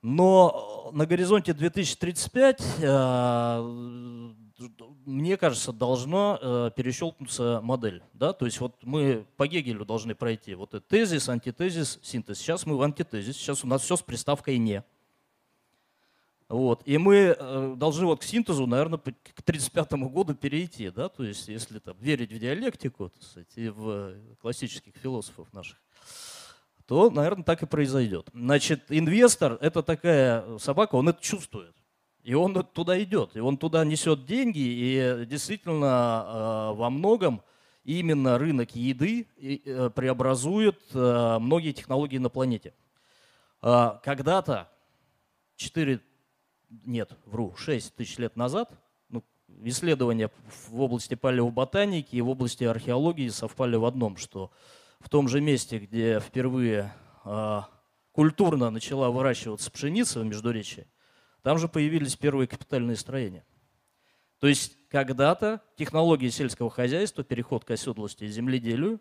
Но 0.00 0.90
на 0.92 1.06
горизонте 1.06 1.52
2035, 1.52 2.62
э, 2.80 4.32
мне 5.04 5.36
кажется, 5.36 5.72
должна 5.72 6.38
э, 6.40 6.70
перещелкнуться 6.74 7.60
модель. 7.62 8.02
Да? 8.14 8.32
То 8.32 8.46
есть 8.46 8.58
вот 8.60 8.76
мы 8.82 9.26
по 9.36 9.46
Гегелю 9.46 9.84
должны 9.84 10.14
пройти 10.14 10.54
вот 10.54 10.70
этот 10.74 10.88
тезис, 10.88 11.28
антитезис, 11.28 12.00
синтез. 12.02 12.38
Сейчас 12.38 12.66
мы 12.66 12.76
в 12.76 12.82
антитезис, 12.82 13.36
сейчас 13.36 13.62
у 13.62 13.68
нас 13.68 13.82
все 13.82 13.96
с 13.96 14.02
приставкой 14.02 14.58
«не». 14.58 14.82
Вот. 16.52 16.82
И 16.84 16.98
мы 16.98 17.34
э, 17.38 17.74
должны 17.78 18.04
вот 18.04 18.20
к 18.20 18.24
синтезу, 18.24 18.66
наверное, 18.66 18.98
к 18.98 19.40
1935 19.40 19.92
году 20.12 20.34
перейти, 20.34 20.90
да, 20.90 21.08
то 21.08 21.24
есть 21.24 21.48
если 21.48 21.78
там, 21.78 21.96
верить 21.98 22.30
в 22.30 22.38
диалектику 22.38 23.10
сказать, 23.20 23.48
и 23.56 23.70
в 23.70 24.12
классических 24.42 24.92
философов 25.02 25.50
наших, 25.54 25.78
то, 26.84 27.08
наверное, 27.08 27.42
так 27.42 27.62
и 27.62 27.66
произойдет. 27.66 28.28
Значит, 28.34 28.82
инвестор– 28.90 29.56
это 29.62 29.82
такая 29.82 30.58
собака, 30.58 30.96
он 30.96 31.08
это 31.08 31.22
чувствует. 31.22 31.74
И 32.22 32.34
он 32.34 32.52
туда 32.66 33.02
идет, 33.02 33.34
и 33.34 33.40
он 33.40 33.56
туда 33.56 33.82
несет 33.86 34.26
деньги, 34.26 34.60
и 34.60 35.24
действительно 35.24 36.26
э, 36.26 36.76
во 36.76 36.90
многом 36.90 37.40
именно 37.82 38.36
рынок 38.36 38.76
еды 38.76 39.26
э, 39.38 39.88
преобразует 39.88 40.78
многие 40.92 41.72
технологии 41.72 42.18
на 42.18 42.28
планете. 42.28 42.74
Когда-то, 43.62 44.68
4 45.56 46.00
нет, 46.84 47.12
вру, 47.26 47.54
6 47.56 47.94
тысяч 47.94 48.18
лет 48.18 48.36
назад 48.36 48.70
ну, 49.08 49.22
исследования 49.64 50.30
в 50.68 50.80
области 50.80 51.14
палеоботаники 51.14 52.16
и 52.16 52.20
в 52.20 52.30
области 52.30 52.64
археологии 52.64 53.28
совпали 53.28 53.76
в 53.76 53.84
одном, 53.84 54.16
что 54.16 54.50
в 55.00 55.08
том 55.08 55.28
же 55.28 55.40
месте, 55.40 55.78
где 55.78 56.20
впервые 56.20 56.92
э, 57.24 57.60
культурно 58.12 58.70
начала 58.70 59.10
выращиваться 59.10 59.70
пшеница 59.70 60.20
в 60.20 60.24
Междуречии, 60.24 60.86
там 61.42 61.58
же 61.58 61.68
появились 61.68 62.16
первые 62.16 62.46
капитальные 62.46 62.96
строения. 62.96 63.44
То 64.38 64.46
есть 64.46 64.76
когда-то 64.88 65.60
технологии 65.76 66.28
сельского 66.28 66.70
хозяйства, 66.70 67.24
переход 67.24 67.64
к 67.64 67.70
оседлости 67.70 68.24
и 68.24 68.28
земледелию 68.28 69.00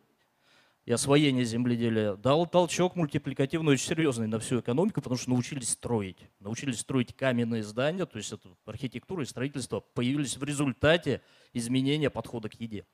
и 0.86 0.92
освоение 0.92 1.46
земледелия 1.46 2.16
дал 2.16 2.48
толчок 2.48 2.96
мультипликативный 2.96 3.74
очень 3.74 3.86
серьезный 3.86 4.28
на 4.28 4.40
всю 4.40 4.60
экономику, 4.60 5.02
потому 5.02 5.18
что 5.18 5.30
научились 5.30 5.70
строить. 5.70 6.18
Научились 6.40 6.80
строить 6.80 7.16
каменные 7.16 7.64
здания, 7.64 8.06
то 8.06 8.18
есть 8.18 8.32
это 8.32 8.50
архитектура 8.66 9.24
и 9.24 9.28
строительство 9.28 9.80
появились 9.80 10.38
в 10.38 10.44
результате 10.44 11.22
изменения 11.54 12.10
подхода 12.10 12.50
к 12.50 12.60
еде. 12.60 12.86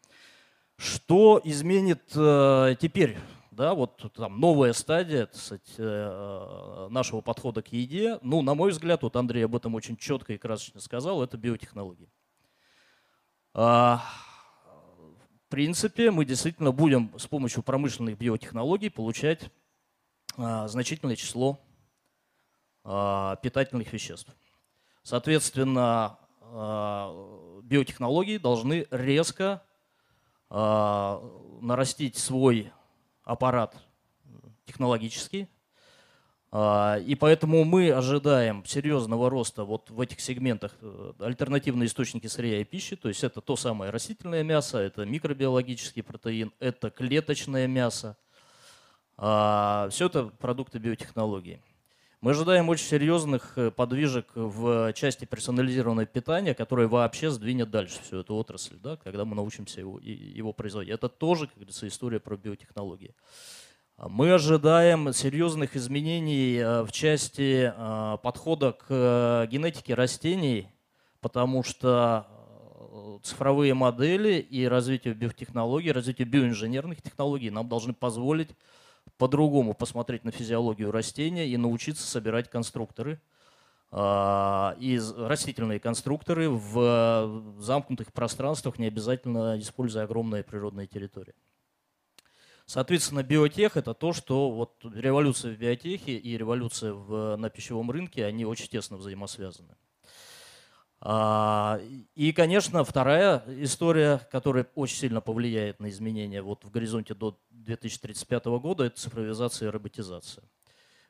Что 0.77 1.41
изменит 1.43 2.03
э, 2.13 2.75
теперь? 2.79 3.17
Да, 3.51 3.73
вот 3.73 4.11
там 4.13 4.39
новая 4.39 4.73
стадия 4.73 5.25
кстати, 5.25 5.63
э, 5.77 6.87
нашего 6.91 7.21
подхода 7.21 7.63
к 7.63 7.69
еде. 7.69 8.19
Ну, 8.21 8.41
на 8.41 8.53
мой 8.53 8.71
взгляд, 8.71 9.01
вот 9.01 9.15
Андрей 9.15 9.45
об 9.45 9.55
этом 9.55 9.73
очень 9.73 9.97
четко 9.97 10.33
и 10.33 10.37
красочно 10.37 10.81
сказал, 10.81 11.23
это 11.23 11.37
биотехнологии. 11.37 12.09
А, 15.47 15.49
принципе, 15.49 16.11
мы 16.11 16.25
действительно 16.25 16.73
будем 16.73 17.17
с 17.17 17.25
помощью 17.25 17.63
промышленных 17.63 18.17
биотехнологий 18.17 18.91
получать 18.91 19.49
а, 20.35 20.67
значительное 20.67 21.15
число 21.15 21.57
а, 22.83 23.37
питательных 23.37 23.93
веществ. 23.93 24.29
Соответственно, 25.03 26.19
биотехнологии 27.63 28.37
должны 28.37 28.87
резко 28.91 29.63
нарастить 30.49 32.17
свой 32.17 32.71
аппарат 33.23 33.75
технологический, 34.65 35.43
а, 35.43 35.56
и 36.53 37.17
поэтому 37.19 37.65
мы 37.65 37.91
ожидаем 37.91 38.63
серьезного 38.65 39.29
роста 39.29 39.65
вот 39.65 39.89
в 39.89 39.99
этих 39.99 40.21
сегментах 40.21 40.73
э, 40.81 41.13
альтернативные 41.19 41.87
источники 41.87 42.27
сырья 42.27 42.61
и 42.61 42.63
пищи. 42.63 42.95
То 42.95 43.09
есть 43.09 43.23
это 43.23 43.41
то 43.41 43.57
самое 43.57 43.91
растительное 43.91 44.43
мясо, 44.43 44.77
это 44.77 45.05
микробиологический 45.05 46.03
протеин, 46.03 46.53
это 46.59 46.89
клеточное 46.89 47.67
мясо. 47.67 48.15
А, 49.17 49.89
Все 49.91 50.05
это 50.05 50.25
продукты 50.39 50.79
биотехнологии. 50.79 51.61
Мы 52.21 52.31
ожидаем 52.31 52.69
очень 52.69 52.87
серьезных 52.87 53.57
э, 53.57 53.69
подвижек 53.69 54.27
в 54.33 54.93
части 54.93 55.25
персонализированного 55.25 56.07
питания, 56.07 56.55
которое 56.55 56.87
вообще 56.87 57.29
сдвинет 57.29 57.69
дальше 57.69 58.01
всю 58.01 58.19
эту 58.19 58.35
отрасль, 58.35 58.77
да, 58.77 58.95
когда 58.97 59.25
мы 59.25 59.35
научимся 59.35 59.81
его, 59.81 59.99
его 59.99 60.53
производить. 60.53 60.93
Это 60.93 61.09
тоже, 61.09 61.47
как 61.47 61.55
говорится, 61.57 61.87
история 61.87 62.19
про 62.19 62.37
биотехнологии. 62.37 63.13
Мы 63.99 64.31
ожидаем 64.31 65.11
серьезных 65.11 65.75
изменений 65.75 66.57
э, 66.57 66.83
в 66.83 66.91
части 66.91 67.73
э, 67.75 68.17
подхода 68.21 68.73
к 68.73 68.85
э, 68.89 69.47
генетике 69.49 69.95
растений, 69.95 70.69
потому 71.19 71.63
что 71.63 72.27
цифровые 73.23 73.73
модели 73.73 74.35
и 74.35 74.67
развитие 74.67 75.15
биотехнологий, 75.15 75.91
развитие 75.91 76.27
биоинженерных 76.27 77.01
технологий 77.01 77.49
нам 77.49 77.67
должны 77.67 77.93
позволить 77.93 78.49
по-другому 79.17 79.73
посмотреть 79.73 80.23
на 80.23 80.31
физиологию 80.31 80.91
растения 80.91 81.47
и 81.47 81.57
научиться 81.57 82.05
собирать 82.05 82.51
конструкторы, 82.51 83.19
из 83.89 85.13
растительные 85.13 85.79
конструкторы 85.79 86.49
в 86.49 87.55
замкнутых 87.59 88.11
пространствах, 88.11 88.79
не 88.79 88.87
обязательно 88.87 89.57
используя 89.57 90.03
огромные 90.03 90.43
природные 90.43 90.87
территории. 90.87 91.33
Соответственно, 92.67 93.23
биотех– 93.23 93.75
это 93.77 93.93
то, 93.93 94.11
что 94.11 94.51
вот 94.51 94.83
революция 94.83 95.55
в 95.55 95.57
биотехе 95.57 96.17
и 96.17 96.37
революция 96.37 96.91
в, 96.91 97.37
на 97.37 97.49
пищевом 97.49 97.89
рынке, 97.89 98.25
они 98.25 98.43
очень 98.43 98.67
тесно 98.67 98.97
взаимосвязаны. 98.97 99.73
А, 100.99 101.79
и, 102.13 102.33
конечно, 102.33 102.83
вторая 102.83 103.41
история, 103.47 104.19
которая 104.29 104.67
очень 104.75 104.97
сильно 104.97 105.21
повлияет 105.21 105.79
на 105.79 105.87
изменения 105.87 106.41
вот 106.41 106.65
в 106.65 106.69
горизонте 106.69 107.13
до 107.13 107.39
2035 107.51 108.45
года, 108.45 108.83
это 108.83 108.99
цифровизация 108.99 109.69
и 109.69 109.71
роботизация. 109.71 110.43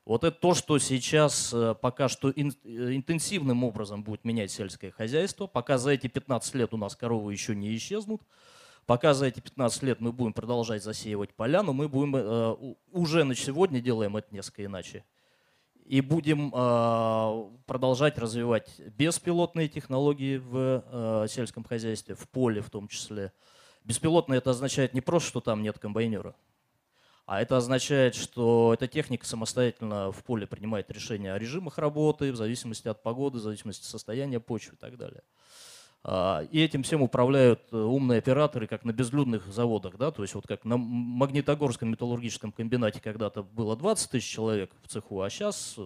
Вот 0.06 0.24
это 0.24 0.38
то, 0.38 0.54
что 0.54 0.78
сейчас 0.78 1.52
э, 1.56 1.74
пока 1.82 2.08
что 2.08 2.30
интенсивным 2.30 3.64
образом 3.64 4.04
будет 4.04 4.26
менять 4.26 4.52
сельское 4.52 4.92
хозяйство. 4.92 5.48
Пока 5.48 5.80
за 5.80 5.90
эти 5.90 6.06
15 6.06 6.54
лет 6.54 6.74
у 6.76 6.78
нас 6.78 6.96
коровы 6.96 7.34
еще 7.34 7.56
не 7.56 7.76
исчезнут, 7.76 8.22
Пока 8.88 9.14
за 9.14 9.26
эти 9.26 9.42
15 9.42 9.84
лет 9.84 10.00
мы 10.00 10.14
будем 10.14 10.32
продолжать 10.32 10.82
засеивать 10.82 11.34
поля, 11.34 11.62
но 11.62 11.74
мы 11.74 11.90
будем 11.90 12.16
э, 12.16 12.76
уже 12.94 13.26
на 13.26 13.36
сегодня 13.36 13.82
делаем 13.82 14.16
это 14.16 14.34
несколько 14.34 14.64
иначе. 14.64 15.04
И 15.84 16.00
будем 16.00 16.54
э, 16.56 17.50
продолжать 17.66 18.18
развивать 18.18 18.80
беспилотные 18.98 19.68
технологии 19.68 20.38
в 20.38 20.86
э, 20.86 21.28
сельском 21.30 21.66
хозяйстве, 21.66 22.16
в 22.16 22.30
поле 22.30 22.62
в 22.62 22.70
том 22.70 22.88
числе. 22.88 23.34
Беспилотные 23.84 24.38
это 24.38 24.52
означает 24.52 24.94
не 24.94 25.02
просто, 25.02 25.28
что 25.28 25.42
там 25.42 25.64
нет 25.64 25.78
комбайнера, 25.80 26.34
а 27.26 27.42
это 27.42 27.58
означает, 27.58 28.16
что 28.16 28.74
эта 28.74 28.88
техника 28.88 29.26
самостоятельно 29.26 30.14
в 30.14 30.24
поле 30.24 30.48
принимает 30.48 30.90
решения 30.92 31.34
о 31.34 31.38
режимах 31.38 31.78
работы 31.78 32.32
в 32.32 32.38
зависимости 32.38 32.88
от 32.88 33.04
погоды, 33.04 33.40
в 33.40 33.42
зависимости 33.42 33.82
от 33.82 33.90
состояния 33.90 34.40
почвы 34.40 34.76
и 34.76 34.78
так 34.78 34.96
далее. 34.96 35.24
А, 36.10 36.48
и 36.52 36.62
этим 36.62 36.84
всем 36.84 37.02
управляют 37.02 37.62
э, 37.74 37.76
умные 37.76 38.20
операторы, 38.20 38.66
как 38.66 38.86
на 38.86 38.94
безлюдных 38.94 39.46
заводах. 39.48 39.98
Да? 39.98 40.10
То 40.10 40.22
есть 40.22 40.36
вот 40.36 40.48
как 40.48 40.64
на 40.64 40.78
Магнитогорском 40.78 41.90
металлургическом 41.92 42.54
комбинате 42.54 43.02
когда-то 43.02 43.44
было 43.44 43.76
20 43.76 44.12
тысяч 44.12 44.32
человек 44.32 44.72
в 44.82 44.88
цеху, 44.88 45.20
а 45.20 45.30
сейчас 45.30 45.78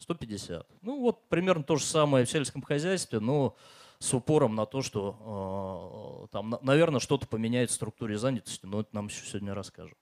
150. 0.00 0.50
Э, 0.50 0.74
ну 0.82 1.00
вот 1.00 1.28
примерно 1.28 1.62
то 1.62 1.76
же 1.76 1.84
самое 1.84 2.24
в 2.24 2.30
сельском 2.30 2.62
хозяйстве, 2.62 3.20
но 3.20 3.54
с 4.00 4.12
упором 4.12 4.56
на 4.56 4.66
то, 4.66 4.82
что 4.82 6.24
э, 6.24 6.32
там, 6.32 6.58
наверное, 6.62 6.98
что-то 6.98 7.28
поменяет 7.28 7.70
в 7.70 7.74
структуре 7.74 8.18
занятости, 8.18 8.66
но 8.66 8.80
это 8.80 8.88
нам 8.92 9.06
еще 9.06 9.24
сегодня 9.24 9.54
расскажут. 9.54 9.98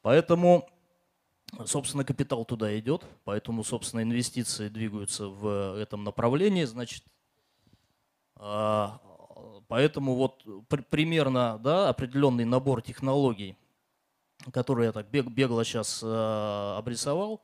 Поэтому, 0.00 0.66
собственно, 1.66 2.04
капитал 2.04 2.46
туда 2.46 2.78
идет, 2.78 3.04
поэтому, 3.24 3.64
собственно, 3.64 4.00
инвестиции 4.00 4.70
двигаются 4.70 5.28
в 5.28 5.78
этом 5.78 6.04
направлении. 6.04 6.64
Значит, 6.64 7.04
поэтому 8.38 10.14
вот 10.14 10.44
примерно 10.90 11.58
да, 11.62 11.88
определенный 11.88 12.44
набор 12.44 12.82
технологий, 12.82 13.56
который 14.52 14.86
я 14.86 14.92
так 14.92 15.08
бегло 15.08 15.64
сейчас 15.64 16.00
э, 16.02 16.74
обрисовал, 16.76 17.42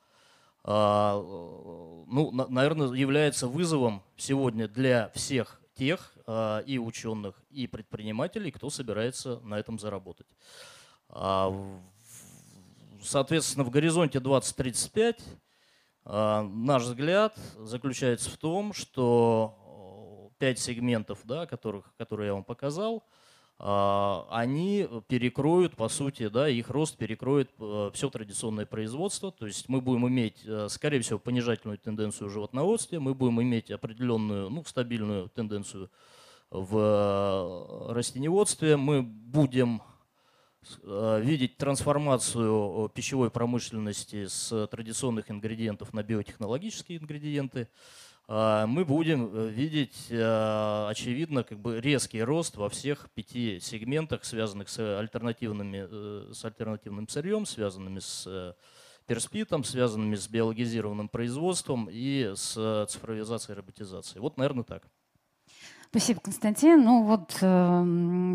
а, 0.67 1.15
ну, 1.17 2.31
наверное, 2.49 2.93
является 2.93 3.47
вызовом 3.47 4.03
сегодня 4.17 4.67
для 4.67 5.11
всех 5.11 5.61
тех 5.75 6.15
а, 6.27 6.61
и 6.61 6.79
ученых, 6.79 7.35
и 7.51 7.67
предпринимателей, 7.67 8.51
кто 8.51 8.71
собирается 8.71 9.41
на 9.41 9.59
этом 9.59 9.79
заработать. 9.79 10.27
Соответственно, 13.03 13.65
в 13.65 13.71
горизонте 13.71 14.19
2035 14.19 15.23
наш 16.07 16.83
взгляд 16.83 17.37
заключается 17.59 18.31
в 18.31 18.39
том, 18.39 18.73
что 18.73 19.64
пять 20.39 20.59
сегментов, 20.59 21.21
да, 21.25 21.47
которых, 21.47 21.93
которые 21.97 22.29
я 22.29 22.35
вам 22.35 22.45
показал, 22.45 23.05
а, 23.59 24.27
они 24.31 24.89
перекроют, 25.07 25.77
по 25.77 25.89
сути, 25.89 26.29
да, 26.29 26.49
их 26.49 26.71
рост 26.71 26.97
перекроет 26.97 27.51
э, 27.61 27.91
все 27.95 28.11
традиционное 28.11 28.67
производство. 28.67 29.31
То 29.31 29.47
есть 29.47 29.69
мы 29.69 29.81
будем 29.81 30.09
иметь, 30.09 30.43
э, 30.45 30.67
скорее 30.69 31.01
всего, 31.01 31.21
понижательную 31.21 31.79
тенденцию 31.79 32.29
в 32.29 32.33
животноводстве, 32.33 32.99
мы 32.99 33.15
будем 33.15 33.41
иметь 33.43 33.71
определенную, 33.71 34.51
ну, 34.51 34.65
стабильную 34.65 35.29
тенденцию 35.29 35.89
в 36.51 36.77
э, 36.77 37.93
растеневодстве, 37.93 38.77
мы 38.77 39.03
будем 39.03 39.83
видеть 40.87 41.59
трансформацию 41.59 42.91
пищевой 42.95 43.31
промышленности 43.31 44.25
с 44.25 44.67
традиционных 44.69 45.31
ингредиентов 45.31 45.93
на 45.93 46.03
биотехнологические 46.03 47.01
ингредиенты. 47.01 47.69
А, 48.27 48.67
мы 48.67 48.85
будем 48.87 49.31
э, 49.35 49.49
видеть, 49.49 50.07
э, 50.09 50.87
очевидно, 50.89 51.45
как 51.45 51.59
бы 51.59 51.81
резкий 51.81 52.23
рост 52.23 52.57
во 52.57 52.71
всех 52.71 53.11
пяти 53.11 53.61
сегментах, 53.61 54.25
связанных 54.25 54.71
с, 54.71 54.79
альтернативными, 54.99 55.87
э, 55.91 56.33
с 56.33 56.43
альтернативным 56.45 57.07
сырьем, 57.07 57.45
связанными 57.45 57.99
с 57.99 58.57
перспитом, 59.07 59.63
связанными 59.65 60.17
с 60.17 60.27
биологизированным 60.29 61.11
производством 61.11 61.91
и 61.93 62.33
с 62.35 62.87
цифровизацией 62.89 63.55
и 63.55 63.59
роботизацией. 63.59 64.23
Вот, 64.23 64.39
наверное, 64.39 64.65
так. 64.65 64.85
Спасибо, 65.95 66.19
Константин. 66.19 66.83
Ну 66.83 67.05
вот, 67.05 67.39
э, 67.41 67.83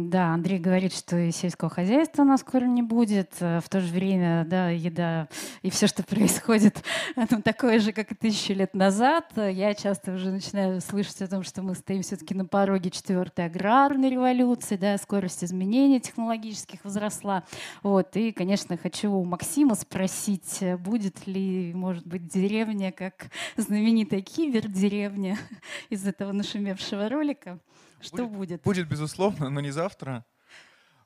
да, 0.05 0.27
Андрей 0.33 0.59
говорит, 0.59 0.93
что 0.95 1.17
и 1.17 1.29
сельского 1.29 1.69
хозяйства 1.69 2.23
нас 2.23 2.39
скоро 2.39 2.63
не 2.63 2.81
будет. 2.81 3.33
Э, 3.41 3.59
в 3.59 3.67
то 3.67 3.81
же 3.81 3.93
время, 3.93 4.45
да, 4.45 4.69
еда 4.69 5.27
и 5.61 5.69
все, 5.69 5.87
что 5.87 6.03
происходит, 6.03 6.81
ну, 7.17 7.41
такое 7.41 7.79
же, 7.79 7.91
как 7.91 8.13
и 8.13 8.15
тысячу 8.15 8.53
лет 8.53 8.73
назад. 8.73 9.33
Я 9.35 9.73
часто 9.73 10.13
уже 10.13 10.31
начинаю 10.31 10.79
слышать 10.79 11.21
о 11.21 11.27
том, 11.27 11.43
что 11.43 11.61
мы 11.61 11.75
стоим 11.75 12.01
все-таки 12.01 12.33
на 12.33 12.45
пороге 12.45 12.91
четвертой 12.91 13.47
аграрной 13.47 14.09
революции, 14.09 14.77
да, 14.77 14.97
скорость 14.97 15.43
изменений 15.43 15.99
технологических 15.99 16.85
возросла. 16.85 17.43
Вот, 17.83 18.15
и, 18.15 18.31
конечно, 18.31 18.77
хочу 18.77 19.11
у 19.11 19.25
Максима 19.25 19.75
спросить, 19.75 20.63
будет 20.79 21.27
ли, 21.27 21.73
может 21.73 22.07
быть, 22.07 22.25
деревня, 22.25 22.93
как 22.93 23.25
знаменитая 23.57 24.21
кибер-деревня 24.21 25.37
из 25.89 26.07
этого 26.07 26.31
нашумевшего 26.31 27.09
ролика, 27.09 27.48
Рико. 27.53 27.63
Что 28.01 28.27
будет? 28.27 28.61
Будет, 28.61 28.61
будет 28.61 28.87
безусловно, 28.87 29.49
но 29.49 29.59
не 29.59 29.71
завтра. 29.71 30.25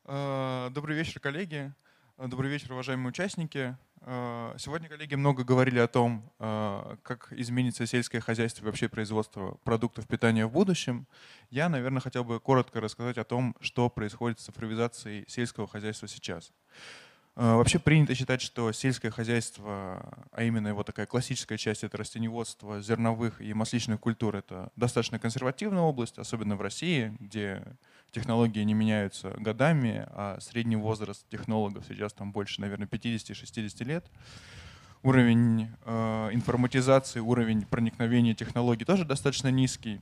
Э, 0.05 0.69
добрый 0.71 0.95
вечер, 0.95 1.19
коллеги. 1.19 1.73
Э, 2.17 2.27
добрый 2.27 2.51
вечер, 2.51 2.73
уважаемые 2.73 3.09
участники. 3.09 3.77
Э, 4.01 4.53
сегодня 4.57 4.89
коллеги 4.89 5.15
много 5.15 5.43
говорили 5.43 5.79
о 5.79 5.87
том, 5.87 6.29
как 6.37 7.31
изменится 7.31 7.85
сельское 7.85 8.19
хозяйство 8.19 8.63
и 8.63 8.65
вообще 8.65 8.89
производство 8.89 9.57
продуктов 9.63 10.07
питания 10.07 10.45
в 10.45 10.51
будущем. 10.51 11.07
Я, 11.49 11.69
наверное, 11.69 12.01
хотел 12.01 12.23
бы 12.23 12.39
коротко 12.39 12.81
рассказать 12.81 13.17
о 13.17 13.23
том, 13.23 13.55
что 13.61 13.89
происходит 13.89 14.39
с 14.39 14.43
цифровизацией 14.43 15.25
сельского 15.27 15.67
хозяйства 15.67 16.07
сейчас. 16.07 16.51
Э, 17.35 17.55
вообще 17.55 17.79
принято 17.79 18.13
считать, 18.13 18.41
что 18.41 18.71
сельское 18.71 19.09
хозяйство, 19.09 20.27
а 20.31 20.43
именно 20.43 20.67
его 20.67 20.83
такая 20.83 21.07
классическая 21.07 21.57
часть, 21.57 21.83
это 21.83 21.97
растеневодство 21.97 22.79
зерновых 22.79 23.41
и 23.41 23.53
масличных 23.53 23.99
культур, 23.99 24.35
это 24.35 24.71
достаточно 24.75 25.17
консервативная 25.17 25.81
область, 25.81 26.19
особенно 26.19 26.55
в 26.55 26.61
России, 26.61 27.15
где 27.19 27.63
технологии 28.11 28.61
не 28.61 28.75
меняются 28.75 29.31
годами, 29.31 30.05
а 30.11 30.37
средний 30.41 30.75
возраст 30.75 31.27
технологов 31.29 31.85
сейчас 31.87 32.13
там 32.13 32.31
больше, 32.31 32.61
наверное, 32.61 32.87
50-60 32.87 33.83
лет. 33.83 34.05
Уровень 35.01 35.69
э, 35.85 36.29
информатизации, 36.33 37.19
уровень 37.19 37.65
проникновения 37.65 38.35
технологий 38.35 38.85
тоже 38.85 39.05
достаточно 39.05 39.49
низкий. 39.49 40.01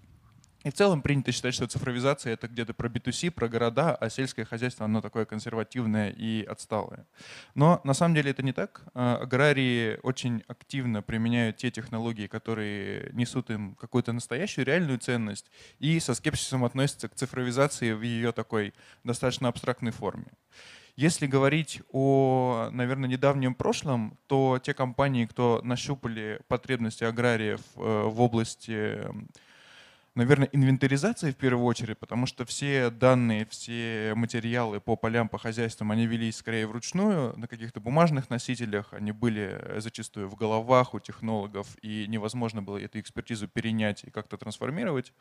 И 0.63 0.69
в 0.69 0.73
целом 0.73 1.01
принято 1.01 1.31
считать, 1.31 1.55
что 1.55 1.65
цифровизация— 1.65 2.33
это 2.33 2.47
где-то 2.47 2.73
про 2.73 2.87
B2C, 2.87 3.31
про 3.31 3.47
города, 3.47 3.95
а 3.95 4.09
сельское 4.09 4.45
хозяйство, 4.45 4.85
оно 4.85 5.01
такое 5.01 5.25
консервативное 5.25 6.11
и 6.11 6.43
отсталое. 6.43 7.07
Но 7.55 7.81
на 7.83 7.93
самом 7.93 8.13
деле 8.13 8.31
это 8.31 8.43
не 8.43 8.53
так. 8.53 8.83
А, 8.93 9.17
аграрии 9.17 9.99
очень 10.03 10.43
активно 10.47 11.01
применяют 11.01 11.57
те 11.57 11.71
технологии, 11.71 12.27
которые 12.27 13.09
несут 13.13 13.49
им 13.49 13.75
какую-то 13.75 14.13
настоящую 14.13 14.65
реальную 14.65 14.99
ценность, 14.99 15.49
и 15.79 15.99
со 15.99 16.13
скепсисом 16.13 16.63
относятся 16.63 17.09
к 17.09 17.15
цифровизации 17.15 17.93
в 17.93 18.03
ее 18.03 18.31
такой 18.31 18.73
достаточно 19.03 19.47
абстрактной 19.47 19.91
форме. 19.91 20.27
Если 20.95 21.25
говорить 21.25 21.81
о, 21.91 22.69
наверное, 22.71 23.09
недавнем 23.09 23.55
прошлом, 23.55 24.19
то 24.27 24.59
те 24.61 24.73
компании, 24.73 25.25
кто 25.25 25.61
нащупали 25.63 26.41
потребности 26.47 27.03
аграриев 27.03 27.61
э, 27.75 28.03
в 28.05 28.21
области 28.21 28.99
наверное, 30.15 30.49
инвентаризация 30.51 31.31
в 31.31 31.35
первую 31.35 31.65
очередь, 31.65 31.97
потому 31.97 32.25
что 32.25 32.45
все 32.45 32.89
данные, 32.89 33.45
все 33.49 34.13
материалы 34.15 34.81
по 34.81 34.95
полям, 34.95 35.29
по 35.29 35.37
хозяйствам, 35.37 35.91
они 35.91 36.05
велись 36.05 36.37
скорее 36.37 36.67
вручную, 36.67 37.37
на 37.37 37.47
каких-то 37.47 37.79
бумажных 37.79 38.29
носителях, 38.29 38.93
они 38.93 39.11
были 39.11 39.79
зачастую 39.79 40.27
в 40.27 40.35
головах 40.35 40.93
у 40.93 40.99
технологов, 40.99 41.67
и 41.81 42.05
невозможно 42.07 42.61
было 42.61 42.77
эту 42.77 42.99
экспертизу 42.99 43.47
перенять 43.47 44.03
и 44.03 44.09
как-то 44.09 44.37
трансформировать. 44.37 45.13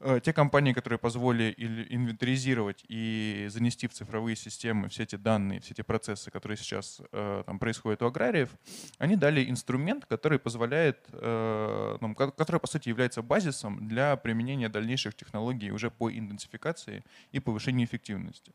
Э, 0.00 0.20
те 0.22 0.32
компании, 0.32 0.72
которые 0.72 0.98
позволили 0.98 1.54
инвентаризировать 1.88 2.84
и 2.88 3.46
занести 3.50 3.88
в 3.88 3.92
цифровые 3.92 4.36
системы 4.36 4.88
все 4.88 5.02
эти 5.02 5.16
данные, 5.16 5.60
все 5.60 5.72
эти 5.74 5.82
процессы, 5.82 6.30
которые 6.30 6.56
сейчас 6.56 7.00
э, 7.12 7.42
там 7.44 7.58
происходят 7.58 8.02
у 8.02 8.06
аграриев, 8.06 8.50
они 8.98 9.16
дали 9.16 9.48
инструмент, 9.48 10.06
который 10.06 10.38
позволяет, 10.38 10.98
э, 11.12 11.96
ну, 12.00 12.14
который, 12.14 12.60
по 12.60 12.66
сути, 12.66 12.88
является 12.88 13.22
базисом 13.22 13.88
для 13.88 14.16
применения 14.28 14.68
дальнейших 14.68 15.14
технологий 15.14 15.72
уже 15.72 15.90
по 15.90 16.10
идентификации 16.10 17.02
и 17.32 17.40
повышению 17.40 17.86
эффективности. 17.86 18.52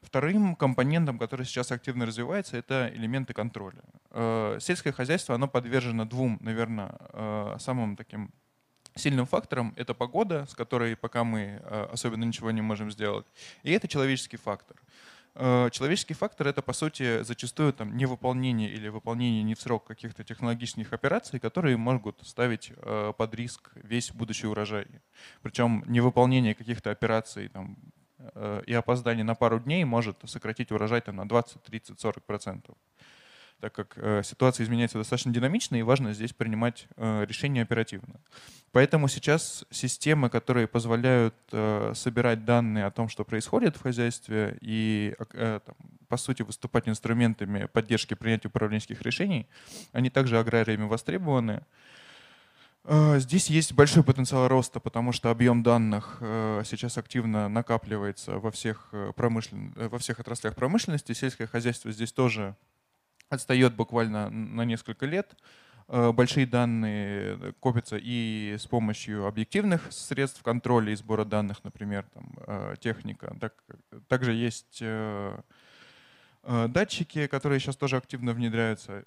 Вторым 0.00 0.54
компонентом, 0.54 1.18
который 1.18 1.44
сейчас 1.44 1.72
активно 1.72 2.06
развивается, 2.06 2.56
это 2.56 2.88
элементы 2.94 3.34
контроля. 3.34 3.82
Э, 4.10 4.58
сельское 4.60 4.92
хозяйство, 4.92 5.34
оно 5.34 5.48
подвержено 5.48 6.04
двум, 6.04 6.38
наверное, 6.40 6.90
э, 7.12 7.56
самым 7.58 7.96
таким 7.96 8.30
сильным 8.94 9.26
факторам. 9.26 9.72
Это 9.76 9.94
погода, 9.94 10.46
с 10.46 10.54
которой 10.54 10.94
пока 10.96 11.24
мы 11.24 11.40
э, 11.40 11.88
особенно 11.92 12.24
ничего 12.24 12.52
не 12.52 12.62
можем 12.62 12.90
сделать, 12.90 13.26
и 13.64 13.72
это 13.72 13.88
человеческий 13.88 14.36
фактор. 14.36 14.76
Э, 15.34 15.70
человеческий 15.70 16.14
фактор— 16.14 16.46
это, 16.48 16.62
по 16.62 16.72
сути, 16.72 17.22
зачастую 17.22 17.72
там, 17.72 17.96
невыполнение 17.96 18.70
или 18.70 18.88
выполнение 18.88 19.42
не 19.42 19.54
в 19.54 19.60
срок 19.60 19.84
каких-то 19.84 20.24
технологических 20.24 20.92
операций, 20.92 21.40
которые 21.40 21.76
могут 21.76 22.20
ставить 22.26 22.72
э, 22.76 23.12
под 23.16 23.34
риск 23.34 23.70
весь 23.74 24.12
будущий 24.12 24.46
урожай. 24.46 24.86
Причем 25.42 25.84
невыполнение 25.86 26.54
каких-то 26.54 26.90
операций 26.90 27.48
там, 27.48 27.78
э, 28.18 28.62
и 28.66 28.74
опоздание 28.74 29.24
на 29.24 29.34
пару 29.34 29.58
дней 29.58 29.84
может 29.84 30.18
сократить 30.24 30.70
урожай 30.70 31.00
там, 31.00 31.16
на 31.16 31.26
20, 31.26 31.62
30, 31.62 31.98
40 31.98 32.24
процентов 32.24 32.76
так 33.62 33.72
как 33.72 33.92
э, 33.94 34.22
ситуация 34.24 34.64
изменяется 34.64 34.98
достаточно 34.98 35.32
динамично, 35.32 35.76
и 35.76 35.82
важно 35.82 36.12
здесь 36.14 36.32
принимать 36.32 36.88
э, 36.96 37.24
решения 37.28 37.62
оперативно. 37.62 38.16
Поэтому 38.72 39.06
сейчас 39.06 39.64
системы, 39.70 40.30
которые 40.30 40.66
позволяют 40.66 41.36
э, 41.52 41.92
собирать 41.94 42.44
данные 42.44 42.86
о 42.86 42.90
том, 42.90 43.08
что 43.08 43.24
происходит 43.24 43.76
в 43.76 43.82
хозяйстве, 43.82 44.58
и, 44.60 45.14
э, 45.34 45.60
там, 45.64 45.76
по 46.08 46.16
сути, 46.16 46.42
выступать 46.42 46.88
инструментами 46.88 47.68
поддержки 47.72 48.14
принятия 48.14 48.48
управленческих 48.48 49.00
решений, 49.02 49.46
они 49.92 50.10
также 50.10 50.40
аграриями 50.40 50.88
востребованы. 50.88 51.62
Э, 52.82 53.20
здесь 53.20 53.48
есть 53.48 53.74
большой 53.74 54.02
потенциал 54.02 54.48
роста, 54.48 54.80
потому 54.80 55.12
что 55.12 55.30
объем 55.30 55.62
данных 55.62 56.16
э, 56.20 56.62
сейчас 56.64 56.98
активно 56.98 57.48
накапливается 57.48 58.40
во 58.40 58.50
всех, 58.50 58.88
э, 58.90 59.12
промышлен... 59.14 59.72
во 59.76 59.98
всех 59.98 60.18
отраслях 60.18 60.56
промышленности. 60.56 61.12
Сельское 61.12 61.46
хозяйство 61.46 61.92
здесь 61.92 62.12
тоже 62.12 62.56
отстает 63.32 63.74
буквально 63.74 64.30
на 64.30 64.64
несколько 64.64 65.06
лет. 65.06 65.34
Э, 65.88 66.12
большие 66.12 66.46
данные 66.46 67.54
копятся 67.60 67.96
и 68.00 68.56
с 68.58 68.66
помощью 68.66 69.26
объективных 69.26 69.90
средств 69.90 70.42
контроля 70.42 70.92
и 70.92 70.96
сбора 70.96 71.24
данных, 71.24 71.64
например, 71.64 72.04
там, 72.14 72.32
э, 72.46 72.74
техника. 72.80 73.36
Так, 73.40 73.54
также 74.08 74.32
есть 74.32 74.78
э, 74.80 75.38
датчики, 76.42 77.26
которые 77.26 77.60
сейчас 77.60 77.76
тоже 77.76 77.96
активно 77.96 78.32
внедряются. 78.32 79.04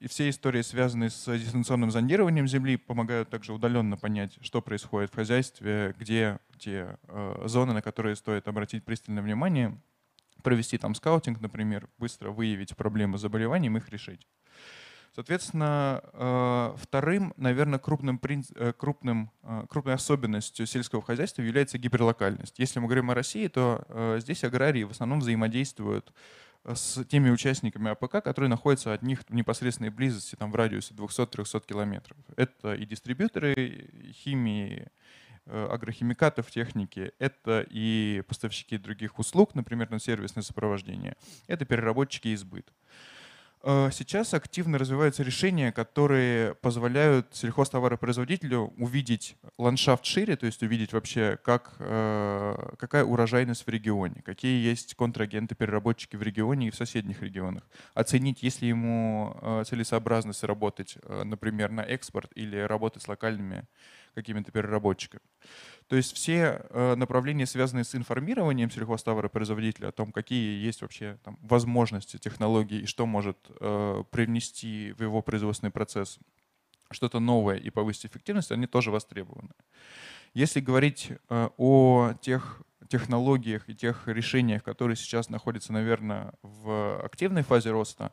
И 0.00 0.08
все 0.08 0.28
истории, 0.28 0.62
связанные 0.62 1.10
с 1.10 1.38
дистанционным 1.38 1.90
зондированием 1.90 2.48
Земли, 2.48 2.76
помогают 2.76 3.30
также 3.30 3.52
удаленно 3.52 3.96
понять, 3.96 4.36
что 4.42 4.60
происходит 4.60 5.10
в 5.12 5.14
хозяйстве, 5.14 5.94
где 5.98 6.38
те 6.58 6.98
зоны, 7.44 7.72
на 7.72 7.82
которые 7.82 8.16
стоит 8.16 8.48
обратить 8.48 8.84
пристальное 8.84 9.22
внимание 9.22 9.78
провести 10.46 10.78
там 10.78 10.94
скаутинг, 10.94 11.40
например, 11.40 11.88
быстро 11.98 12.30
выявить 12.30 12.76
проблемы 12.76 13.18
заболеванием, 13.18 13.76
их 13.76 13.88
решить. 13.88 14.28
Соответственно, 15.12 16.00
э, 16.12 16.76
вторым, 16.80 17.34
наверное, 17.36 17.80
крупным, 17.80 18.20
э, 18.54 18.72
крупным, 18.72 19.32
э, 19.42 19.64
крупной 19.68 19.94
особенностью 19.94 20.66
сельского 20.66 21.02
хозяйства 21.02 21.42
является 21.42 21.78
гиперлокальность. 21.78 22.60
Если 22.60 22.78
мы 22.78 22.86
говорим 22.86 23.10
о 23.10 23.14
России, 23.14 23.48
то 23.48 24.18
здесь 24.20 24.44
аграрии 24.44 24.84
в 24.84 24.92
основном 24.92 25.18
взаимодействуют 25.18 26.12
с 26.64 27.04
теми 27.06 27.30
участниками 27.30 27.90
АПК, 27.90 28.22
которые 28.22 28.48
находятся 28.48 28.92
от 28.92 29.02
них 29.02 29.24
в 29.28 29.34
непосредственной 29.34 29.90
близости, 29.90 30.36
там, 30.36 30.52
в 30.52 30.54
радиусе 30.54 30.94
200-300 30.94 31.66
километров. 31.66 32.16
Это 32.36 32.74
и 32.74 32.86
дистрибьюторы 32.86 33.90
химии, 34.12 34.86
агрохимикатов 35.46 36.50
техники, 36.50 37.12
это 37.18 37.66
и 37.68 38.22
поставщики 38.26 38.78
других 38.78 39.18
услуг, 39.18 39.54
например, 39.54 39.90
на 39.90 40.00
сервисное 40.00 40.42
сопровождение, 40.42 41.16
это 41.46 41.64
переработчики 41.64 42.28
и 42.28 42.36
сбыт. 42.36 42.72
Э, 43.68 43.90
сейчас 43.92 44.32
активно 44.32 44.78
развиваются 44.78 45.24
решения, 45.24 45.72
которые 45.72 46.54
позволяют 46.54 47.34
сельхозтоваропроизводителю 47.34 48.72
увидеть 48.78 49.36
ландшафт 49.58 50.04
шире, 50.04 50.36
то 50.36 50.46
есть 50.46 50.62
увидеть 50.62 50.92
вообще, 50.92 51.36
как, 51.42 51.74
э, 51.80 52.74
какая 52.78 53.04
урожайность 53.04 53.66
в 53.66 53.68
регионе, 53.68 54.22
какие 54.24 54.64
есть 54.64 54.94
контрагенты-переработчики 54.94 56.14
в 56.14 56.22
регионе 56.22 56.68
и 56.68 56.70
в 56.70 56.76
соседних 56.76 57.22
регионах. 57.22 57.64
Оценить, 57.94 58.44
если 58.44 58.66
ему 58.66 59.36
э, 59.42 59.64
целесообразность 59.66 60.44
работать, 60.44 60.98
например, 61.24 61.72
на 61.72 61.80
экспорт 61.80 62.30
или 62.36 62.58
работать 62.58 63.02
с 63.02 63.08
локальными 63.08 63.64
какими-то 64.16 64.50
переработчиками. 64.50 65.22
То 65.88 65.94
есть 65.94 66.14
все 66.14 66.66
э, 66.70 66.94
направления, 66.96 67.46
связанные 67.46 67.84
с 67.84 67.94
информированием 67.94 68.70
сельхозтоваропроизводителя 68.70 69.88
о 69.88 69.92
том, 69.92 70.10
какие 70.10 70.64
есть 70.64 70.82
вообще 70.82 71.18
там, 71.22 71.38
возможности 71.42 72.16
технологий 72.16 72.80
и 72.80 72.86
что 72.86 73.06
может 73.06 73.38
э, 73.60 74.02
привнести 74.10 74.92
в 74.98 75.02
его 75.02 75.22
производственный 75.22 75.70
процесс 75.70 76.18
что-то 76.90 77.20
новое 77.20 77.56
и 77.56 77.70
повысить 77.70 78.06
эффективность, 78.06 78.50
они 78.50 78.66
тоже 78.66 78.90
востребованы. 78.90 79.50
Если 80.34 80.60
говорить 80.60 81.12
э, 81.28 81.48
о 81.56 82.14
тех 82.20 82.62
технологиях 82.88 83.68
и 83.68 83.74
тех 83.74 84.08
решениях, 84.08 84.62
которые 84.62 84.96
сейчас 84.96 85.28
находятся, 85.28 85.72
наверное, 85.72 86.32
в 86.42 87.00
активной 87.04 87.42
фазе 87.42 87.70
роста, 87.70 88.12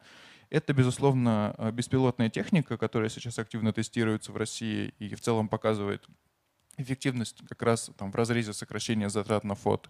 это, 0.54 0.72
безусловно, 0.72 1.56
э, 1.58 1.72
беспилотная 1.72 2.30
техника, 2.30 2.78
которая 2.78 3.10
сейчас 3.10 3.40
активно 3.40 3.74
тестируется 3.74 4.32
в 4.32 4.38
России 4.38 4.94
и 5.00 5.16
в 5.16 5.20
целом 5.20 5.48
показывает 5.48 6.06
эффективность 6.78 7.42
как 7.50 7.64
раз 7.64 7.90
там, 7.98 8.12
в 8.12 8.16
разрезе 8.16 8.54
сокращения 8.54 9.10
затрат 9.10 9.44
на 9.44 9.56
фот. 9.56 9.90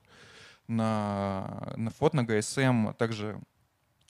На, 0.70 1.74
на 1.76 1.92
фот, 1.92 2.14
на 2.14 2.24
ГСМ 2.24 2.94
также 2.94 3.42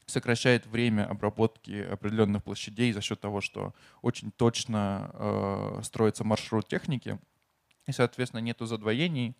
сокращает 0.06 0.68
время 0.68 1.10
обработки 1.10 1.88
определенных 1.91 2.43
площадей 2.43 2.93
за 2.93 3.01
счет 3.01 3.20
того, 3.20 3.41
что 3.41 3.74
очень 4.04 4.32
точно 4.32 5.10
э, 5.14 5.80
строится 5.84 6.24
маршрут 6.24 6.68
техники, 6.68 7.18
и, 7.88 7.91
соответственно, 7.91 8.41
нету 8.41 8.68
задвоений 8.68 9.36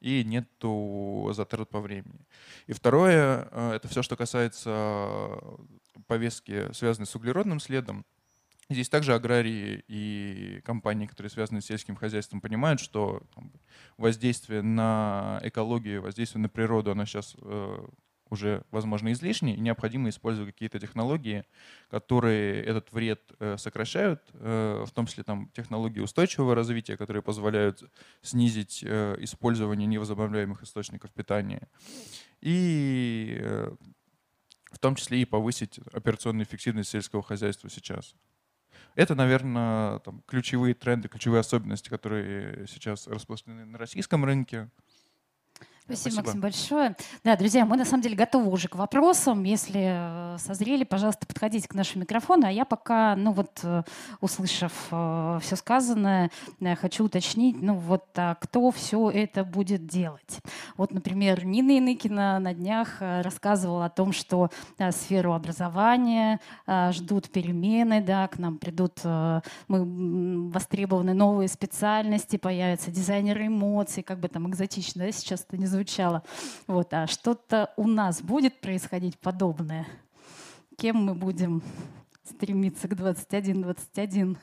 и 0.00 0.24
нету 0.24 1.30
затрат 1.32 1.68
по 1.68 1.80
времени. 1.80 2.26
И 2.66 2.72
второе, 2.72 3.48
э, 3.52 3.72
это 3.76 3.86
все, 3.86 4.02
что 4.02 4.16
касается 4.16 5.38
повестки, 6.06 6.72
связанной 6.72 7.06
с 7.06 7.14
углеродным 7.14 7.60
следом. 7.60 8.04
Здесь 8.70 8.88
также 8.88 9.14
аграрии 9.14 9.82
и 9.88 10.60
компании, 10.64 11.06
которые 11.06 11.28
связаны 11.28 11.60
с 11.60 11.66
сельским 11.66 11.96
хозяйством, 11.96 12.40
понимают, 12.40 12.78
что 12.78 13.20
воздействие 13.98 14.62
на 14.62 15.40
экологию, 15.42 16.02
воздействие 16.02 16.40
на 16.40 16.48
природу, 16.48 16.92
оно 16.92 17.04
сейчас 17.04 17.34
э, 17.42 17.86
уже, 18.30 18.62
возможно, 18.70 19.10
излишне, 19.10 19.56
и 19.56 19.60
необходимо 19.60 20.08
использовать 20.08 20.52
какие-то 20.52 20.78
технологии, 20.78 21.44
которые 21.90 22.62
этот 22.62 22.92
вред 22.92 23.20
э, 23.40 23.56
сокращают, 23.58 24.22
э, 24.34 24.84
в 24.86 24.92
том 24.92 25.06
числе 25.06 25.24
там, 25.24 25.50
технологии 25.52 25.98
устойчивого 25.98 26.54
развития, 26.54 26.96
которые 26.96 27.24
позволяют 27.24 27.82
снизить 28.22 28.84
использование 28.84 29.88
невозобновляемых 29.88 30.62
источников 30.62 31.10
питания, 31.10 31.66
и 32.40 33.44
в 34.70 34.78
том 34.78 34.94
числе 34.94 35.22
и 35.22 35.24
повысить 35.24 35.78
операционную 35.92 36.46
эффективность 36.46 36.90
сельского 36.90 37.22
хозяйства 37.22 37.68
сейчас. 37.68 38.14
Это, 38.94 39.14
наверное, 39.14 39.98
там, 40.00 40.22
ключевые 40.26 40.74
тренды, 40.74 41.08
ключевые 41.08 41.40
особенности, 41.40 41.88
которые 41.88 42.66
сейчас 42.66 43.06
распространены 43.06 43.66
на 43.66 43.78
российском 43.78 44.24
рынке. 44.24 44.68
Спасибо, 45.90 46.22
Спасибо, 46.22 46.22
Максим, 46.22 46.40
большое. 46.40 46.96
Да, 47.24 47.36
друзья, 47.36 47.66
мы 47.66 47.76
на 47.76 47.84
самом 47.84 48.02
деле 48.02 48.14
готовы 48.14 48.48
уже 48.50 48.68
к 48.68 48.76
вопросам. 48.76 49.42
Если 49.42 50.34
э, 50.34 50.38
созрели, 50.38 50.84
пожалуйста, 50.84 51.26
подходите 51.26 51.66
к 51.66 51.74
нашему 51.74 52.02
микрофону. 52.02 52.46
А 52.46 52.50
я 52.50 52.64
пока, 52.64 53.16
ну 53.16 53.32
вот, 53.32 53.58
э, 53.64 53.82
услышав 54.20 54.72
э, 54.92 55.38
все 55.42 55.56
сказанное, 55.56 56.30
хочу 56.80 57.06
уточнить, 57.06 57.60
ну 57.60 57.74
вот, 57.74 58.04
а 58.14 58.36
кто 58.36 58.70
все 58.70 59.10
это 59.10 59.44
будет 59.44 59.86
делать? 59.86 60.38
Вот, 60.76 60.92
например, 60.92 61.44
Нина 61.44 61.78
Иныкина 61.78 62.38
на 62.38 62.54
днях 62.54 62.98
рассказывала 63.00 63.86
о 63.86 63.90
том, 63.90 64.12
что 64.12 64.50
сферу 64.92 65.32
образования 65.32 66.40
ждут 66.90 67.30
перемены, 67.30 68.00
да, 68.00 68.28
к 68.28 68.38
нам 68.38 68.58
придут, 68.58 69.00
мы 69.04 70.50
востребованы 70.50 71.14
новые 71.14 71.48
специальности, 71.48 72.36
появятся 72.36 72.90
дизайнеры 72.90 73.48
эмоций, 73.48 74.02
как 74.02 74.20
бы 74.20 74.28
там 74.28 74.48
экзотично, 74.48 75.04
да, 75.04 75.12
сейчас 75.12 75.44
это 75.46 75.56
не 75.56 75.66
звучит 75.66 75.79
звучало. 75.80 76.22
Вот, 76.66 76.92
а 76.92 77.06
что-то 77.06 77.72
у 77.76 77.86
нас 77.86 78.20
будет 78.20 78.60
происходить 78.60 79.18
подобное? 79.18 79.86
Кем 80.76 80.96
мы 80.96 81.14
будем 81.14 81.62
стремиться 82.22 82.86
к 82.86 82.92
21-21? 82.92 84.36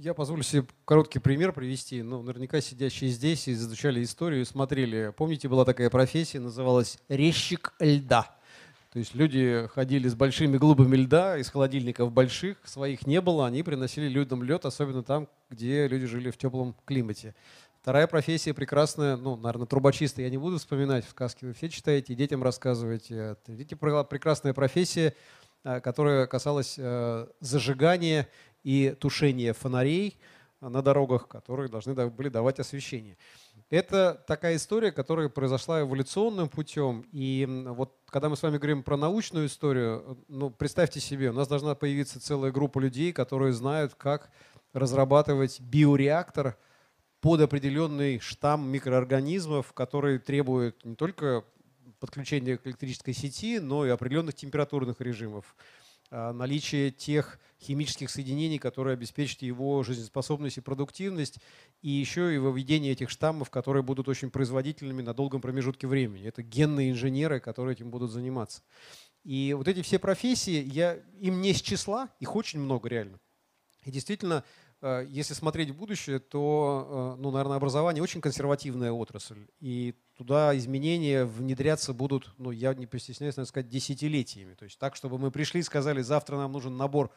Я 0.00 0.14
позволю 0.14 0.44
себе 0.44 0.64
короткий 0.84 1.18
пример 1.18 1.52
привести. 1.52 2.02
Ну, 2.02 2.22
наверняка 2.22 2.60
сидящие 2.60 3.10
здесь 3.10 3.48
изучали 3.48 4.04
историю 4.04 4.42
и 4.42 4.44
смотрели. 4.44 5.12
Помните, 5.16 5.48
была 5.48 5.64
такая 5.64 5.90
профессия, 5.90 6.38
называлась 6.38 6.98
резчик 7.08 7.74
льда. 7.80 8.38
То 8.92 9.00
есть 9.00 9.14
люди 9.16 9.68
ходили 9.74 10.08
с 10.08 10.14
большими 10.14 10.56
глыбами 10.56 10.96
льда 10.96 11.38
из 11.38 11.50
холодильников 11.50 12.12
больших, 12.12 12.56
своих 12.64 13.06
не 13.06 13.20
было, 13.20 13.46
они 13.46 13.62
приносили 13.62 14.08
людям 14.08 14.42
лед, 14.42 14.64
особенно 14.64 15.02
там, 15.02 15.28
где 15.50 15.88
люди 15.88 16.06
жили 16.06 16.30
в 16.30 16.38
теплом 16.38 16.74
климате. 16.86 17.34
Вторая 17.88 18.06
профессия 18.06 18.52
прекрасная, 18.52 19.16
ну, 19.16 19.34
наверное, 19.36 19.66
трубочиста 19.66 20.20
я 20.20 20.28
не 20.28 20.36
буду 20.36 20.58
вспоминать, 20.58 21.06
в 21.06 21.08
сказке 21.08 21.46
вы 21.46 21.54
все 21.54 21.70
читаете, 21.70 22.14
детям 22.14 22.42
рассказываете. 22.42 23.38
Видите, 23.46 23.76
прекрасная 23.76 24.52
профессия, 24.52 25.14
э, 25.64 25.80
которая 25.80 26.26
касалась 26.26 26.74
э, 26.76 27.26
зажигания 27.40 28.28
и 28.62 28.94
тушения 29.00 29.54
фонарей 29.54 30.18
на 30.60 30.82
дорогах, 30.82 31.28
которые 31.28 31.70
должны 31.70 31.94
были 32.10 32.28
давать 32.28 32.60
освещение. 32.60 33.16
Это 33.70 34.22
такая 34.26 34.56
история, 34.56 34.92
которая 34.92 35.30
произошла 35.30 35.80
эволюционным 35.80 36.50
путем. 36.50 37.06
И 37.10 37.46
вот 37.48 37.96
когда 38.10 38.28
мы 38.28 38.36
с 38.36 38.42
вами 38.42 38.58
говорим 38.58 38.82
про 38.82 38.98
научную 38.98 39.46
историю, 39.46 40.18
ну, 40.28 40.50
представьте 40.50 41.00
себе, 41.00 41.30
у 41.30 41.32
нас 41.32 41.48
должна 41.48 41.74
появиться 41.74 42.20
целая 42.20 42.52
группа 42.52 42.80
людей, 42.80 43.14
которые 43.14 43.54
знают, 43.54 43.94
как 43.94 44.30
разрабатывать 44.74 45.58
биореактор– 45.62 46.58
под 47.20 47.40
определенный 47.40 48.20
штамм 48.20 48.68
микроорганизмов, 48.68 49.72
который 49.72 50.18
требует 50.18 50.84
не 50.84 50.94
только 50.94 51.44
подключения 51.98 52.56
к 52.56 52.66
электрической 52.66 53.14
сети, 53.14 53.58
но 53.58 53.84
и 53.84 53.90
определенных 53.90 54.34
температурных 54.34 55.00
режимов, 55.00 55.56
а, 56.10 56.32
наличие 56.32 56.90
тех 56.90 57.38
химических 57.60 58.08
соединений, 58.08 58.58
которые 58.58 58.94
обеспечат 58.94 59.42
его 59.42 59.82
жизнеспособность 59.82 60.58
и 60.58 60.62
продуктивность, 60.62 61.38
и 61.82 61.90
еще 61.90 62.34
и 62.34 62.38
выведение 62.38 62.92
этих 62.92 63.10
штаммов, 63.10 63.50
которые 63.50 63.82
будут 63.82 64.08
очень 64.08 64.30
производительными 64.30 65.02
на 65.02 65.12
долгом 65.12 65.40
промежутке 65.40 65.86
времени. 65.86 66.28
Это 66.28 66.42
генные 66.42 66.92
инженеры, 66.92 67.40
которые 67.40 67.74
этим 67.74 67.90
будут 67.90 68.12
заниматься. 68.12 68.62
И 69.24 69.52
вот 69.54 69.66
эти 69.66 69.82
все 69.82 69.98
профессии, 69.98 70.62
я, 70.72 70.98
им 71.20 71.42
не 71.42 71.52
с 71.52 71.60
числа, 71.60 72.08
их 72.20 72.36
очень 72.36 72.60
много 72.60 72.88
реально. 72.88 73.18
И 73.84 73.90
действительно, 73.90 74.44
если 75.08 75.34
смотреть 75.34 75.70
в 75.70 75.76
будущее, 75.76 76.18
то, 76.18 77.14
э, 77.16 77.20
ну, 77.20 77.30
наверное, 77.30 77.56
образование 77.56 78.02
очень 78.02 78.20
консервативная 78.20 78.92
отрасль. 78.92 79.46
И 79.60 79.94
туда 80.16 80.56
изменения 80.56 81.24
внедряться 81.24 81.92
будут, 81.92 82.32
ну, 82.38 82.50
я 82.50 82.74
не 82.74 82.86
постесняюсь, 82.86 83.36
наверное, 83.36 83.48
сказать, 83.48 83.68
десятилетиями. 83.68 84.54
То 84.54 84.64
есть 84.64 84.78
так, 84.78 84.94
чтобы 84.94 85.18
мы 85.18 85.30
пришли 85.30 85.60
и 85.60 85.64
сказали, 85.64 86.00
завтра 86.02 86.36
нам 86.36 86.52
нужен 86.52 86.76
набор 86.76 87.10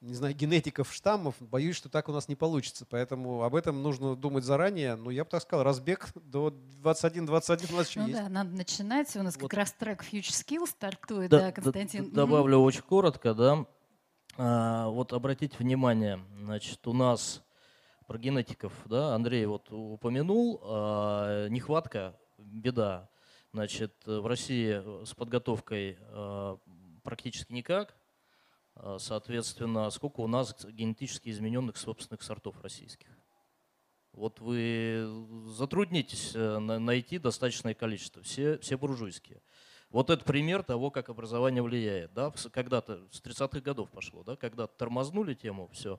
не 0.00 0.14
знаю, 0.14 0.34
генетиков 0.34 0.92
штаммов, 0.92 1.34
боюсь, 1.40 1.76
что 1.76 1.88
так 1.88 2.08
у 2.08 2.12
нас 2.12 2.28
не 2.28 2.36
получится. 2.36 2.86
Поэтому 2.88 3.42
об 3.42 3.54
этом 3.54 3.82
нужно 3.82 4.14
думать 4.14 4.44
заранее. 4.44 4.94
Но 4.94 5.10
я 5.10 5.24
бы 5.24 5.30
так 5.30 5.42
сказал, 5.42 5.64
разбег 5.64 6.08
до 6.14 6.54
21-21 6.82 7.72
у 7.72 7.76
нас 7.76 7.88
еще 7.88 8.00
ну 8.00 8.08
есть. 8.08 8.20
да, 8.20 8.28
надо 8.28 8.50
начинать. 8.50 9.14
У 9.16 9.22
нас 9.22 9.36
вот. 9.36 9.50
как 9.50 9.58
раз 9.58 9.72
трек 9.72 10.04
Future 10.04 10.30
Skill 10.30 10.66
стартует, 10.66 11.30
да, 11.30 11.40
да 11.40 11.52
Константин? 11.52 12.10
Добавлю 12.10 12.58
очень 12.58 12.82
коротко, 12.82 13.34
да. 13.34 13.66
А, 14.38 14.88
вот 14.88 15.14
обратите 15.14 15.56
внимание, 15.56 16.20
значит, 16.42 16.86
у 16.86 16.92
нас 16.92 17.42
про 18.06 18.18
генетиков, 18.18 18.72
да, 18.84 19.14
Андрей 19.14 19.46
вот 19.46 19.68
упомянул, 19.70 20.60
а, 20.62 21.48
нехватка, 21.48 22.14
беда. 22.36 23.08
Значит, 23.54 23.94
в 24.04 24.26
России 24.26 25.06
с 25.06 25.14
подготовкой 25.14 25.96
а, 26.08 26.58
практически 27.02 27.52
никак. 27.52 27.96
Соответственно, 28.98 29.88
сколько 29.88 30.20
у 30.20 30.26
нас 30.26 30.54
генетически 30.66 31.30
измененных 31.30 31.78
собственных 31.78 32.22
сортов 32.22 32.60
российских? 32.60 33.08
Вот 34.12 34.40
вы 34.40 35.06
затруднитесь 35.46 36.32
э, 36.34 36.58
найти 36.58 37.18
достаточное 37.18 37.74
количество, 37.74 38.22
все, 38.22 38.58
все 38.58 38.78
буржуйские. 38.78 39.42
Вот 39.96 40.10
это 40.10 40.22
пример 40.26 40.62
того, 40.62 40.90
как 40.90 41.08
образование 41.08 41.62
влияет. 41.62 42.12
Да? 42.12 42.30
Когда-то, 42.52 43.00
с 43.10 43.22
30-х 43.22 43.60
годов 43.60 43.88
пошло, 43.90 44.22
да? 44.24 44.36
когда 44.36 44.66
тормознули 44.66 45.32
тему, 45.32 45.70
все. 45.72 45.98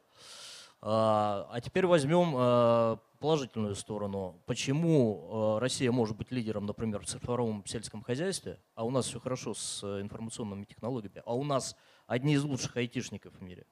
А, 0.82 1.48
а 1.52 1.60
теперь 1.62 1.88
возьмем 1.88 2.36
а, 2.36 3.00
положительную 3.20 3.74
сторону. 3.74 4.40
Почему 4.46 5.30
а, 5.32 5.60
Россия 5.60 5.92
может 5.92 6.16
быть 6.16 6.30
лидером, 6.30 6.68
например, 6.68 7.02
в 7.02 7.08
цифровом 7.08 7.66
сельском 7.66 8.04
хозяйстве, 8.04 8.60
а 8.76 8.86
у 8.86 8.92
нас 8.92 9.08
все 9.08 9.20
хорошо 9.20 9.56
с 9.56 9.84
информационными 10.00 10.66
технологиями, 10.66 11.24
а 11.26 11.34
у 11.34 11.44
нас 11.44 11.76
одни 12.06 12.36
из 12.36 12.44
лучших 12.44 12.78
айтишников 12.78 13.34
в 13.34 13.42
мире, 13.42 13.66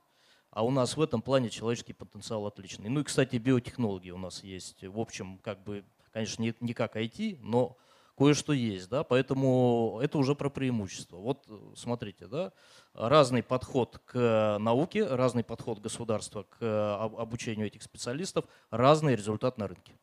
а 0.50 0.66
у 0.66 0.72
нас 0.72 0.98
в 0.98 1.02
этом 1.04 1.22
плане 1.22 1.52
человеческий 1.52 1.94
потенциал 1.94 2.48
отличный. 2.48 2.90
Ну 2.90 3.02
и, 3.02 3.04
кстати, 3.04 3.36
биотехнологии 3.36 4.10
у 4.10 4.18
нас 4.18 4.44
есть. 4.44 4.84
В 4.86 5.00
общем, 5.00 5.38
как 5.44 5.62
бы, 5.64 5.86
конечно, 6.12 6.42
не, 6.42 6.56
не 6.62 6.74
как 6.74 6.98
IT, 6.98 7.38
но 7.44 7.78
кое-что 8.18 8.54
есть, 8.54 8.90
да, 8.90 9.04
поэтому 9.04 10.00
это 10.02 10.18
уже 10.18 10.36
про 10.36 10.50
преимущество. 10.50 11.18
Вот 11.18 11.46
э, 11.48 11.58
смотрите, 11.76 12.28
да, 12.28 12.54
разный 12.94 13.44
подход 13.44 14.00
к 14.06 14.58
науке, 14.60 15.06
разный 15.06 15.44
подход 15.44 15.80
государства 15.80 16.44
к 16.44 16.58
э, 16.62 16.94
обучению 17.18 17.68
этих 17.68 17.84
специалистов, 17.84 18.46
разный 18.72 19.16
результат 19.16 19.58
на 19.58 19.68
рынке. 19.68 19.98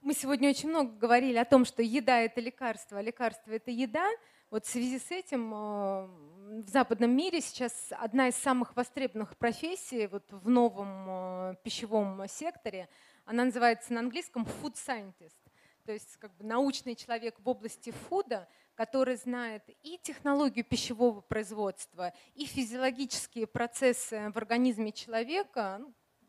Мы 0.00 0.14
сегодня 0.14 0.48
очень 0.48 0.70
много 0.70 0.92
говорили 0.92 1.36
о 1.36 1.44
том, 1.44 1.64
что 1.64 1.82
еда– 1.82 2.20
это 2.22 2.40
лекарство, 2.40 2.98
а 2.98 3.02
лекарство– 3.02 3.50
это 3.52 3.70
еда. 3.70 4.08
Вот 4.50 4.64
в 4.64 4.68
связи 4.68 4.98
с 4.98 5.10
этим 5.10 5.52
э, 5.52 6.06
в 6.62 6.68
западном 6.68 7.10
мире 7.10 7.40
сейчас 7.40 7.72
одна 7.90 8.28
из 8.28 8.36
самых 8.36 8.74
востребованных 8.76 9.36
профессий 9.36 10.06
вот 10.06 10.24
в 10.30 10.48
новом 10.48 11.56
пищевом 11.62 12.26
секторе. 12.28 12.88
Она 13.24 13.44
называется 13.44 13.92
на 13.92 14.00
английском 14.00 14.44
food 14.44 14.74
scientist, 14.74 15.38
то 15.84 15.92
есть 15.92 16.16
как 16.16 16.34
бы 16.36 16.44
научный 16.44 16.94
человек 16.94 17.36
в 17.38 17.48
области 17.48 17.90
фуда, 17.90 18.48
который 18.74 19.16
знает 19.16 19.62
и 19.82 19.98
технологию 19.98 20.64
пищевого 20.64 21.20
производства, 21.20 22.12
и 22.34 22.46
физиологические 22.46 23.46
процессы 23.46 24.30
в 24.30 24.36
организме 24.36 24.92
человека, 24.92 25.80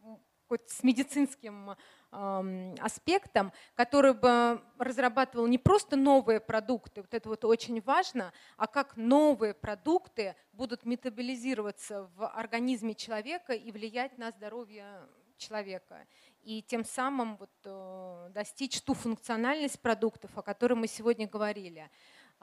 ну, 0.01 0.19
хоть 0.47 0.69
с 0.69 0.83
медицинским 0.83 1.77
аспектом, 2.11 3.53
который 3.73 4.13
бы 4.13 4.61
разрабатывал 4.77 5.47
не 5.47 5.57
просто 5.57 5.95
новые 5.95 6.41
продукты, 6.41 7.01
вот 7.01 7.13
это 7.13 7.29
вот 7.29 7.45
очень 7.45 7.79
важно, 7.81 8.33
а 8.57 8.67
как 8.67 8.97
новые 8.97 9.53
продукты 9.53 10.35
будут 10.51 10.85
метаболизироваться 10.85 12.09
в 12.17 12.27
организме 12.27 12.95
человека 12.95 13.53
и 13.53 13.71
влиять 13.71 14.17
на 14.17 14.31
здоровье 14.31 15.07
человека. 15.37 16.05
И 16.43 16.63
тем 16.63 16.83
самым 16.83 17.37
вот, 17.37 17.51
э, 17.65 18.29
достичь 18.33 18.81
ту 18.81 18.93
функциональность 18.93 19.79
продуктов, 19.79 20.31
о 20.35 20.41
которой 20.41 20.73
мы 20.73 20.87
сегодня 20.87 21.27
говорили. 21.27 21.89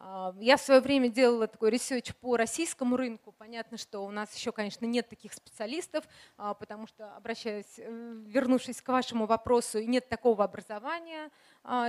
А, 0.00 0.32
я 0.38 0.56
в 0.56 0.60
свое 0.60 0.80
время 0.80 1.08
делала 1.08 1.48
такой 1.48 1.70
research 1.70 2.14
по 2.14 2.36
российскому 2.36 2.96
рынку. 2.96 3.32
Понятно, 3.32 3.76
что 3.76 4.00
у 4.00 4.10
нас 4.10 4.32
еще, 4.36 4.52
конечно, 4.52 4.86
нет 4.86 5.08
таких 5.08 5.34
специалистов, 5.34 6.04
а, 6.36 6.54
потому 6.54 6.86
что, 6.86 7.16
обращаясь, 7.16 7.78
э, 7.78 8.22
вернувшись 8.26 8.80
к 8.80 8.88
вашему 8.88 9.26
вопросу, 9.26 9.82
нет 9.82 10.08
такого 10.08 10.44
образования, 10.44 11.30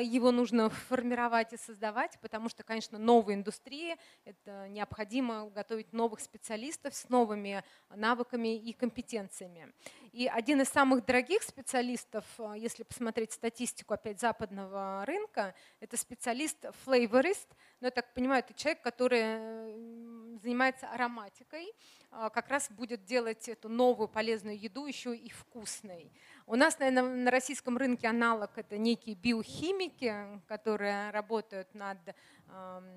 его 0.02 0.32
нужно 0.32 0.70
формировать 0.90 1.54
и 1.54 1.58
создавать, 1.58 2.18
потому 2.22 2.50
что, 2.50 2.64
конечно, 2.64 2.98
новые 2.98 3.36
индустрии, 3.36 3.96
это 4.26 4.68
необходимо 4.70 5.50
готовить 5.50 5.94
новых 5.94 6.20
специалистов 6.20 6.94
с 6.94 7.10
новыми 7.10 7.64
навыками 7.96 8.58
и 8.58 8.74
компетенциями. 8.74 9.74
И 10.12 10.28
один 10.28 10.62
из 10.62 10.70
самых 10.70 11.06
дорогих 11.06 11.44
специалистов, 11.44 12.26
если 12.56 12.84
посмотреть 12.84 13.32
статистику 13.32 13.94
опять 13.94 14.20
западного 14.20 15.04
рынка, 15.06 15.54
это 15.80 15.98
специалист 15.98 16.66
флейворист, 16.84 17.48
но 17.80 17.88
я 17.88 17.92
так 17.92 18.14
понимаю, 18.14 18.44
это 18.44 18.54
человек, 18.54 18.82
который 18.82 20.40
занимается 20.40 20.88
ароматикой, 20.88 21.72
а, 22.12 22.30
как 22.30 22.50
раз 22.50 22.70
будет 22.72 23.06
делать 23.06 23.48
эту 23.48 23.70
новую 23.70 24.08
полезную 24.08 24.60
еду 24.60 24.86
еще 24.86 25.16
и 25.16 25.30
вкусной. 25.30 26.12
У 26.50 26.56
нас, 26.56 26.80
наверное, 26.80 27.04
на 27.04 27.30
российском 27.30 27.78
рынке 27.78 28.08
аналог 28.08 28.50
это 28.56 28.80
некие 28.80 29.14
биохимики, 29.14 30.42
которые 30.48 31.12
работают 31.12 31.72
над 31.76 32.00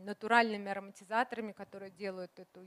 натуральными 0.05 0.71
ароматизаторами, 0.71 1.53
которые 1.53 1.91
делают 1.91 2.31
эту 2.39 2.67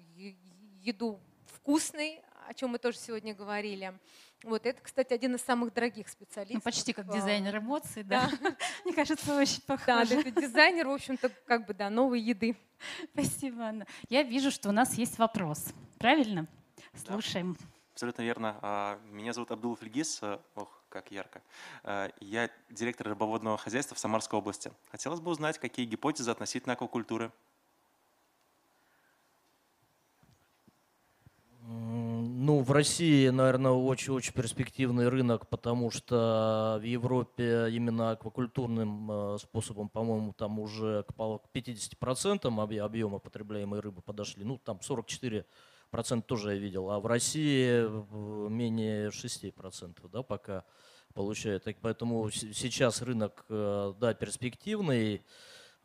еду 0.84 1.20
вкусной, 1.56 2.22
о 2.48 2.54
чем 2.54 2.70
мы 2.70 2.78
тоже 2.78 3.00
сегодня 3.00 3.34
говорили. 3.34 3.98
Вот 4.44 4.68
это, 4.68 4.80
кстати, 4.80 5.12
один 5.12 5.34
из 5.34 5.42
самых 5.42 5.74
дорогих 5.74 6.08
специалистов. 6.08 6.58
Ну, 6.58 6.62
почти 6.62 6.94
как 6.94 7.12
дизайнер 7.12 7.58
эмоций, 7.58 8.04
да. 8.04 8.30
да. 8.40 8.56
Мне 8.86 8.94
кажется, 8.94 9.36
очень 9.36 9.64
похоже. 9.64 10.22
Да, 10.22 10.30
это 10.30 10.40
дизайнер, 10.40 10.88
в 10.88 10.92
общем-то, 10.92 11.30
как 11.48 11.66
бы, 11.66 11.74
да, 11.74 11.90
новой 11.90 12.22
еды. 12.22 12.56
Спасибо, 13.12 13.64
Анна. 13.64 13.88
Я 14.10 14.22
вижу, 14.22 14.52
что 14.52 14.70
у 14.70 14.72
нас 14.72 14.94
есть 14.94 15.18
вопрос. 15.18 15.74
Правильно? 15.98 16.46
Слушаем. 16.94 17.58
Да, 17.60 17.75
абсолютно 17.96 18.24
верно. 18.24 18.58
А, 18.62 19.00
меня 19.10 19.32
зовут 19.32 19.52
Абдул 19.52 19.78
Фельгис. 19.78 20.20
А, 20.22 20.42
ох, 20.56 20.84
как 20.90 21.12
ярко. 21.12 21.42
А, 21.84 22.12
я 22.20 22.50
директор 22.70 23.08
рыбоводного 23.08 23.58
хозяйства 23.58 23.96
в 23.96 24.00
Самарской 24.00 24.38
области. 24.38 24.70
Хотелось 24.92 25.22
бы 25.22 25.32
узнать, 25.32 25.58
какие 25.60 25.86
гипотезы 25.86 26.30
относительно 26.30 26.74
аквакультуры 26.74 27.32
Ну, 31.68 32.60
в 32.60 32.72
России, 32.72 33.30
наверное, 33.30 33.72
очень-очень 33.72 34.34
перспективный 34.34 35.10
рынок, 35.10 35.48
потому 35.48 35.90
что 35.90 36.78
в 36.80 36.84
Европе 36.84 37.70
именно 37.72 38.12
аквакультурным 38.12 39.12
э, 39.12 39.38
способом, 39.40 39.90
по-моему, 39.90 40.32
там 40.34 40.60
уже 40.60 41.06
к 41.08 41.16
50% 41.56 42.80
объема 42.84 43.18
потребляемой 43.18 43.80
рыбы 43.80 44.04
подошли. 44.04 44.44
Ну, 44.44 44.60
там 44.64 44.78
44% 44.78 45.46
тоже 46.22 46.54
я 46.54 46.60
видел, 46.60 46.90
а 46.90 47.00
в 47.00 47.06
России 47.06 47.88
менее 48.50 49.10
6% 49.10 50.10
да, 50.12 50.24
пока 50.24 50.66
получают. 51.14 51.66
Поэтому 51.82 52.30
сейчас 52.30 53.02
рынок, 53.02 53.46
э, 53.50 53.94
да, 54.00 54.14
перспективный. 54.14 55.24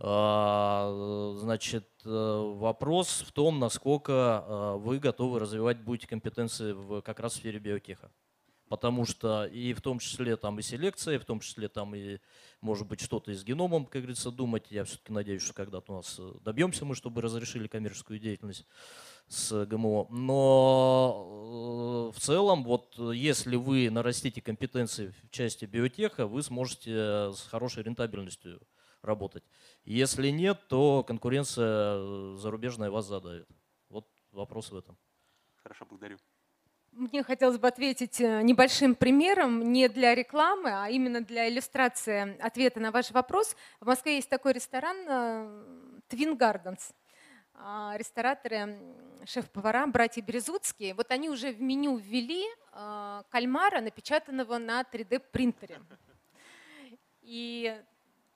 А, 0.02 1.36
значит, 1.38 1.86
э, 2.04 2.08
вопрос 2.08 3.22
в 3.26 3.32
том, 3.32 3.58
насколько 3.58 4.76
вы 4.78 4.98
готовы 4.98 5.38
развивать 5.38 5.78
будете 5.80 6.06
компетенции 6.06 6.72
в, 6.72 7.02
как 7.02 7.20
раз 7.20 7.34
в 7.34 7.36
сфере 7.36 7.58
биотеха. 7.58 8.10
Потому 8.70 9.04
что 9.04 9.46
и 9.46 9.72
в 9.72 9.82
том 9.82 9.98
числе 9.98 10.36
там 10.36 10.60
и 10.60 10.62
селекция, 10.62 11.16
и 11.16 11.18
в 11.18 11.24
том 11.24 11.40
числе 11.40 11.68
там 11.68 11.92
и, 11.92 12.18
может 12.60 12.86
быть, 12.86 13.00
что-то 13.00 13.32
и 13.32 13.34
с 13.34 13.42
геномом, 13.42 13.84
как 13.84 14.02
говорится, 14.02 14.30
думать. 14.30 14.70
Я 14.70 14.84
все-таки 14.84 15.12
надеюсь, 15.12 15.42
что 15.42 15.54
когда-то 15.54 15.92
у 15.92 15.96
нас 15.96 16.14
э, 16.20 16.32
добьемся 16.44 16.84
мы, 16.84 16.94
чтобы 16.94 17.20
разрешили 17.20 17.66
коммерческую 17.66 18.20
деятельность 18.20 18.64
с 19.30 19.64
ГМО. 19.64 20.08
Но 20.10 22.10
э, 22.12 22.16
в 22.16 22.20
целом, 22.20 22.64
вот 22.64 22.98
если 22.98 23.54
вы 23.54 23.88
нарастите 23.88 24.42
компетенции 24.42 25.14
в 25.22 25.30
части 25.30 25.66
биотеха, 25.66 26.26
вы 26.26 26.42
сможете 26.42 27.30
с 27.32 27.46
хорошей 27.48 27.84
рентабельностью 27.84 28.60
работать. 29.02 29.44
Если 29.84 30.30
нет, 30.30 30.58
то 30.68 31.04
конкуренция 31.04 31.94
э, 31.96 32.36
зарубежная 32.38 32.90
вас 32.90 33.06
задавит. 33.06 33.48
Вот 33.88 34.08
вопрос 34.32 34.72
в 34.72 34.76
этом. 34.76 34.98
Хорошо, 35.62 35.86
благодарю. 35.88 36.18
Мне 36.90 37.22
хотелось 37.22 37.58
бы 37.58 37.68
ответить 37.68 38.20
э, 38.20 38.42
небольшим 38.42 38.96
примером, 38.96 39.72
не 39.72 39.88
для 39.88 40.16
рекламы, 40.16 40.72
а 40.72 40.88
именно 40.88 41.20
для 41.20 41.48
иллюстрации 41.48 42.36
ответа 42.40 42.80
на 42.80 42.90
ваш 42.90 43.12
вопрос. 43.12 43.54
В 43.80 43.86
Москве 43.86 44.16
есть 44.16 44.28
такой 44.28 44.54
ресторан 44.54 44.96
э, 45.08 46.00
Twin 46.08 46.36
Gardens. 46.36 46.92
А, 47.62 47.94
рестораторы, 47.98 48.78
шеф-повара, 49.26 49.86
братья 49.86 50.22
Березутские, 50.22 50.94
вот 50.94 51.10
они 51.10 51.28
уже 51.28 51.52
в 51.52 51.60
меню 51.60 51.96
ввели 51.96 52.44
кальмара, 53.28 53.80
напечатанного 53.80 54.56
на 54.58 54.82
3D-принтере. 54.82 55.80
И 57.20 57.78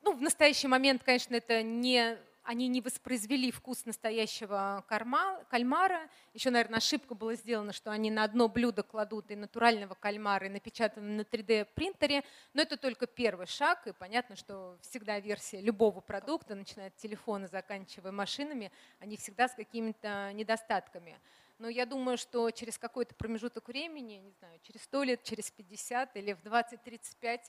ну, 0.03 0.13
в 0.13 0.21
настоящий 0.21 0.69
момент, 0.69 1.03
конечно, 1.03 1.35
это 1.35 1.63
не, 1.63 2.19
они 2.45 2.69
не 2.69 2.81
воспроизвели 2.81 3.51
вкус 3.51 3.87
настоящего 3.87 4.85
корма, 4.89 5.43
кальмара. 5.51 6.09
Еще, 6.35 6.51
наверное, 6.51 6.77
ошибка 6.77 7.15
была 7.15 7.35
сделана, 7.35 7.73
что 7.73 7.91
они 7.91 8.11
на 8.11 8.23
одно 8.23 8.49
блюдо 8.49 8.83
кладут 8.83 9.31
и 9.31 9.37
натурального 9.37 9.95
кальмара, 9.95 10.47
и 10.47 10.51
напечатанного 10.51 11.11
на 11.11 11.21
3D-принтере. 11.23 12.23
Но 12.53 12.63
это 12.63 12.77
только 12.77 13.07
первый 13.07 13.47
шаг, 13.47 13.87
и 13.87 13.93
понятно, 13.93 14.37
что 14.37 14.79
всегда 14.83 15.19
версия 15.21 15.61
любого 15.61 16.01
продукта, 16.01 16.55
начиная 16.55 16.89
от 16.89 16.97
телефона, 16.97 17.49
заканчивая 17.49 18.13
машинами, 18.13 18.71
они 19.01 19.17
всегда 19.17 19.49
с 19.49 19.55
какими-то 19.55 20.31
недостатками. 20.35 21.19
Но 21.59 21.69
я 21.69 21.87
думаю, 21.87 22.19
что 22.19 22.51
через 22.51 22.79
какой-то 22.79 23.15
промежуток 23.15 23.69
времени, 23.69 24.15
не 24.15 24.33
знаю, 24.33 24.59
через 24.63 24.83
100 24.83 25.03
лет, 25.05 25.23
через 25.23 25.51
50 25.51 26.17
или 26.17 26.33
в 26.33 26.41
20-35 26.43 27.41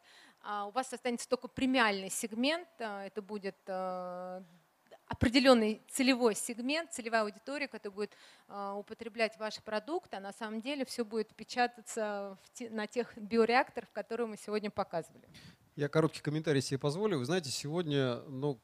а, 0.42 0.68
у 0.68 0.72
вас 0.72 0.94
останется 0.94 1.28
только 1.28 1.48
премиальный 1.48 2.10
сегмент. 2.10 2.70
А, 2.80 3.06
это 3.06 3.24
будет 3.24 3.58
а, 3.68 4.44
определенный 5.08 5.82
целевой 5.90 6.36
сегмент, 6.36 6.92
целевая 6.92 7.24
аудитория, 7.24 7.68
которая 7.68 7.96
будет 7.96 8.18
употреблять 8.48 9.38
ваш 9.38 9.62
продукт, 9.62 10.14
а 10.14 10.20
на 10.20 10.34
самом 10.34 10.62
деле 10.62 10.86
все 10.86 11.06
будет 11.06 11.34
печататься 11.36 12.38
на 12.60 12.88
тех 12.88 13.16
биореакторах, 13.18 13.92
которые 13.92 14.28
мы 14.28 14.38
сегодня 14.38 14.72
показывали. 14.72 15.28
Я 15.76 15.90
короткий 15.90 16.22
комментарий 16.22 16.62
себе 16.62 16.80
позволю. 16.80 17.20
Вы 17.20 17.26
знаете, 17.26 17.50
сегодня 17.50 18.22
ну, 18.28 18.60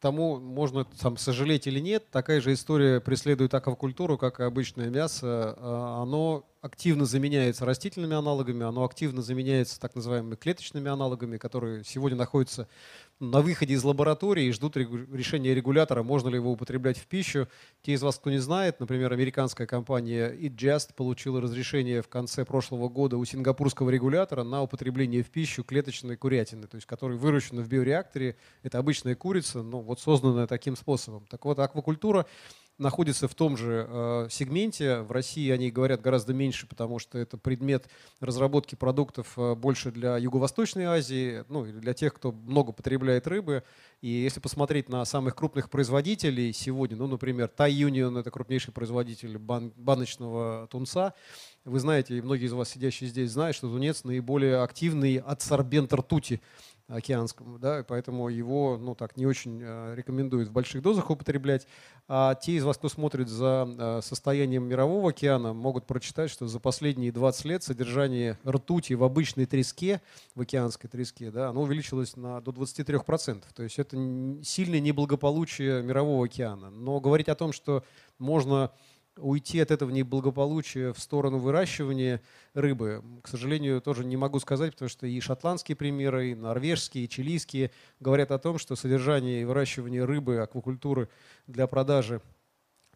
тому 0.00 0.38
можно 0.38 0.84
там, 0.84 1.16
сожалеть 1.16 1.66
или 1.66 1.80
нет, 1.80 2.10
такая 2.10 2.40
же 2.40 2.52
история 2.52 3.00
преследует 3.00 3.54
аквакультуру, 3.54 4.16
как 4.16 4.40
и 4.40 4.44
обычное 4.44 4.90
мясо. 4.90 5.54
А, 5.58 6.02
оно 6.02 6.46
активно 6.60 7.04
заменяется 7.04 7.64
растительными 7.64 8.14
аналогами, 8.14 8.64
оно 8.64 8.84
активно 8.84 9.22
заменяется 9.22 9.80
так 9.80 9.94
называемыми 9.94 10.36
клеточными 10.36 10.90
аналогами, 10.90 11.36
которые 11.36 11.84
сегодня 11.84 12.16
находятся 12.16 12.68
на 13.20 13.40
выходе 13.40 13.74
из 13.74 13.82
лаборатории 13.82 14.44
и 14.44 14.52
ждут 14.52 14.76
решения 14.76 15.54
регулятора, 15.54 16.02
можно 16.02 16.28
ли 16.28 16.36
его 16.36 16.52
употреблять 16.52 16.98
в 16.98 17.06
пищу. 17.06 17.48
Те 17.82 17.92
из 17.92 18.02
вас, 18.02 18.18
кто 18.18 18.30
не 18.30 18.38
знает, 18.38 18.78
например, 18.80 19.12
американская 19.12 19.66
компания 19.66 20.32
EatJust 20.32 20.94
получила 20.94 21.40
разрешение 21.40 22.02
в 22.02 22.08
конце 22.08 22.44
прошлого 22.44 22.88
года 22.88 23.16
у 23.16 23.24
сингапурского 23.24 23.90
регулятора 23.90 24.44
на 24.44 24.62
употребление 24.62 25.22
в 25.22 25.30
пищу 25.30 25.64
клеточной 25.64 26.16
курятины, 26.16 26.66
то 26.66 26.76
есть 26.76 26.86
которая 26.86 27.18
выращена 27.18 27.62
в 27.62 27.68
биореакторе. 27.68 28.36
Это 28.62 28.78
обычная 28.78 29.16
курица, 29.16 29.62
но 29.62 29.80
вот 29.80 30.00
созданная 30.00 30.46
таким 30.46 30.76
способом. 30.76 31.26
Так 31.28 31.44
вот, 31.44 31.58
аквакультура 31.58 32.26
находится 32.78 33.26
в 33.28 33.34
том 33.34 33.56
же 33.56 33.86
э, 33.88 34.28
сегменте. 34.30 35.00
В 35.00 35.12
России 35.12 35.50
они 35.50 35.70
говорят 35.70 36.00
гораздо 36.00 36.32
меньше, 36.32 36.66
потому 36.66 36.98
что 36.98 37.18
это 37.18 37.36
предмет 37.36 37.88
разработки 38.20 38.76
продуктов 38.76 39.34
э, 39.36 39.54
больше 39.54 39.90
для 39.90 40.16
Юго-Восточной 40.16 40.84
Азии, 40.84 41.44
ну 41.48 41.66
или 41.66 41.78
для 41.78 41.92
тех, 41.92 42.14
кто 42.14 42.32
много 42.32 42.72
потребляет 42.72 43.26
рыбы. 43.26 43.64
И 44.00 44.08
если 44.08 44.38
посмотреть 44.38 44.88
на 44.88 45.04
самых 45.04 45.34
крупных 45.34 45.70
производителей 45.70 46.52
сегодня, 46.52 46.96
ну, 46.96 47.08
например, 47.08 47.50
Thai 47.54 47.70
Union– 47.70 48.18
это 48.20 48.30
крупнейший 48.30 48.72
производитель 48.72 49.38
бан 49.38 49.72
баночного 49.76 50.68
тунца, 50.70 51.14
вы 51.64 51.80
знаете, 51.80 52.16
и 52.16 52.22
многие 52.22 52.46
из 52.46 52.52
вас, 52.52 52.70
сидящие 52.70 53.10
здесь, 53.10 53.32
знают, 53.32 53.56
что 53.56 53.68
тунец 53.68 54.04
наиболее 54.04 54.62
активный 54.62 55.16
адсорбент 55.16 55.92
ртути 55.92 56.40
океанскому, 56.88 57.58
да, 57.58 57.84
поэтому 57.86 58.28
его, 58.28 58.78
ну 58.80 58.94
так, 58.94 59.16
не 59.16 59.26
очень 59.26 59.60
э, 59.62 59.94
рекомендуют 59.94 60.48
в 60.48 60.52
больших 60.52 60.82
дозах 60.82 61.10
употреблять. 61.10 61.66
А 62.08 62.34
те 62.34 62.52
из 62.52 62.64
вас, 62.64 62.78
кто 62.78 62.88
смотрит 62.88 63.28
за 63.28 63.68
э, 63.68 64.00
состоянием 64.02 64.64
мирового 64.64 65.10
океана, 65.10 65.52
могут 65.52 65.86
прочитать, 65.86 66.30
что 66.30 66.48
за 66.48 66.58
последние 66.58 67.12
20 67.12 67.44
лет 67.44 67.62
содержание 67.62 68.38
ртути 68.46 68.94
в 68.94 69.04
обычной 69.04 69.44
треске, 69.44 70.00
в 70.34 70.40
океанской 70.40 70.88
треске, 70.88 71.30
да, 71.30 71.50
оно 71.50 71.62
увеличилось 71.62 72.16
на, 72.16 72.40
до 72.40 72.52
23%. 72.52 73.44
То 73.54 73.62
есть 73.62 73.78
это 73.78 73.96
сильное 74.42 74.80
неблагополучие 74.80 75.82
мирового 75.82 76.24
океана. 76.24 76.70
Но 76.70 77.00
говорить 77.00 77.28
о 77.28 77.34
том, 77.34 77.52
что 77.52 77.84
можно 78.18 78.70
уйти 79.20 79.60
от 79.60 79.70
этого 79.70 79.90
неблагополучия 79.90 80.92
в 80.92 80.98
сторону 80.98 81.38
выращивания 81.38 82.20
рыбы, 82.54 83.02
к 83.22 83.28
сожалению, 83.28 83.80
тоже 83.80 84.04
не 84.04 84.16
могу 84.16 84.38
сказать, 84.40 84.72
потому 84.72 84.88
что 84.88 85.06
и 85.06 85.20
шотландские 85.20 85.76
примеры, 85.76 86.30
и 86.30 86.34
норвежские, 86.34 87.04
и 87.04 87.08
чилийские 87.08 87.70
говорят 88.00 88.30
о 88.30 88.38
том, 88.38 88.58
что 88.58 88.76
содержание 88.76 89.42
и 89.42 89.44
выращивание 89.44 90.04
рыбы, 90.04 90.38
аквакультуры 90.38 91.08
для 91.46 91.66
продажи 91.66 92.20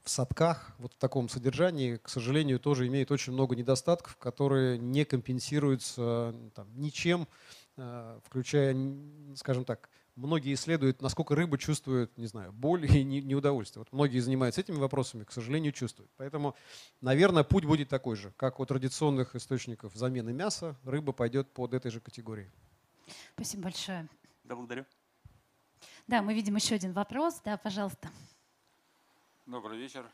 в 0.03 0.11
садках, 0.11 0.73
вот 0.79 0.95
в 0.95 0.99
таком 0.99 1.29
содержании, 1.29 1.97
к 1.97 2.09
сожалению, 2.09 2.59
тоже 2.59 2.89
имеет 2.89 3.11
очень 3.11 3.33
много 3.33 3.55
недостатков, 3.55 4.17
которые 4.17 4.79
не 4.79 5.05
компенсируются 5.05 6.35
там, 6.55 6.69
ничем, 6.75 7.29
э, 7.77 8.19
включая, 8.25 8.77
скажем 9.37 9.65
так, 9.65 9.89
многие 10.17 10.55
исследуют, 10.55 11.03
насколько 11.03 11.35
рыба 11.35 11.59
чувствует, 11.59 12.17
не 12.19 12.27
знаю, 12.27 12.53
боль 12.53 12.85
и 12.85 13.03
неудовольствие. 13.03 13.81
Вот 13.81 13.93
многие 13.93 14.19
занимаются 14.19 14.61
этими 14.61 14.77
вопросами, 14.77 15.25
к 15.25 15.33
сожалению, 15.33 15.73
чувствуют. 15.73 16.11
Поэтому, 16.17 16.55
наверное, 17.01 17.45
путь 17.45 17.65
будет 17.65 17.89
такой 17.89 18.17
же. 18.17 18.33
Как 18.37 18.61
у 18.61 18.67
традиционных 18.67 19.35
источников 19.35 19.95
замены 19.95 20.33
мяса, 20.33 20.77
рыба 20.85 21.13
пойдет 21.13 21.53
под 21.53 21.75
этой 21.75 21.91
же 21.91 22.01
категорией. 22.01 22.51
Спасибо 23.35 23.65
большое. 23.65 24.09
Да, 24.45 24.57
благодарю. 24.57 24.85
Да, 26.07 26.23
мы 26.23 26.35
видим 26.35 26.57
еще 26.57 26.75
один 26.75 26.93
вопрос. 26.93 27.41
Да, 27.45 27.57
пожалуйста. 27.57 28.11
Добрый 29.47 29.79
вечер. 29.79 30.05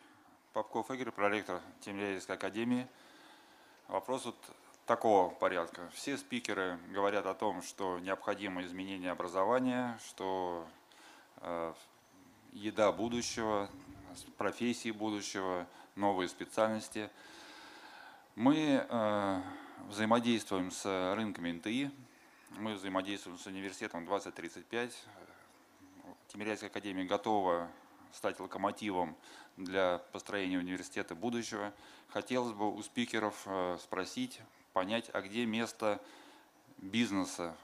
Попков 0.52 0.90
Игорь, 0.90 1.10
проректор 1.10 1.60
Тимирязевской 1.80 2.36
академии. 2.36 2.86
Вопрос 3.86 4.24
вот 4.24 4.36
такого 4.88 5.28
порядка. 5.28 5.88
Все 5.92 6.16
спикеры 6.16 6.78
говорят 6.88 7.26
о 7.26 7.34
том, 7.34 7.62
что 7.62 7.98
необходимо 8.00 8.62
изменение 8.62 9.10
образования, 9.10 9.98
что 10.08 10.66
э, 11.36 11.74
еда 12.54 12.90
будущего, 12.90 13.68
профессии 14.38 14.90
будущего, 14.90 15.66
новые 15.94 16.28
специальности. 16.28 17.10
Мы 18.34 18.86
э, 18.88 19.42
взаимодействуем 19.88 20.70
с 20.70 21.14
рынками 21.14 21.52
НТИ, 21.52 21.90
мы 22.56 22.72
взаимодействуем 22.72 23.38
с 23.38 23.46
университетом 23.46 24.06
2035. 24.06 25.04
Тимирязевская 26.28 26.70
академия 26.70 27.04
готова 27.04 27.68
стать 28.12 28.40
локомотивом 28.40 29.16
для 29.58 29.98
построения 30.12 30.56
университета 30.56 31.14
будущего. 31.14 31.74
Хотелось 32.08 32.54
бы 32.54 32.74
у 32.74 32.82
спикеров 32.82 33.42
э, 33.44 33.76
спросить 33.82 34.40
понять, 34.72 35.10
а 35.12 35.20
где 35.20 35.46
место 35.46 36.00
бизнеса, 36.78 37.56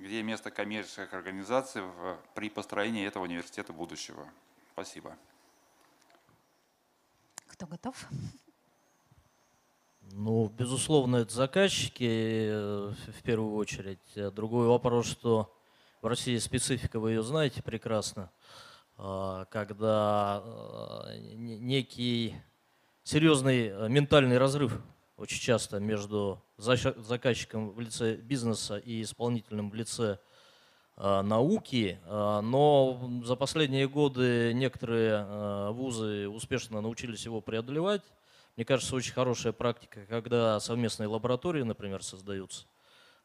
где 0.00 0.22
место 0.22 0.50
коммерческих 0.50 1.12
организаций 1.14 1.82
при 2.34 2.50
построении 2.50 3.06
этого 3.06 3.24
университета 3.24 3.72
будущего. 3.72 4.26
Спасибо. 4.72 5.16
Кто 7.46 7.66
готов? 7.66 8.06
Ну, 10.12 10.48
безусловно, 10.48 11.16
это 11.16 11.34
заказчики 11.34 12.48
э, 12.50 12.92
в 13.08 13.22
первую 13.22 13.54
очередь. 13.54 14.34
Другой 14.34 14.68
вопрос, 14.68 15.06
что 15.06 15.56
в 16.02 16.06
России 16.06 16.38
специфика, 16.38 17.00
вы 17.00 17.12
ее 17.12 17.22
знаете 17.22 17.62
прекрасно, 17.62 18.30
а, 18.96 19.44
когда 19.46 20.42
э, 20.44 21.18
некий 21.18 22.36
серьезный 23.02 23.68
э, 23.68 23.88
ментальный 23.88 24.38
разрыв 24.38 24.80
очень 25.16 25.40
часто 25.40 25.80
между 25.80 26.42
заказчиком 26.58 27.70
в 27.70 27.80
лице 27.80 28.16
бизнеса 28.16 28.76
и 28.76 29.02
исполнительным 29.02 29.70
в 29.70 29.74
лице 29.74 30.18
э, 30.96 31.22
науки, 31.22 31.98
э, 32.04 32.40
но 32.42 33.22
за 33.24 33.34
последние 33.34 33.88
годы 33.88 34.52
некоторые 34.54 35.26
э, 35.26 35.70
вузы 35.70 36.28
успешно 36.28 36.80
научились 36.80 37.24
его 37.24 37.40
преодолевать. 37.40 38.02
Мне 38.56 38.64
кажется, 38.64 38.94
очень 38.94 39.12
хорошая 39.12 39.52
практика, 39.52 40.06
когда 40.06 40.60
совместные 40.60 41.08
лаборатории, 41.08 41.62
например, 41.62 42.02
создаются, 42.02 42.66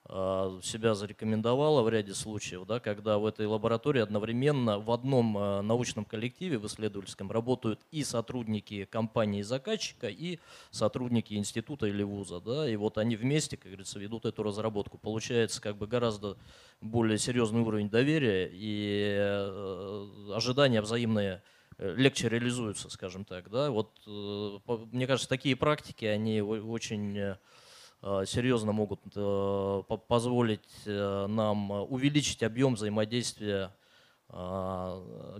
себя 0.07 0.94
зарекомендовала 0.94 1.84
в 1.84 1.90
ряде 1.90 2.14
случаев, 2.14 2.65
да, 2.65 2.80
когда 2.80 3.18
в 3.18 3.26
этой 3.26 3.45
лаборатории 3.45 4.02
одновременно 4.02 4.80
в 4.80 4.91
одном 4.91 5.38
э, 5.38 5.61
научном 5.61 6.06
коллективе, 6.06 6.57
в 6.57 6.65
исследовательском, 6.65 7.32
работают 7.32 7.80
и 7.91 8.03
сотрудники 8.03 8.86
компании-заказчика, 8.86 10.07
и 10.10 10.40
сотрудники 10.72 11.36
института 11.36 11.86
или 11.86 12.03
вуза. 12.03 12.41
Да, 12.41 12.68
и 12.68 12.76
вот 12.76 12.98
они 12.98 13.15
вместе, 13.15 13.57
как 13.57 13.68
говорится, 13.68 13.99
ведут 13.99 14.26
эту 14.26 14.44
разработку. 14.44 14.98
Получается 14.98 15.61
как 15.61 15.78
бы 15.78 15.88
гораздо 15.88 16.36
более 16.82 17.18
серьезный 17.18 17.61
уровень 17.61 17.90
доверия 17.90 18.49
и 18.52 19.15
э, 19.18 20.34
ожидания 20.34 20.82
взаимные 20.82 21.41
легче 21.78 22.28
реализуются, 22.28 22.90
скажем 22.90 23.23
так. 23.23 23.49
Да? 23.49 23.72
Вот, 23.72 23.91
мне 24.91 25.07
кажется, 25.07 25.30
такие 25.30 25.56
практики, 25.56 26.06
они 26.06 26.41
очень 26.41 27.18
Э, 27.22 27.38
серьезно 28.26 28.72
могут 28.72 29.02
э, 29.15 29.82
позволить 30.07 30.69
э, 30.86 31.28
нам 31.28 31.72
увеличить 31.72 32.44
объем 32.44 32.76
взаимодействия 32.76 33.73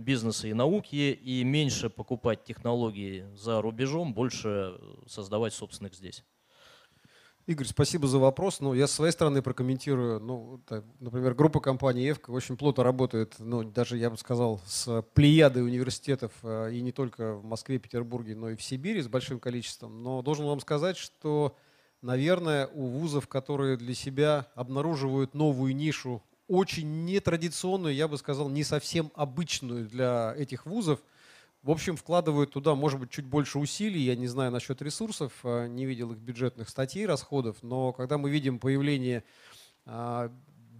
бизнеса 0.00 0.48
и 0.48 0.52
науки 0.52 1.12
и 1.12 1.44
меньше 1.44 1.88
покупать 1.88 2.44
технологии 2.44 3.24
за 3.34 3.62
рубежом, 3.62 4.12
больше 4.12 4.78
создавать 5.06 5.54
собственных 5.54 5.94
здесь. 5.94 6.22
Игорь, 7.46 7.66
спасибо 7.66 8.06
за 8.06 8.18
вопрос. 8.18 8.60
Ну, 8.60 8.74
я 8.74 8.86
с 8.86 8.92
своей 8.92 9.12
стороны 9.12 9.40
прокомментирую. 9.40 10.20
Ну, 10.20 10.62
так, 10.68 10.84
например, 11.00 11.32
группа 11.32 11.58
компании 11.58 12.04
«Евка» 12.04 12.32
очень 12.32 12.58
плотно 12.58 12.84
работает, 12.84 13.36
ну, 13.38 13.64
даже, 13.64 13.96
я 13.96 14.10
бы 14.10 14.18
сказал, 14.18 14.60
с 14.66 15.00
плеядой 15.14 15.64
университетов, 15.64 16.32
и 16.44 16.82
не 16.82 16.92
только 16.92 17.36
в 17.36 17.44
Москве, 17.44 17.78
Петербурге, 17.78 18.36
но 18.36 18.50
и 18.50 18.56
в 18.56 18.62
Сибири 18.62 19.00
с 19.00 19.08
большим 19.08 19.40
количеством. 19.40 20.02
Но 20.02 20.20
должен 20.20 20.44
вам 20.44 20.60
сказать, 20.60 20.98
что 20.98 21.56
наверное, 22.02 22.66
у 22.66 22.86
вузов, 22.86 23.28
которые 23.28 23.76
для 23.76 23.94
себя 23.94 24.48
обнаруживают 24.54 25.34
новую 25.34 25.74
нишу, 25.74 26.22
очень 26.48 27.04
нетрадиционную, 27.04 27.94
я 27.94 28.08
бы 28.08 28.18
сказал, 28.18 28.50
не 28.50 28.64
совсем 28.64 29.12
обычную 29.14 29.88
для 29.88 30.34
этих 30.36 30.66
вузов, 30.66 31.00
в 31.62 31.70
общем, 31.70 31.96
вкладывают 31.96 32.52
туда, 32.52 32.74
может 32.74 32.98
быть, 32.98 33.10
чуть 33.10 33.24
больше 33.24 33.60
усилий. 33.60 34.00
Я 34.00 34.16
не 34.16 34.26
знаю 34.26 34.50
насчет 34.50 34.82
ресурсов, 34.82 35.32
а, 35.44 35.68
не 35.68 35.86
видел 35.86 36.10
их 36.10 36.18
бюджетных 36.18 36.68
статей, 36.68 37.06
расходов, 37.06 37.58
но 37.62 37.92
когда 37.92 38.18
мы 38.18 38.30
видим 38.30 38.58
появление 38.58 39.22
а, 39.86 40.32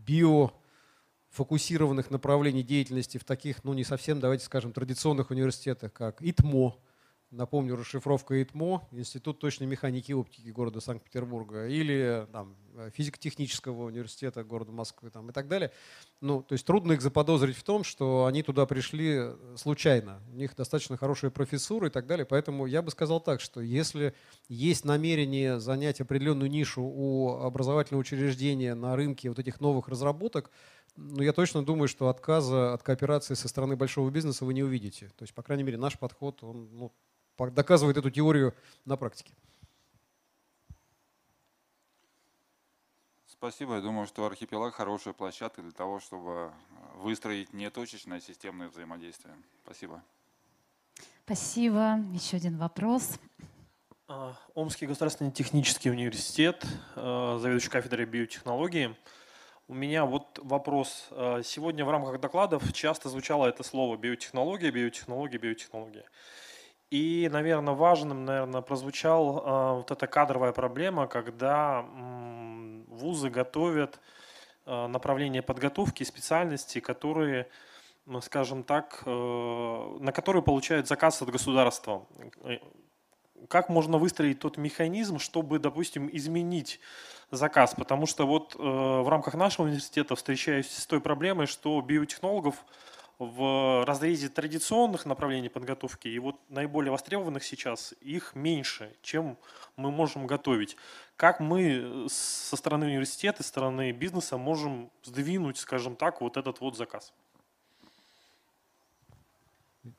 биофокусированных 0.05 2.11
направлений 2.11 2.65
деятельности 2.65 3.19
в 3.19 3.25
таких, 3.25 3.63
ну 3.63 3.75
не 3.75 3.85
совсем, 3.85 4.19
давайте 4.19 4.45
скажем, 4.45 4.73
традиционных 4.73 5.31
университетах, 5.31 5.93
как 5.93 6.21
ИТМО, 6.21 6.75
Напомню, 7.33 7.77
расшифровка 7.77 8.43
ИТМО, 8.43 8.89
Институт 8.91 9.39
точной 9.39 9.67
механики 9.67 10.11
и 10.11 10.15
оптики 10.15 10.51
города 10.51 10.83
Санкт-Петербурга, 10.83 11.67
или 11.67 12.27
там, 12.31 12.55
физико-технического 12.95 13.85
университета 13.85 14.45
города 14.45 14.71
Москвы 14.71 15.09
там, 15.09 15.31
и 15.31 15.33
так 15.33 15.49
далее. 15.49 15.73
Ну, 16.21 16.43
то 16.43 16.53
есть 16.53 16.67
трудно 16.67 16.93
их 16.93 17.01
заподозрить 17.01 17.57
в 17.57 17.63
том, 17.63 17.85
что 17.85 18.27
они 18.27 18.43
туда 18.43 18.67
пришли 18.67 19.31
случайно. 19.57 20.21
У 20.31 20.37
них 20.37 20.55
достаточно 20.55 20.99
хорошая 20.99 21.31
профессура 21.31 21.87
и 21.89 21.91
так 21.91 22.07
далее. 22.07 22.27
Поэтому 22.27 22.67
я 22.67 22.83
бы 22.83 22.91
сказал 22.91 23.19
так, 23.19 23.41
что 23.41 23.63
если 23.63 24.15
есть 24.51 24.85
намерение 24.85 25.59
занять 25.59 26.03
определенную 26.03 26.51
нишу 26.51 26.83
у 26.83 27.31
образовательного 27.31 28.03
учреждения 28.03 28.75
на 28.75 28.95
рынке 28.95 29.31
вот 29.31 29.39
этих 29.39 29.59
новых 29.59 29.89
разработок, 29.89 30.51
ну, 30.97 31.23
я 31.23 31.33
точно 31.33 31.65
думаю, 31.65 31.89
что 31.89 32.11
отказа 32.11 32.75
от 32.75 32.83
кооперации 32.83 33.33
со 33.33 33.49
стороны 33.49 33.77
большого 33.77 34.11
бизнеса 34.11 34.45
вы 34.45 34.53
не 34.53 34.63
увидите. 34.63 35.09
То 35.17 35.23
есть, 35.23 35.33
по 35.33 35.43
крайней 35.43 35.63
мере, 35.63 35.79
наш 35.79 35.99
подход, 35.99 36.43
он 36.43 36.69
ну, 36.73 36.93
доказывает 37.39 37.97
эту 37.97 38.11
теорию 38.11 38.55
на 38.85 38.97
практике. 38.97 39.33
Спасибо. 43.27 43.75
Я 43.75 43.81
думаю, 43.81 44.07
что 44.07 44.25
архипелаг 44.25 44.75
хорошая 44.75 45.15
площадка 45.15 45.63
для 45.63 45.73
того, 45.73 45.99
чтобы 45.99 46.53
выстроить 46.95 47.53
не 47.53 47.71
точечное, 47.71 48.19
а 48.19 48.21
системное 48.21 48.69
взаимодействие. 48.69 49.35
Спасибо. 49.65 50.01
Спасибо. 51.25 51.99
Еще 52.13 52.37
один 52.37 52.57
вопрос. 52.57 53.19
А, 54.07 54.37
Омский 54.55 54.87
государственный 54.87 55.33
технический 55.33 55.91
университет, 55.91 56.65
а, 56.95 57.39
заведующий 57.41 57.71
кафедрой 57.71 58.07
биотехнологии. 58.07 58.95
У 59.69 59.75
меня 59.75 60.05
вот 60.05 60.39
вопрос. 60.43 61.09
А, 61.11 61.43
сегодня 61.43 61.85
в 61.85 61.91
рамках 61.91 62.21
докладов 62.21 62.73
часто 62.73 63.09
звучало 63.09 63.47
это 63.47 63.63
слово 63.63 63.97
биотехнология, 63.97 64.71
биотехнология, 64.71 65.41
биотехнология. 65.41 66.05
И, 66.93 67.29
наверное, 67.33 67.73
важным, 67.73 68.27
наверное, 68.27 68.61
прозвучал 68.61 69.77
вот 69.79 69.91
эта 69.91 70.07
кадровая 70.07 70.53
проблема, 70.53 71.07
когда 71.07 71.87
вузы 72.89 73.31
готовят 73.31 73.99
направление 74.67 75.41
подготовки, 75.41 76.05
специальности, 76.05 76.81
которые 76.81 77.49
скажем 78.21 78.65
так, 78.65 79.03
э, 79.07 79.97
на 80.01 80.13
которые 80.13 80.43
получают 80.43 80.89
заказ 80.89 81.23
от 81.23 81.31
государства. 81.31 82.07
Как 83.49 83.69
можно 83.69 83.99
выстроить 83.99 84.39
тот 84.39 84.57
механизм, 84.57 85.19
чтобы, 85.19 85.59
допустим, 85.59 86.09
изменить 86.13 86.81
заказ? 87.31 87.75
Потому 87.75 88.07
что 88.07 88.27
вот 88.27 88.55
э, 88.55 88.59
в 88.59 89.09
рамках 89.09 89.35
нашего 89.35 89.67
университета 89.67 90.15
встречаюсь 90.15 90.71
с 90.71 90.87
той 90.87 91.01
проблемой, 91.01 91.47
что 91.47 91.81
биотехнологов 91.81 92.65
в 93.19 93.85
разрезе 93.85 94.29
традиционных 94.29 95.07
направлений 95.07 95.49
подготовки 95.49 96.09
и 96.09 96.19
вот 96.19 96.37
наиболее 96.49 96.91
востребованных 96.91 97.45
сейчас 97.45 97.95
их 98.01 98.35
меньше, 98.35 98.95
чем 99.03 99.39
мы 99.77 99.91
можем 99.91 100.27
готовить. 100.27 100.77
Как 101.17 101.41
мы 101.41 102.07
со 102.09 102.57
стороны 102.57 102.87
университета, 102.87 103.43
со 103.43 103.49
стороны 103.51 103.93
бизнеса 103.93 104.39
можем 104.39 104.91
сдвинуть, 105.05 105.59
скажем 105.59 105.97
так, 105.97 106.21
вот 106.21 106.37
этот 106.37 106.61
вот 106.61 106.77
заказ? 106.77 107.13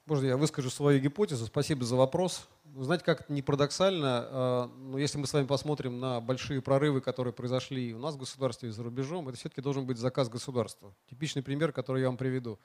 Можно 0.05 0.27
я 0.27 0.37
выскажу 0.37 0.69
свою 0.69 0.99
гипотезу? 0.99 1.45
Спасибо 1.45 1.83
за 1.83 1.95
вопрос. 1.95 2.47
Знаете, 2.75 3.03
как 3.03 3.21
это 3.21 3.33
не 3.33 3.41
парадоксально, 3.41 4.27
а, 4.29 4.71
но 4.77 4.97
если 4.97 5.17
мы 5.17 5.27
с 5.27 5.33
вами 5.33 5.45
посмотрим 5.45 5.99
на 5.99 6.21
большие 6.21 6.61
прорывы, 6.61 7.01
которые 7.01 7.33
произошли 7.33 7.93
у 7.93 7.99
нас 7.99 8.15
в 8.15 8.17
государстве 8.17 8.69
и 8.69 8.71
за 8.71 8.81
рубежом, 8.81 9.27
это 9.27 9.37
все-таки 9.37 9.61
должен 9.61 9.85
быть 9.85 9.97
заказ 9.97 10.29
государства. 10.29 10.93
Типичный 11.09 11.43
пример, 11.43 11.71
который 11.73 12.01
я 12.01 12.07
вам 12.07 12.17
приведу. 12.17 12.59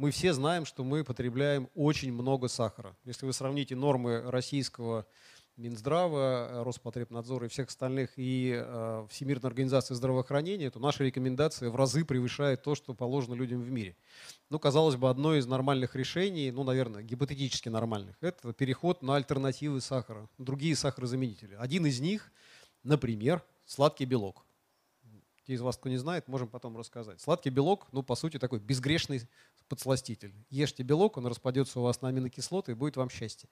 Мы 0.00 0.12
все 0.12 0.32
знаем, 0.32 0.64
что 0.64 0.82
мы 0.82 1.04
потребляем 1.04 1.68
очень 1.74 2.10
много 2.10 2.48
сахара. 2.48 2.96
Если 3.04 3.26
вы 3.26 3.34
сравните 3.34 3.76
нормы 3.76 4.22
российского 4.30 5.04
Минздрава, 5.58 6.48
э, 6.48 6.62
Роспотребнадзора 6.62 7.44
и 7.44 7.48
всех 7.50 7.68
остальных, 7.68 8.12
и 8.16 8.54
э, 8.56 9.06
Всемирной 9.10 9.50
организации 9.50 9.92
здравоохранения, 9.92 10.70
то 10.70 10.78
наши 10.78 11.04
рекомендации 11.04 11.68
в 11.68 11.76
разы 11.76 12.06
превышают 12.06 12.62
то, 12.62 12.74
что 12.74 12.94
положено 12.94 13.34
людям 13.34 13.60
в 13.60 13.70
мире. 13.70 13.94
Ну, 14.48 14.58
казалось 14.58 14.96
бы, 14.96 15.10
одно 15.10 15.34
из 15.34 15.46
нормальных 15.46 15.94
решений, 15.94 16.50
ну, 16.50 16.64
наверное, 16.64 17.02
гипотетически 17.02 17.68
нормальных, 17.68 18.16
это 18.22 18.54
переход 18.54 19.02
на 19.02 19.16
альтернативы 19.16 19.82
сахара, 19.82 20.30
другие 20.38 20.76
сахарозаменители. 20.76 21.56
Один 21.56 21.84
из 21.84 22.00
них, 22.00 22.32
например, 22.84 23.44
сладкий 23.66 24.06
белок. 24.06 24.46
Те 25.46 25.54
из 25.54 25.60
вас, 25.60 25.76
кто 25.76 25.90
не 25.90 25.98
знает, 25.98 26.26
можем 26.26 26.48
потом 26.48 26.76
рассказать. 26.78 27.20
Сладкий 27.20 27.50
белок, 27.50 27.88
ну, 27.92 28.02
по 28.02 28.14
сути, 28.14 28.38
такой 28.38 28.60
безгрешный 28.60 29.28
подсластитель. 29.70 30.34
Ешьте 30.50 30.82
белок, 30.82 31.16
он 31.16 31.26
распадется 31.26 31.78
у 31.78 31.84
вас 31.84 32.02
на 32.02 32.08
аминокислоты 32.08 32.72
и 32.72 32.74
будет 32.74 32.96
вам 32.96 33.08
счастье. 33.08 33.48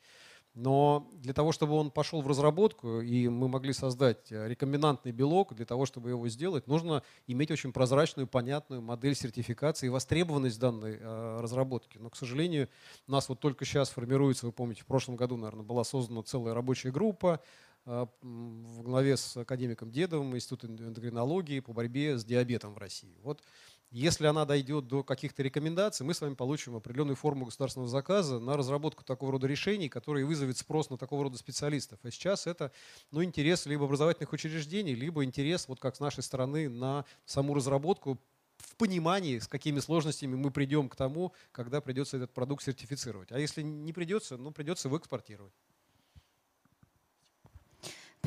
Но 0.55 1.09
для 1.15 1.33
того, 1.33 1.53
чтобы 1.53 1.75
он 1.75 1.93
пошел 1.93 2.21
в 2.21 2.27
разработку, 2.27 3.01
и 3.01 3.29
мы 3.29 3.49
могли 3.49 3.73
создать 3.73 4.33
э, 4.33 4.49
рекомбинантный 4.49 5.13
белок, 5.13 5.55
для 5.55 5.65
того, 5.65 5.87
чтобы 5.87 6.11
его 6.11 6.29
сделать, 6.29 6.67
нужно 6.67 7.05
иметь 7.29 7.53
очень 7.53 7.73
прозрачную, 7.73 8.27
понятную 8.27 8.83
модель 8.83 9.15
сертификации 9.15 9.87
и 9.87 9.91
востребованность 9.91 10.59
данной 10.59 10.97
э, 10.99 11.41
разработки. 11.41 11.99
Но, 11.99 12.11
к 12.11 12.17
сожалению, 12.17 12.69
у 13.07 13.13
нас 13.13 13.29
вот 13.29 13.39
только 13.39 13.65
сейчас 13.65 13.91
формируется, 13.91 14.47
вы 14.47 14.53
помните, 14.53 14.83
в 14.83 14.87
прошлом 14.87 15.15
году, 15.15 15.37
наверное, 15.37 15.65
была 15.65 15.85
создана 15.85 16.25
целая 16.25 16.55
рабочая 16.55 16.91
группа 16.91 17.41
э, 17.87 18.07
в 18.23 18.83
главе 18.83 19.17
с 19.17 19.37
академиком 19.37 19.93
Дедовым, 19.93 20.35
Институтом 20.35 20.75
эндокринологии 20.75 21.61
по 21.61 21.73
борьбе 21.73 22.19
с 22.19 22.25
диабетом 22.25 22.75
в 22.75 22.79
России. 22.79 23.17
Вот 23.23 23.43
если 23.91 24.27
она 24.27 24.45
дойдет 24.45 24.87
до 24.87 25.03
каких-то 25.03 25.43
рекомендаций, 25.43 26.05
мы 26.05 26.13
с 26.13 26.21
вами 26.21 26.35
получим 26.35 26.77
определенную 26.77 27.17
форму 27.17 27.47
государственного 27.47 27.89
заказа 27.89 28.39
на 28.39 28.57
разработку 28.57 29.03
такого 29.03 29.33
рода 29.33 29.47
решений, 29.47 29.89
которые 29.89 30.27
вызовет 30.27 30.59
спрос 30.59 30.91
на 30.91 30.99
такого 30.99 31.25
рода 31.25 31.39
специалистов. 31.39 31.99
А 32.03 32.11
сейчас 32.11 32.47
это 32.47 32.71
ну, 33.11 33.25
интерес 33.25 33.65
либо 33.67 33.87
образовательных 33.87 34.33
учреждений, 34.33 34.95
либо 34.95 35.25
интерес, 35.25 35.69
вот 35.69 35.81
как 35.81 35.97
с 35.97 36.01
нашей 36.01 36.23
стороны, 36.23 36.69
на 36.69 37.07
саму 37.25 37.55
разработку 37.55 38.19
в 38.59 38.77
понимании, 38.77 39.39
с 39.39 39.49
какими 39.49 39.81
сложностями 39.81 40.35
мы 40.35 40.51
придем 40.51 40.89
к 40.89 40.97
тому, 40.97 41.33
когда 41.53 41.81
придется 41.81 42.19
этот 42.19 42.33
продукт 42.35 42.65
сертифицировать. 42.65 43.33
А 43.33 43.39
если 43.39 43.63
не 43.63 43.93
придется, 43.93 44.37
ну 44.37 44.51
придется 44.51 44.89
его 44.89 44.99
экспортировать. 44.99 45.55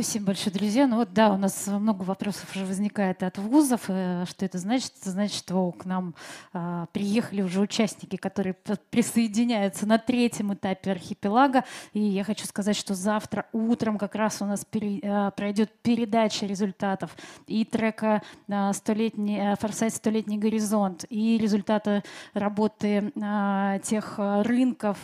Спасибо 0.02 0.26
большое, 0.26 0.52
друзья. 0.52 0.88
Ну 0.88 0.96
вот 0.96 1.14
да, 1.14 1.32
у 1.32 1.38
нас 1.38 1.68
много 1.68 2.02
вопросов 2.02 2.56
уже 2.56 2.66
возникает 2.66 3.22
от 3.22 3.38
вузов. 3.38 3.82
Э, 3.88 4.26
что 4.28 4.46
это 4.46 4.58
значит? 4.58 4.94
Это 5.00 5.12
значит, 5.12 5.38
что 5.38 5.72
к 5.74 5.86
нам 5.86 6.16
а, 6.54 6.88
приехали 6.88 7.44
уже 7.44 7.62
участники, 7.62 8.16
которые 8.16 8.56
присоединяются 8.90 9.86
на 9.86 10.00
третьем 10.00 10.56
этапе 10.56 10.90
архипелага. 10.90 11.66
И 11.94 12.00
я 12.00 12.24
хочу 12.24 12.48
сказать, 12.48 12.76
что 12.76 12.96
завтра 12.96 13.46
утром 13.54 14.00
как 14.00 14.16
раз 14.16 14.42
у 14.42 14.46
нас 14.46 14.66
пере, 14.66 15.02
а, 15.04 15.30
пройдет 15.30 15.70
передача 15.84 16.48
результатов 16.48 17.16
и 17.46 17.64
трека 17.64 18.24
а, 18.50 18.74
«Столетний, 18.74 19.56
«Форсайт. 19.58 19.94
Столетний 19.94 20.40
горизонт», 20.40 21.06
и 21.10 21.38
результаты 21.38 22.02
работы 22.34 23.14
а, 23.22 23.78
тех 23.80 24.16
рынков, 24.18 24.98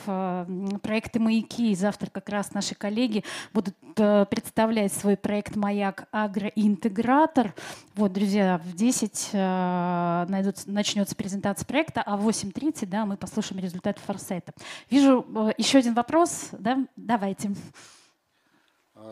проекты 0.81 1.19
«Маяки». 1.19 1.71
И 1.71 1.75
завтра 1.75 2.09
как 2.09 2.29
раз 2.29 2.55
наши 2.55 2.73
коллеги 2.73 3.23
будут 3.53 3.75
представлять 3.93 4.86
представляет 4.87 4.93
свой 4.93 5.17
проект 5.17 5.55
«Маяк 5.55 6.07
Агроинтегратор». 6.11 7.53
Вот, 7.95 8.13
друзья, 8.13 8.57
в 8.63 8.75
10 8.75 9.29
э, 9.33 10.25
найдут, 10.29 10.55
начнется 10.65 11.15
презентация 11.15 11.65
проекта, 11.65 12.01
а 12.01 12.15
в 12.15 12.27
8.30 12.27 12.85
да, 12.85 13.05
мы 13.05 13.17
послушаем 13.17 13.61
результаты 13.61 13.99
форсайта. 14.01 14.53
Вижу 14.89 15.25
э, 15.35 15.53
еще 15.57 15.79
один 15.79 15.93
вопрос. 15.93 16.49
Да? 16.53 16.87
Давайте. 16.95 17.51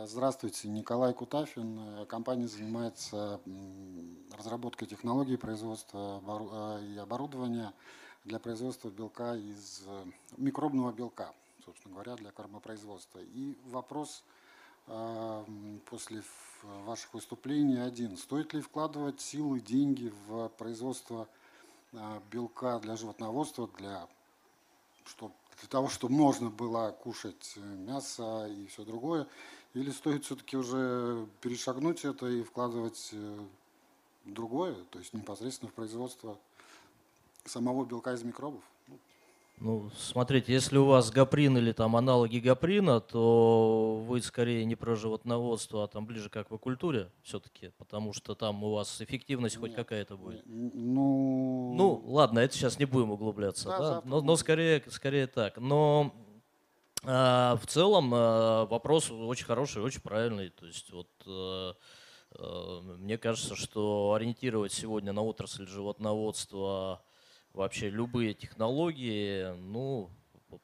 Здравствуйте, 0.05 0.67
Николай 0.67 1.13
Кутафин. 1.13 2.05
Компания 2.07 2.47
занимается 2.47 3.39
разработкой 4.35 4.87
технологий 4.87 5.37
производства 5.37 6.21
э, 6.81 6.85
и 6.85 6.97
оборудования 6.97 7.73
для 8.23 8.39
производства 8.39 8.89
белка 8.89 9.35
из 9.35 9.83
э, 9.85 10.05
микробного 10.37 10.93
белка, 10.93 11.33
собственно 11.65 11.95
говоря, 11.95 12.15
для 12.15 12.31
кормопроизводства. 12.31 13.19
И 13.19 13.57
вопрос 13.65 14.23
после 14.85 16.23
ваших 16.85 17.13
выступлений 17.13 17.77
один. 17.77 18.17
Стоит 18.17 18.53
ли 18.53 18.61
вкладывать 18.61 19.21
силы, 19.21 19.59
деньги 19.59 20.13
в 20.27 20.49
производство 20.49 21.27
а, 21.93 22.21
белка 22.31 22.79
для 22.79 22.95
животноводства, 22.95 23.69
для, 23.77 24.07
чтобы, 25.05 25.33
для 25.59 25.69
того, 25.69 25.87
чтобы 25.89 26.13
можно 26.13 26.49
было 26.49 26.91
кушать 26.91 27.53
э, 27.55 27.59
мясо 27.59 28.47
и 28.47 28.67
все 28.67 28.83
другое? 28.83 29.27
Или 29.73 29.91
стоит 29.91 30.25
все-таки 30.25 30.57
уже 30.57 31.27
перешагнуть 31.41 32.05
это 32.05 32.27
и 32.27 32.43
вкладывать 32.43 33.09
э, 33.11 33.39
другое, 34.25 34.75
то 34.91 34.99
есть 34.99 35.13
непосредственно 35.13 35.71
в 35.71 35.73
производство 35.73 36.37
самого 37.45 37.85
белка 37.85 38.13
из 38.13 38.23
микробов? 38.23 38.63
Ну, 39.57 39.89
смотрите, 39.97 40.51
если 40.51 40.77
у 40.77 40.85
вас 40.85 41.11
гаприн 41.11 41.57
или 41.57 41.71
там 41.71 41.95
аналоги 41.95 42.39
гаприна, 42.39 42.99
то 42.99 44.03
вы 44.05 44.21
скорее 44.21 44.65
не 44.65 44.75
про 44.75 44.95
животноводство, 44.95 45.83
а 45.83 45.87
там 45.87 46.05
ближе 46.05 46.29
к 46.29 46.35
аквакультуре 46.35 47.09
все-таки, 47.23 47.71
потому 47.77 48.11
что 48.11 48.35
там 48.35 48.63
у 48.65 48.73
вас 48.73 49.01
эффективность 49.01 49.55
хоть 49.55 49.73
какая-то 49.73 50.17
будет. 50.17 50.41
Ну... 50.45 51.73
ну, 51.75 52.03
ладно, 52.05 52.39
это 52.39 52.53
сейчас 52.53 52.79
не 52.79 52.85
будем 52.85 53.11
углубляться, 53.11 53.69
да, 53.69 53.79
да? 53.79 54.01
Но, 54.03 54.21
но 54.21 54.35
скорее, 54.35 54.83
скорее 54.89 55.27
так. 55.27 55.57
Но 55.57 56.13
э, 57.03 57.07
в 57.07 57.65
целом 57.65 58.13
э, 58.13 58.65
вопрос 58.65 59.09
очень 59.09 59.45
хороший, 59.45 59.81
очень 59.81 60.01
правильный. 60.01 60.49
То 60.49 60.65
есть 60.65 60.91
вот 60.91 61.09
э, 61.25 61.73
э, 62.37 62.79
мне 62.99 63.17
кажется, 63.17 63.55
что 63.55 64.13
ориентировать 64.13 64.73
сегодня 64.73 65.13
на 65.13 65.23
отрасль 65.23 65.65
животноводства 65.65 67.01
вообще 67.55 67.89
любые 67.89 68.33
технологии, 68.33 69.53
ну, 69.57 70.09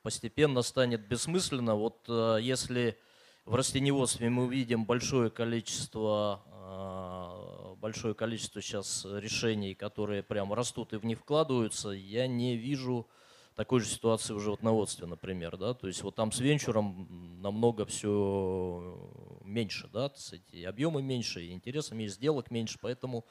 постепенно 0.03 0.61
станет 0.61 1.07
бессмысленно. 1.07 1.75
Вот 1.75 2.05
э, 2.07 2.39
если 2.41 2.97
в 3.45 3.55
растениеводстве 3.55 4.29
мы 4.29 4.47
видим 4.47 4.85
большое 4.85 5.29
количество, 5.29 6.43
э, 6.47 7.75
большое 7.79 8.13
количество 8.13 8.61
сейчас 8.61 9.05
решений, 9.09 9.73
которые 9.73 10.23
прям 10.23 10.53
растут 10.53 10.93
и 10.93 10.97
в 10.97 11.05
них 11.05 11.19
вкладываются, 11.19 11.89
я 11.89 12.27
не 12.27 12.57
вижу 12.57 13.07
такой 13.55 13.81
же 13.81 13.87
ситуации 13.87 14.33
в 14.33 14.39
животноводстве, 14.39 15.07
например, 15.07 15.57
да, 15.57 15.73
то 15.73 15.87
есть 15.87 16.01
вот 16.03 16.15
там 16.15 16.31
с 16.31 16.39
венчуром 16.39 17.41
намного 17.41 17.85
все 17.85 18.97
меньше, 19.43 19.89
да, 19.91 20.11
эти 20.31 20.63
объемы 20.63 21.01
меньше, 21.01 21.43
и 21.43 21.51
интереса 21.51 21.93
меньше, 21.93 22.15
сделок 22.15 22.49
меньше, 22.49 22.79
поэтому 22.81 23.25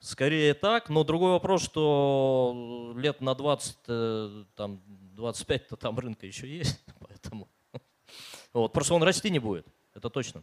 Скорее 0.00 0.54
так, 0.54 0.88
но 0.88 1.04
другой 1.04 1.32
вопрос, 1.32 1.62
что 1.62 2.94
лет 2.96 3.20
на 3.20 3.34
20, 3.34 3.78
э, 3.86 4.44
там, 4.56 4.82
25-то 5.14 5.76
там 5.76 5.98
рынка 5.98 6.26
еще 6.26 6.48
есть, 6.48 6.82
поэтому 7.00 7.48
Вот. 8.52 8.72
Просто 8.72 8.94
он 8.94 9.02
расти 9.02 9.30
не 9.30 9.38
будет, 9.38 9.66
это 9.94 10.08
точно. 10.10 10.42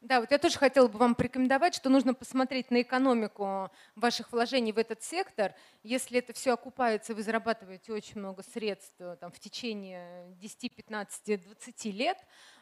Да, 0.00 0.20
вот 0.20 0.30
я 0.30 0.38
тоже 0.38 0.56
хотела 0.56 0.86
бы 0.86 0.96
вам 0.96 1.14
порекомендовать, 1.16 1.74
что 1.74 1.90
нужно 1.90 2.14
посмотреть 2.14 2.70
на 2.70 2.82
экономику 2.82 3.70
ваших 3.96 4.30
вложений 4.30 4.72
в 4.72 4.78
этот 4.78 5.02
сектор. 5.02 5.54
Если 5.82 6.20
это 6.20 6.32
все 6.32 6.52
окупается, 6.54 7.14
вы 7.14 7.22
зарабатываете 7.22 7.92
очень 7.92 8.20
много 8.20 8.44
средств 8.44 8.94
э, 9.00 9.16
там, 9.20 9.32
в 9.32 9.40
течение 9.40 10.32
10, 10.36 10.74
15, 10.74 11.42
20 11.42 11.84
лет, 11.86 12.16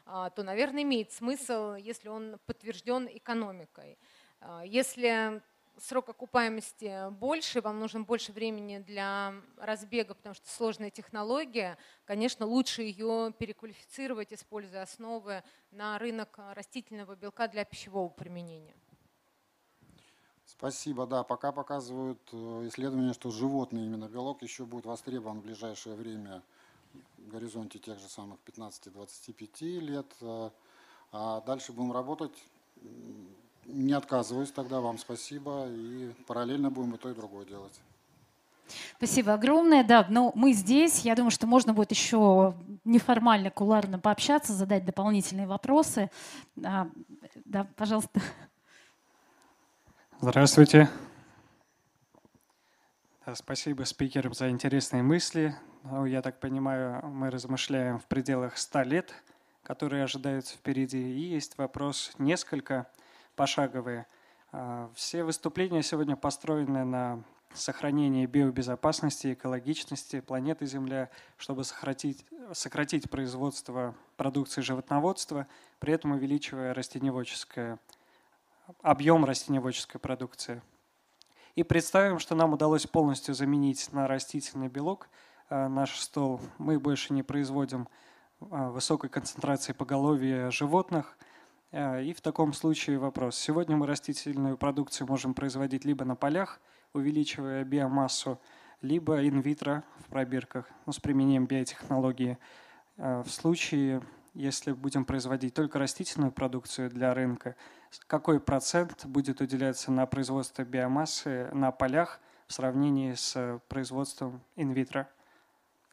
а, 0.05 0.31
то, 0.31 0.41
наверное, 0.41 0.81
имеет 0.81 1.11
смысл, 1.11 1.75
если 1.75 2.09
он 2.09 2.39
подтвержден 2.47 3.07
экономикой. 3.07 3.99
А, 4.41 4.65
если 4.65 5.41
срок 5.79 6.09
окупаемости 6.09 7.09
больше, 7.11 7.61
вам 7.61 7.79
нужно 7.79 8.01
больше 8.01 8.31
времени 8.31 8.79
для 8.79 9.33
разбега, 9.57 10.13
потому 10.13 10.35
что 10.35 10.49
сложная 10.49 10.89
технология, 10.89 11.77
конечно, 12.05 12.45
лучше 12.45 12.83
ее 12.83 13.33
переквалифицировать, 13.37 14.33
используя 14.33 14.83
основы 14.83 15.43
на 15.71 15.97
рынок 15.99 16.39
растительного 16.53 17.15
белка 17.15 17.47
для 17.47 17.65
пищевого 17.65 18.09
применения. 18.09 18.75
Спасибо. 20.45 21.05
Да, 21.05 21.23
пока 21.23 21.51
показывают 21.51 22.21
э, 22.31 22.67
исследования, 22.67 23.13
что 23.13 23.29
животный 23.29 23.85
именно 23.85 24.07
белок 24.07 24.41
еще 24.41 24.65
будет 24.65 24.85
востребован 24.85 25.41
в 25.41 25.43
ближайшее 25.43 25.95
время 25.95 26.41
в 27.17 27.27
горизонте 27.27 27.79
тех 27.79 27.99
же 27.99 28.07
самых 28.07 28.39
15-25 28.45 29.79
лет. 29.79 30.07
Э, 30.21 30.49
а 31.11 31.41
дальше 31.41 31.73
будем 31.73 31.91
работать 31.91 32.33
не 33.67 33.93
отказываюсь 33.93 34.51
тогда, 34.51 34.81
вам 34.81 34.97
спасибо. 34.97 35.67
И 35.67 36.11
параллельно 36.25 36.71
будем 36.71 36.95
и 36.95 36.97
то, 36.97 37.09
и 37.09 37.13
другое 37.13 37.45
делать. 37.45 37.79
Спасибо 38.97 39.33
огромное. 39.33 39.83
Да, 39.83 40.05
но 40.09 40.31
мы 40.35 40.53
здесь. 40.53 41.01
Я 41.01 41.15
думаю, 41.15 41.31
что 41.31 41.47
можно 41.47 41.73
будет 41.73 41.91
еще 41.91 42.55
неформально, 42.83 43.51
куларно 43.51 43.99
пообщаться, 43.99 44.53
задать 44.53 44.85
дополнительные 44.85 45.47
вопросы. 45.47 46.09
Да, 46.55 46.89
да 47.45 47.67
пожалуйста. 47.75 48.21
Здравствуйте. 50.19 50.89
Спасибо 53.33 53.83
спикерам 53.83 54.33
за 54.33 54.49
интересные 54.49 55.03
мысли. 55.03 55.55
Ну, 55.83 56.05
я 56.05 56.21
так 56.21 56.39
понимаю, 56.39 57.05
мы 57.07 57.29
размышляем 57.29 57.99
в 57.99 58.05
пределах 58.05 58.57
100 58.57 58.81
лет, 58.83 59.13
которые 59.63 60.03
ожидаются 60.03 60.55
впереди. 60.55 60.97
И 60.97 61.29
есть 61.33 61.57
вопрос 61.57 62.13
несколько 62.17 62.87
пошаговые. 63.37 64.07
А, 64.51 64.91
все 64.95 65.23
выступления 65.23 65.83
сегодня 65.83 66.17
построены 66.17 66.83
на 66.83 67.23
сохранении 67.53 68.25
биобезопасности, 68.25 69.33
экологичности 69.33 70.19
планеты 70.19 70.65
Земля, 70.65 71.09
чтобы 71.37 71.63
сократить, 71.63 72.25
сократить 72.51 73.09
производство 73.09 73.95
продукции 74.17 74.61
животноводства, 74.61 75.47
при 75.79 75.93
этом 75.93 76.11
увеличивая 76.11 76.73
растеневодческое, 76.73 77.79
объем 78.81 79.23
растеневодческой 79.23 80.01
продукции. 80.01 80.61
И 81.55 81.63
представим, 81.63 82.19
что 82.19 82.35
нам 82.35 82.53
удалось 82.53 82.85
полностью 82.85 83.33
заменить 83.33 83.91
на 83.93 84.07
растительный 84.07 84.67
белок 84.67 85.09
а, 85.49 85.69
наш 85.69 85.99
стол. 85.99 86.41
Мы 86.57 86.79
больше 86.79 87.13
не 87.13 87.23
производим 87.23 87.87
а, 88.41 88.69
высокой 88.69 89.09
концентрации 89.11 89.73
поголовья 89.73 90.49
животных– 90.49 91.17
и 91.77 92.11
в 92.13 92.21
таком 92.21 92.53
случае 92.53 92.97
вопрос. 92.97 93.37
Сегодня 93.37 93.77
мы 93.77 93.85
растительную 93.85 94.57
продукцию 94.57 95.07
можем 95.07 95.35
производить 95.35 95.85
либо 95.85 96.05
на 96.05 96.15
полях, 96.15 96.59
увеличивая 96.93 97.63
биомассу, 97.65 98.41
либо 98.81 99.27
инвитро 99.27 99.83
в 99.99 100.09
пробирках 100.09 100.67
ну, 100.87 100.91
с 100.91 100.99
применением 100.99 101.45
биотехнологии. 101.45 102.39
А, 102.97 103.21
в 103.21 103.29
случае, 103.29 104.01
если 104.33 104.71
будем 104.71 105.05
производить 105.05 105.53
только 105.53 105.77
растительную 105.77 106.31
продукцию 106.31 106.89
для 106.89 107.13
рынка, 107.13 107.55
какой 108.07 108.39
процент 108.39 109.05
будет 109.05 109.39
уделяться 109.39 109.91
на 109.91 110.07
производство 110.07 110.63
биомассы 110.63 111.51
на 111.53 111.71
полях 111.71 112.19
в 112.47 112.53
сравнении 112.53 113.13
с 113.13 113.61
производством 113.67 114.41
инвитро? 114.55 115.07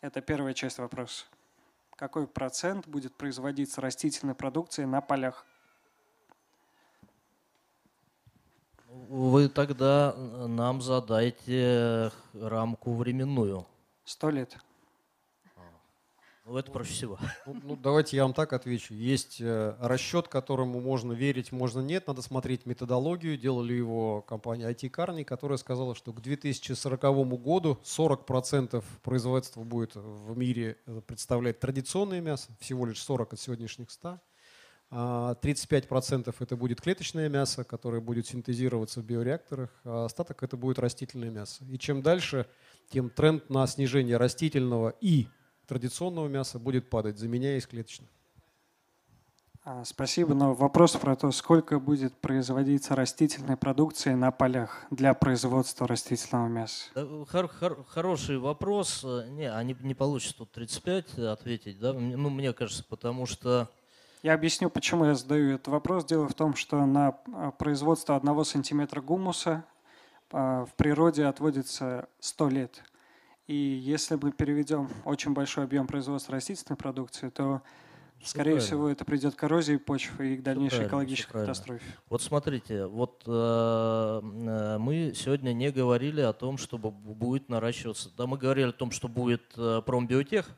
Это 0.01 0.23
первая 0.23 0.55
часть 0.55 0.78
вопроса. 0.78 1.27
Какой 1.97 2.27
процент 2.27 2.89
будет 2.89 3.15
производиться 3.19 3.82
растительной 3.82 4.35
продукции 4.35 4.85
на 4.85 5.02
полях? 5.02 5.44
Вы 9.09 9.48
тогда 9.48 10.14
нам 10.47 10.81
задайте 10.81 12.10
рамку 12.32 12.94
временную. 12.94 13.66
Сто 14.05 14.31
лет. 14.31 14.56
А, 15.56 15.60
ну, 16.44 16.56
это 16.56 16.70
проще 16.70 16.93
всего. 16.93 17.18
Ну, 17.47 17.60
ну, 17.62 17.76
давайте 17.76 18.16
я 18.16 18.24
вам 18.24 18.35
так 18.35 18.52
отвечу. 18.52 18.94
Есть 18.94 19.40
э, 19.40 19.76
расчет, 19.81 20.28
которому 20.28 20.81
можно 20.81 21.12
верить, 21.12 21.52
можно 21.52 21.81
нет. 21.81 22.06
Надо 22.06 22.22
смотреть 22.22 22.66
методологию. 22.66 23.39
Делали 23.39 23.74
его 23.74 24.22
компания 24.22 24.70
IT 24.70 24.90
Carney, 24.90 25.24
которая 25.24 25.59
сказала, 25.59 25.94
что 25.94 26.12
к 26.12 26.20
2040 26.20 27.01
году 27.43 27.78
40% 27.82 28.85
производства 29.02 29.62
будет 29.62 29.94
в 29.94 30.36
мире 30.36 30.76
э, 30.86 31.01
представлять 31.06 31.60
традиционное 31.60 32.20
мясо, 32.20 32.51
всего 32.60 32.86
лишь 32.86 33.02
40 33.02 33.35
от 33.35 33.40
сегодняшних 33.40 33.90
100. 33.90 34.20
35% 34.94 36.28
а, 36.28 36.44
это 36.44 36.56
будет 36.56 36.80
клеточное 36.80 37.28
мясо, 37.28 37.64
которое 37.64 38.00
будет 38.00 38.26
синтезироваться 38.28 39.00
в 39.00 39.04
биореакторах, 39.04 39.70
а 39.84 40.04
остаток 40.04 40.42
это 40.42 40.56
будет 40.56 40.78
растительное 40.78 41.30
мясо. 41.30 41.64
И 41.68 41.78
чем 41.78 42.00
дальше, 42.00 42.46
тем 42.90 43.10
тренд 43.10 43.50
на 43.50 43.66
снижение 43.66 44.16
растительного 44.16 44.94
и 45.00 45.26
традиционного 45.66 46.28
мяса 46.28 46.58
будет 46.58 46.90
падать, 46.90 47.18
заменяясь 47.18 47.66
клеточным. 47.66 48.08
А, 49.66 49.82
спасибо, 49.84 50.34
но 50.34 50.52
вопрос 50.52 50.92
про 50.92 51.16
то, 51.16 51.32
сколько 51.32 51.80
будет 51.80 52.12
производиться 52.20 52.94
растительной 52.94 53.56
продукции 53.56 54.12
на 54.12 54.30
полях 54.30 54.84
для 54.90 55.14
производства 55.14 55.88
растительного 55.88 56.48
мяса. 56.48 56.90
Хор 57.30 57.48
хор 57.48 57.82
хороший 57.88 58.36
вопрос. 58.36 59.04
Не, 59.30 59.50
они 59.50 59.74
не 59.80 59.94
получится 59.94 60.36
тут 60.36 60.52
35 60.52 61.18
ответить, 61.18 61.78
да? 61.78 61.94
Ну, 61.94 62.28
мне 62.28 62.52
кажется, 62.52 62.84
потому 62.84 63.24
что 63.24 63.70
я 64.24 64.32
объясню, 64.32 64.70
почему 64.70 65.05
я 65.05 65.14
задаю 65.14 65.55
этот 65.55 65.68
вопрос. 65.68 66.06
Дело 66.06 66.26
в 66.26 66.32
том, 66.32 66.56
что 66.56 66.86
на 66.86 67.18
а, 67.34 67.51
производство 67.51 68.16
одного 68.16 68.42
сантиметра 68.42 69.02
гумуса 69.02 69.66
а, 70.32 70.64
в 70.64 70.72
природе 70.76 71.26
отводится 71.26 72.09
100 72.20 72.48
лет. 72.48 72.82
И 73.46 73.55
если 73.55 74.14
мы 74.14 74.32
переведем 74.32 74.88
очень 75.05 75.34
большой 75.34 75.64
объем 75.64 75.86
производства 75.86 76.32
растительной 76.32 76.78
продукции, 76.78 77.28
то, 77.28 77.60
все 78.18 78.30
скорее 78.30 78.52
правильно. 78.52 78.66
всего, 78.66 78.88
это 78.88 79.05
придет 79.05 79.34
к 79.34 79.38
коррозии 79.38 79.76
почвы 79.76 80.32
и 80.32 80.36
к 80.38 80.42
дальнейшей 80.42 80.86
экологической 80.86 81.32
катастрофе. 81.32 81.84
Вот 82.09 82.22
смотрите, 82.22 82.86
вот 82.86 83.24
э, 83.26 83.30
э, 83.30 84.78
мы 84.78 85.12
сегодня 85.14 85.52
не 85.52 85.70
говорили 85.70 86.22
о 86.22 86.32
том, 86.32 86.56
чтобы 86.56 86.90
будет 86.90 87.51
наращиваться. 87.51 88.09
Да, 88.16 88.26
мы 88.26 88.38
говорили 88.38 88.68
о 88.68 88.72
том, 88.72 88.90
что 88.90 89.09
будет 89.09 89.42
э, 89.59 89.82
промбиотех, 89.84 90.48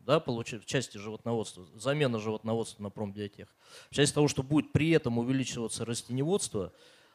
да, 0.00 0.20
в 0.20 0.64
части 0.64 0.98
животноводства, 0.98 1.66
замена 1.74 2.18
животноводства 2.18 2.82
на 2.82 2.90
промбиотех, 2.90 3.48
в 3.90 3.94
части 3.94 4.14
того, 4.14 4.28
что 4.28 4.42
будет 4.42 4.72
при 4.72 4.90
этом 4.90 5.18
увеличиваться 5.18 5.84
растеневодство, 5.84 6.72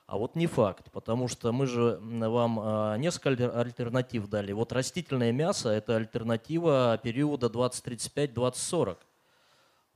а 0.08 0.18
вот 0.18 0.36
не 0.36 0.46
факт, 0.46 0.92
потому 0.92 1.28
что 1.28 1.52
мы 1.52 1.66
же 1.66 2.00
вам 2.02 2.60
а, 2.62 2.96
несколько 2.98 3.60
альтернатив 3.60 4.28
дали. 4.28 4.52
Вот 4.52 4.72
растительное 4.72 5.32
мясо– 5.32 5.70
это 5.72 5.96
альтернатива 5.96 7.00
периода 7.02 7.48
2035-2040. 7.48 8.98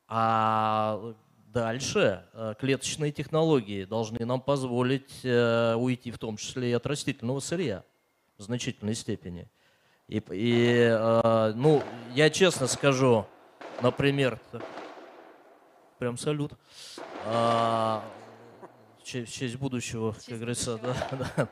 А 0.08 1.14
дальше 1.54 2.26
а, 2.34 2.56
клеточные 2.56 3.12
технологии 3.12 3.84
должны 3.84 4.26
нам 4.26 4.42
позволить 4.42 5.24
э, 5.24 5.76
уйти 5.76 6.10
в 6.10 6.18
том 6.18 6.38
числе 6.38 6.72
и 6.72 6.74
от 6.74 6.88
растительного 6.88 7.40
сырья 7.40 7.84
в 8.40 8.44
значительной 8.44 8.96
степени. 8.96 9.48
И, 10.10 10.24
и 10.32 10.90
э, 10.92 11.54
ну, 11.56 11.84
я 12.16 12.32
честно 12.32 12.66
скажу, 12.66 13.28
например, 13.80 14.40
прям 16.00 16.18
салют, 16.18 16.54
э, 17.26 17.30
в 17.30 18.02
честь 19.04 19.56
будущего, 19.58 20.16
как 20.26 20.36
говорится, 20.36 20.80
да, 20.80 20.96
да. 21.38 21.48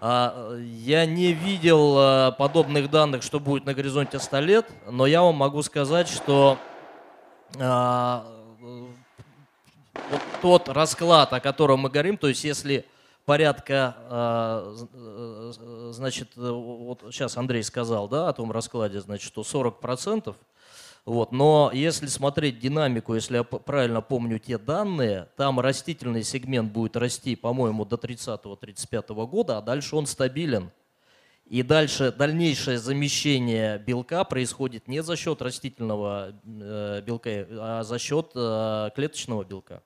А, 0.00 0.56
я 0.58 1.04
не 1.04 1.32
видел 1.32 1.94
а, 1.98 2.32
подобных 2.32 2.90
данных, 2.90 3.22
что 3.22 3.38
будет 3.38 3.66
на 3.66 3.74
горизонте 3.74 4.18
100 4.18 4.40
лет, 4.40 4.66
но 4.90 5.06
я 5.06 5.20
вам 5.20 5.36
могу 5.36 5.62
сказать, 5.62 6.08
что 6.08 6.58
а, 7.58 8.26
вот 10.10 10.20
тот 10.40 10.68
расклад, 10.70 11.34
о 11.34 11.40
котором 11.40 11.80
мы 11.80 11.90
говорим, 11.90 12.16
то 12.16 12.28
есть 12.28 12.44
если 12.44 12.86
порядка, 13.24 13.96
а, 14.08 14.74
э, 14.92 15.92
значит, 15.92 16.32
э, 16.36 16.50
вот 16.50 17.02
сейчас 17.10 17.36
Андрей 17.36 17.62
сказал, 17.62 18.08
да, 18.08 18.28
о 18.28 18.32
том 18.32 18.52
раскладе, 18.52 19.00
значит, 19.00 19.26
что 19.26 19.42
40%, 19.42 20.36
вот, 21.04 21.32
но 21.32 21.70
если 21.72 22.06
смотреть 22.06 22.58
динамику, 22.58 23.14
если 23.14 23.36
я 23.36 23.44
правильно 23.44 24.00
помню 24.00 24.38
те 24.38 24.56
данные, 24.58 25.28
там 25.36 25.60
растительный 25.60 26.22
сегмент 26.22 26.72
будет 26.72 26.96
расти, 26.96 27.36
по-моему, 27.36 27.84
до 27.84 27.96
30-35 27.96 29.26
года, 29.26 29.58
а 29.58 29.62
дальше 29.62 29.96
он 29.96 30.06
стабилен. 30.06 30.70
И 31.44 31.62
дальше 31.62 32.10
дальнейшее 32.10 32.78
замещение 32.78 33.78
белка 33.78 34.24
происходит 34.24 34.88
не 34.88 35.02
за 35.02 35.14
счет 35.14 35.42
растительного 35.42 36.32
э, 36.42 37.02
белка, 37.02 37.30
а 37.30 37.82
за 37.82 37.98
счет 37.98 38.30
клеточного 38.32 39.44
белка. 39.44 39.82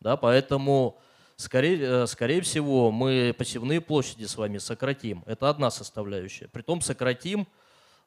Да, 0.00 0.16
поэтому, 0.16 0.98
скорее, 1.36 1.78
э, 1.80 2.06
скорее 2.06 2.40
всего, 2.40 2.90
мы 2.90 3.34
посевные 3.36 3.80
площади 3.80 4.24
с 4.24 4.36
вами 4.36 4.58
сократим. 4.58 5.22
Это 5.26 5.48
одна 5.48 5.70
составляющая. 5.70 6.48
Притом 6.48 6.80
сократим, 6.80 7.46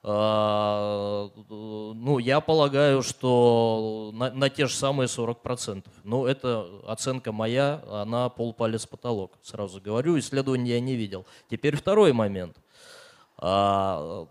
ну, 0.02 1.30
я 2.20 2.40
полагаю, 2.40 3.04
что 3.04 4.12
на, 4.14 4.32
на 4.32 4.50
те 4.50 4.66
же 4.66 4.74
самые 4.74 5.08
40%. 5.08 5.84
Но 6.06 6.26
это 6.26 6.66
оценка 6.88 7.34
моя, 7.34 7.84
она 7.86 8.30
полпалец 8.30 8.86
потолок, 8.86 9.38
сразу 9.42 9.82
говорю. 9.82 10.18
Исследования 10.18 10.76
я 10.76 10.80
не 10.80 10.96
видел. 10.96 11.26
Теперь 11.50 11.76
второй 11.76 12.14
момент– 12.14 12.56
а, 13.42 14.28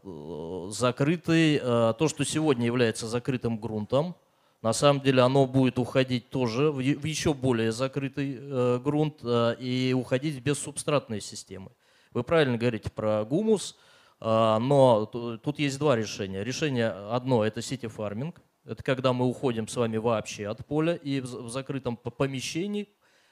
закрытый, 0.69 1.59
а, 1.63 1.95
то, 1.95 2.09
что 2.09 2.25
сегодня 2.25 2.67
является 2.67 3.07
закрытым 3.07 3.59
грунтом, 3.59 4.15
на 4.63 4.73
самом 4.73 5.03
деле 5.03 5.23
оно 5.23 5.47
будет 5.47 5.79
уходить 5.79 6.31
тоже 6.31 6.71
в 6.71 6.81
еще 6.81 7.33
более 7.35 7.73
закрытый 7.73 8.39
э, 8.39 8.81
грунт 8.83 9.21
э, 9.23 9.57
и 9.61 9.93
уходить 9.93 10.37
в 10.37 10.43
бессубстратные 10.43 11.21
системы. 11.21 11.71
Вы 12.13 12.25
правильно 12.25 12.57
говорите 12.57 12.91
про 12.91 13.25
гумус, 13.25 13.77
а, 14.21 14.59
но 14.59 15.07
тут 15.07 15.59
есть 15.59 15.79
два 15.79 15.97
решения. 15.97 16.43
Решение 16.43 16.89
одно– 16.89 17.45
это 17.47 17.63
сити-фарминг. 17.63 18.41
Это 18.65 18.83
когда 18.83 19.13
мы 19.13 19.27
уходим 19.27 19.69
с 19.69 19.77
вами 19.77 19.97
вообще 19.97 20.49
от 20.49 20.67
поля 20.67 20.95
и 20.95 21.21
в 21.21 21.49
закрытом 21.49 21.97
помещении, 21.97 22.89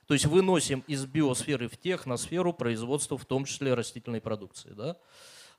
то 0.06 0.14
есть 0.14 0.26
выносим 0.26 0.82
из 0.86 1.04
биосферы 1.04 1.68
в 1.68 1.76
техносферу 1.76 2.52
производство, 2.52 3.18
в 3.18 3.24
том 3.24 3.44
числе 3.44 3.74
растительной 3.74 4.20
продукции. 4.20 4.70
Да? 4.70 4.96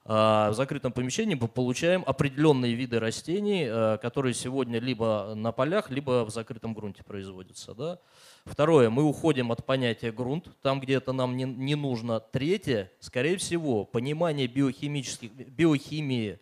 А, 0.10 0.52
в 0.52 0.54
закрытом 0.54 0.94
помещении 0.94 1.36
мы 1.36 1.50
получаем 1.50 2.02
определенные 2.08 2.74
виды 2.76 2.98
растений, 2.98 3.66
э, 3.68 3.98
которые 4.02 4.34
сегодня 4.34 4.80
либо 4.80 5.34
на 5.36 5.52
полях, 5.52 5.90
либо 5.90 6.24
в 6.24 6.30
закрытом 6.30 6.74
грунте 6.74 7.04
производятся. 7.04 7.76
Да? 7.76 8.00
Второе, 8.46 8.90
мы 8.90 9.04
уходим 9.04 9.52
от 9.52 9.66
понятия 9.66 10.14
грунт, 10.14 10.48
там, 10.62 10.80
где 10.80 10.94
это 10.94 11.12
нам 11.12 11.36
не, 11.36 11.44
не 11.44 11.76
нужно. 11.76 12.22
Третье, 12.22 12.90
скорее 13.02 13.36
всего, 13.36 13.84
понимание 13.84 14.48
биохимических, 14.48 15.30
биохимии 15.34 16.40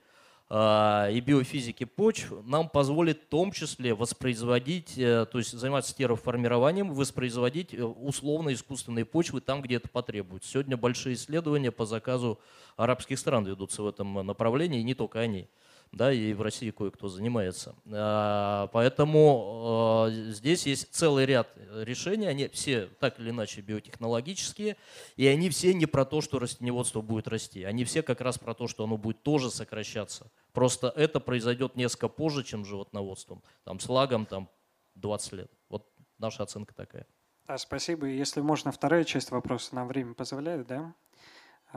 и 0.47 1.23
биофизики 1.25 1.85
почв 1.85 2.31
нам 2.45 2.69
позволит 2.69 3.23
в 3.23 3.25
том 3.29 3.51
числе 3.51 3.95
воспроизводить, 3.95 4.95
э, 4.95 5.25
то 5.25 5.39
есть 5.39 5.53
заниматься 5.53 5.95
терраформированием, 5.95 6.93
воспроизводить 6.93 7.73
э, 7.73 7.83
условно-искусственные 7.83 9.05
почвы 9.05 9.41
там, 9.41 9.63
где 9.63 9.77
это 9.77 9.89
потребуется. 9.89 10.51
Сегодня 10.51 10.77
большие 10.77 11.15
исследования 11.15 11.71
по 11.71 11.87
заказу 11.87 12.39
арабских 12.77 13.17
стран 13.17 13.45
ведутся 13.45 13.81
в 13.81 13.87
этом 13.87 14.13
направлении, 14.25 14.81
и 14.81 14.83
не 14.83 14.93
только 14.93 15.19
они 15.19 15.47
да, 15.91 16.11
и 16.11 16.33
в 16.33 16.41
России 16.41 16.71
кое-кто 16.71 17.07
занимается. 17.07 17.75
А, 17.91 18.67
поэтому 18.67 20.05
а, 20.05 20.09
здесь 20.09 20.65
есть 20.65 20.93
целый 20.93 21.25
ряд 21.25 21.49
решений, 21.73 22.27
они 22.27 22.47
все 22.49 22.87
так 22.99 23.19
или 23.19 23.29
иначе 23.29 23.61
биотехнологические, 23.61 24.77
и 25.15 25.27
они 25.27 25.49
все 25.49 25.73
не 25.73 25.85
про 25.85 26.05
то, 26.05 26.21
что 26.21 26.39
растеневодство 26.39 27.01
будет 27.01 27.27
расти, 27.27 27.63
они 27.63 27.85
все 27.85 28.03
как 28.03 28.21
раз 28.21 28.37
про 28.37 28.53
то, 28.53 28.67
что 28.67 28.83
оно 28.83 28.97
будет 28.97 29.23
тоже 29.23 29.49
сокращаться. 29.49 30.31
Просто 30.51 30.91
это 30.95 31.19
произойдет 31.19 31.75
несколько 31.75 32.07
позже, 32.07 32.43
чем 32.43 32.65
животноводством, 32.65 33.43
там, 33.63 33.79
с 33.79 33.89
лагом 33.89 34.25
там, 34.25 34.49
20 34.95 35.33
лет. 35.33 35.51
Вот 35.69 35.89
наша 36.17 36.43
оценка 36.43 36.73
такая. 36.73 37.07
Да, 37.47 37.57
спасибо. 37.57 38.07
Если 38.07 38.41
можно, 38.41 38.71
вторая 38.71 39.03
часть 39.03 39.31
вопроса, 39.31 39.75
нам 39.75 39.87
время 39.87 40.13
позволяет, 40.15 40.65
да? 40.67 40.95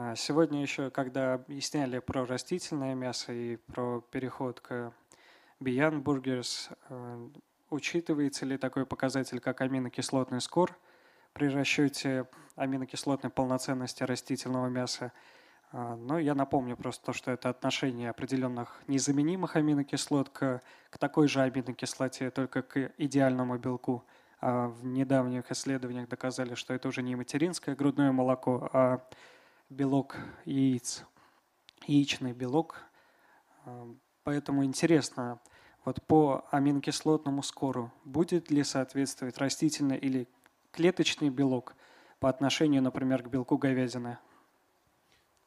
А 0.01 0.15
сегодня 0.15 0.61
еще, 0.61 0.89
когда 0.89 1.33
объясняли 1.33 1.99
про 1.99 2.25
растительное 2.25 2.95
мясо 2.95 3.33
и 3.33 3.57
про 3.57 3.99
переход 3.99 4.61
к 4.61 4.93
Beyond 5.59 6.03
Burgers, 6.03 6.73
э, 6.87 7.29
учитывается 7.69 8.45
ли 8.45 8.57
такой 8.57 8.85
показатель, 8.85 9.41
как 9.41 9.59
аминокислотный 9.59 10.39
скор 10.39 10.73
при 11.33 11.49
расчете 11.49 12.29
аминокислотной 12.55 13.29
полноценности 13.29 14.03
растительного 14.03 14.67
мяса? 14.67 15.11
А, 15.73 15.97
но 15.97 16.17
я 16.17 16.33
напомню 16.33 16.77
просто 16.77 17.07
то, 17.07 17.11
что 17.11 17.31
это 17.31 17.49
отношение 17.49 18.11
определенных 18.11 18.81
незаменимых 18.87 19.57
аминокислот 19.57 20.29
к, 20.29 20.61
к 20.91 20.97
такой 20.97 21.27
же 21.27 21.41
аминокислоте, 21.41 22.31
только 22.31 22.61
к 22.61 22.93
идеальному 22.97 23.57
белку. 23.57 24.05
А 24.39 24.69
в 24.69 24.85
недавних 24.85 25.51
исследованиях 25.51 26.07
доказали, 26.07 26.55
что 26.55 26.73
это 26.73 26.87
уже 26.87 27.03
не 27.03 27.17
материнское 27.17 27.75
грудное 27.75 28.13
молоко, 28.13 28.69
а 28.71 29.01
белок 29.69 30.17
яиц, 30.45 31.03
яичный 31.87 32.33
белок. 32.33 32.83
А, 33.65 33.87
поэтому 34.23 34.63
интересно, 34.63 35.39
вот 35.85 36.05
по 36.05 36.45
аминокислотному 36.51 37.43
скору 37.43 37.91
будет 38.05 38.51
ли 38.51 38.63
соответствовать 38.63 39.37
растительный 39.37 39.97
или 39.97 40.27
клеточный 40.71 41.29
белок 41.29 41.75
по 42.19 42.29
отношению, 42.29 42.81
например, 42.81 43.23
к 43.23 43.27
белку 43.27 43.57
говядины? 43.57 44.17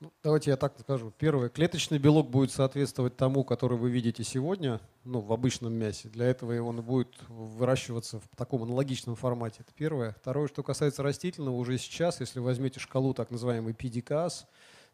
Ну, 0.03 0.13
давайте 0.21 0.51
я 0.51 0.57
так 0.57 0.75
скажу. 0.81 1.13
Первое, 1.17 1.49
клеточный 1.49 1.99
белок 1.99 2.29
будет 2.29 2.51
соответствовать 2.51 3.17
тому, 3.17 3.45
который 3.45 3.79
вы 3.79 3.89
видите 3.89 4.25
сегодня, 4.25 4.81
ну, 5.05 5.21
в 5.21 5.33
обычном 5.33 5.73
мясе. 5.73 6.09
Для 6.09 6.27
этого 6.27 6.61
он 6.61 6.83
будет 6.83 7.15
выращиваться 7.29 8.19
в 8.19 8.37
таком 8.37 8.65
аналогичном 8.65 9.15
формате. 9.15 9.59
Это 9.61 9.71
первое. 9.77 10.17
Второе, 10.21 10.49
что 10.49 10.65
касается 10.65 11.05
растительного, 11.05 11.55
уже 11.55 11.79
сейчас, 11.79 12.19
если 12.19 12.41
возьмете 12.41 12.81
шкалу 12.81 13.15
так 13.15 13.31
называемый 13.31 13.75
PDCAS, 13.75 14.47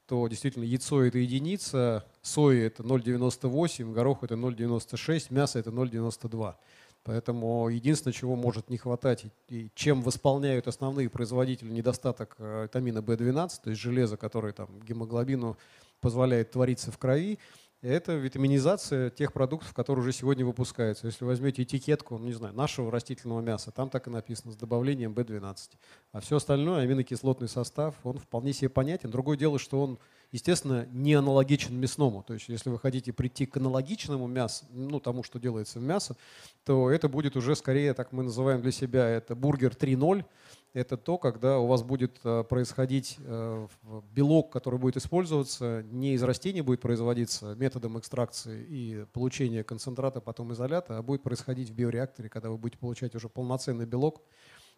то 0.07 0.29
действительно 0.29 0.65
яйцо 0.65 1.03
это 1.03 1.17
единица, 1.17 2.05
соя 2.21 2.67
это 2.67 2.83
0,98, 2.83 3.91
горох 3.95 4.25
это 4.25 4.35
0,96, 4.35 5.33
мясо 5.33 5.59
это 5.59 5.71
0,92. 5.71 6.55
Поэтому 7.09 7.71
единственное, 7.71 8.13
чего 8.13 8.37
может 8.37 8.69
не 8.69 8.77
хватать 8.77 9.25
и 9.49 9.71
чем 9.75 10.03
восполняют 10.03 10.69
основные 10.69 11.09
производители 11.09 11.71
недостаток 11.71 12.37
э, 12.39 12.65
витамина 12.65 12.99
В12, 12.99 13.49
то 13.65 13.71
есть 13.71 13.81
железа, 13.81 14.19
который 14.19 14.53
там 14.53 14.79
гемоглобину 14.81 15.57
позволяет 16.03 16.51
твориться 16.51 16.93
в 16.93 16.99
крови, 16.99 17.39
это 17.81 18.13
витаминизация 18.13 19.09
тех 19.09 19.33
продуктов, 19.33 19.73
которые 19.73 20.03
уже 20.03 20.13
сегодня 20.13 20.45
выпускаются. 20.45 21.07
Если 21.07 21.25
возьмете 21.25 21.63
этикетку, 21.63 22.19
ну, 22.19 22.27
не 22.27 22.35
знаю, 22.35 22.53
нашего 22.53 22.93
растительного 22.93 23.41
мяса, 23.41 23.71
там 23.71 23.89
так 23.89 24.07
и 24.07 24.11
написано, 24.11 24.53
с 24.53 24.57
добавлением 24.57 25.15
B12. 25.15 25.57
А 26.13 26.21
все 26.21 26.37
остальное, 26.37 26.83
аминокислотный 26.83 27.49
состав, 27.49 27.95
он 28.03 28.19
вполне 28.19 28.53
себе 28.53 28.69
понятен. 28.69 29.11
Другое 29.11 29.39
дело, 29.39 29.59
что 29.59 29.81
он, 29.81 29.99
естественно, 30.33 30.87
не 30.93 31.15
аналогичен 31.15 31.75
мясному. 31.79 32.23
То 32.23 32.35
есть 32.35 32.49
если 32.49 32.71
вы 32.71 32.79
хотите 32.79 33.13
прийти 33.13 33.47
к 33.47 33.57
аналогичному 33.57 34.27
мясу, 34.27 34.67
ну, 34.71 35.01
тому, 35.01 35.23
что 35.23 35.39
делается 35.39 35.79
в 35.79 35.83
мясо, 35.83 36.17
то 36.65 36.91
это 36.91 37.09
будет 37.09 37.37
уже 37.37 37.57
скорее, 37.57 37.95
так 37.95 38.13
мы 38.13 38.23
называем 38.23 38.61
для 38.61 38.73
себя, 38.73 39.09
это 39.09 39.35
бургер 39.35 39.73
3.0, 39.73 40.25
это 40.75 40.97
то, 40.99 41.17
когда 41.17 41.59
у 41.59 41.67
вас 41.67 41.83
будет 41.83 42.21
э, 42.25 42.45
происходить 42.45 43.17
э, 43.21 43.69
белок, 44.13 44.53
который 44.53 44.79
будет 44.79 44.99
использоваться, 44.99 45.83
не 45.91 46.13
из 46.13 46.23
растений 46.23 46.61
будет 46.61 46.83
производиться 46.83 47.55
методом 47.55 47.99
экстракции 47.99 48.67
и 48.69 49.07
получения 49.13 49.65
концентрата, 49.65 50.21
потом 50.21 50.53
изолята, 50.53 50.99
а 50.99 51.03
будет 51.03 51.23
происходить 51.23 51.71
в 51.71 51.75
биореакторе, 51.75 52.29
когда 52.29 52.51
вы 52.51 52.59
будете 52.59 52.79
получать 52.79 53.15
уже 53.15 53.31
полноценный 53.31 53.87
белок 53.87 54.23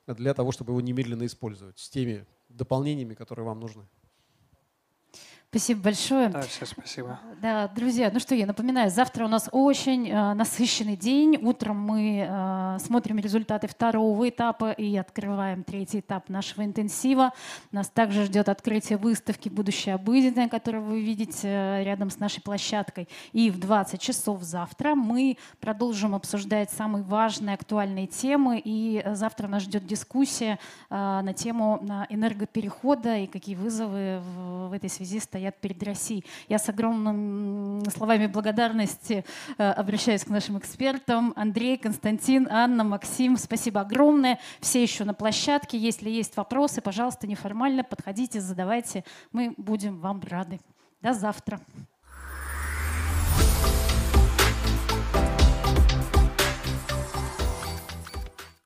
для 0.07 0.33
того, 0.33 0.53
чтобы 0.53 0.73
его 0.73 0.81
немедленно 0.81 1.27
использовать 1.27 1.79
с 1.79 1.91
теми 1.91 2.25
дополнениями, 2.49 3.15
которые 3.15 3.45
вам 3.45 3.61
нужны. 3.61 3.87
Спасибо 5.51 5.83
большое. 5.83 6.29
Да, 6.29 6.43
все 6.43 6.65
спасибо. 6.65 7.19
Да, 7.43 7.67
друзья, 7.67 8.09
ну 8.13 8.21
что, 8.21 8.37
я 8.37 8.47
напоминаю, 8.47 8.89
завтра 8.89 9.25
у 9.25 9.29
нас 9.29 9.49
очень 9.51 10.09
э, 10.09 10.35
насыщенный 10.35 10.95
день. 10.95 11.39
Утром 11.43 11.77
мы 11.77 12.25
э, 12.25 12.79
смотрим 12.79 13.19
результаты 13.19 13.67
второго 13.67 14.29
этапа 14.29 14.71
и 14.71 14.97
открываем 14.97 15.65
третий 15.65 15.99
этап 15.99 16.29
нашего 16.29 16.65
интенсива. 16.65 17.33
Нас 17.73 17.89
также 17.89 18.27
ждет 18.27 18.49
открытие 18.49 18.97
выставки 18.97 19.49
«Будущее 19.49 19.97
обыденное», 19.97 20.49
которую 20.49 20.85
вы 20.85 21.01
видите 21.01 21.49
э, 21.49 21.83
рядом 21.83 22.11
с 22.11 22.21
нашей 22.21 22.43
площадкой. 22.43 23.09
И 23.33 23.51
в 23.51 23.59
20 23.59 24.01
часов 24.01 24.45
завтра 24.45 24.95
мы 24.95 25.37
продолжим 25.59 26.15
обсуждать 26.15 26.71
самые 26.71 27.03
важные 27.03 27.55
актуальные 27.55 28.07
темы. 28.07 28.63
И 28.65 29.03
э, 29.05 29.17
завтра 29.17 29.49
нас 29.49 29.65
ждет 29.65 29.85
дискуссия 29.85 30.61
э, 30.91 30.95
на 30.95 31.35
тему 31.35 31.81
э, 31.83 32.15
энергоперехода 32.15 33.17
и 33.17 33.27
какие 33.27 33.57
вызовы 33.57 34.21
в, 34.21 34.69
в 34.69 34.73
этой 34.73 34.89
связи 34.89 35.19
стоят 35.19 35.40
стоят 35.41 35.57
перед 35.61 35.83
Россией. 35.83 36.25
Я 36.49 36.59
с 36.59 36.69
огромными 36.69 37.89
словами 37.89 38.27
благодарности 38.27 39.25
э, 39.57 39.71
обращаюсь 39.71 40.25
к 40.25 40.29
нашим 40.29 40.59
экспертам. 40.59 41.33
Андрей, 41.35 41.79
Константин, 41.79 42.47
Анна, 42.51 42.85
Максим, 42.85 43.39
спасибо 43.39 43.81
огромное. 43.81 44.39
Все 44.61 44.83
еще 44.83 45.05
на 45.05 45.15
площадке. 45.15 45.79
Если 45.79 46.11
есть 46.11 46.37
вопросы, 46.37 46.83
пожалуйста, 46.83 47.27
неформально 47.27 47.85
подходите, 47.85 48.41
задавайте. 48.41 49.03
Мы 49.33 49.55
будем 49.57 49.99
вам 50.01 50.21
рады. 50.29 50.61
До 51.01 51.15
завтра. 51.15 51.59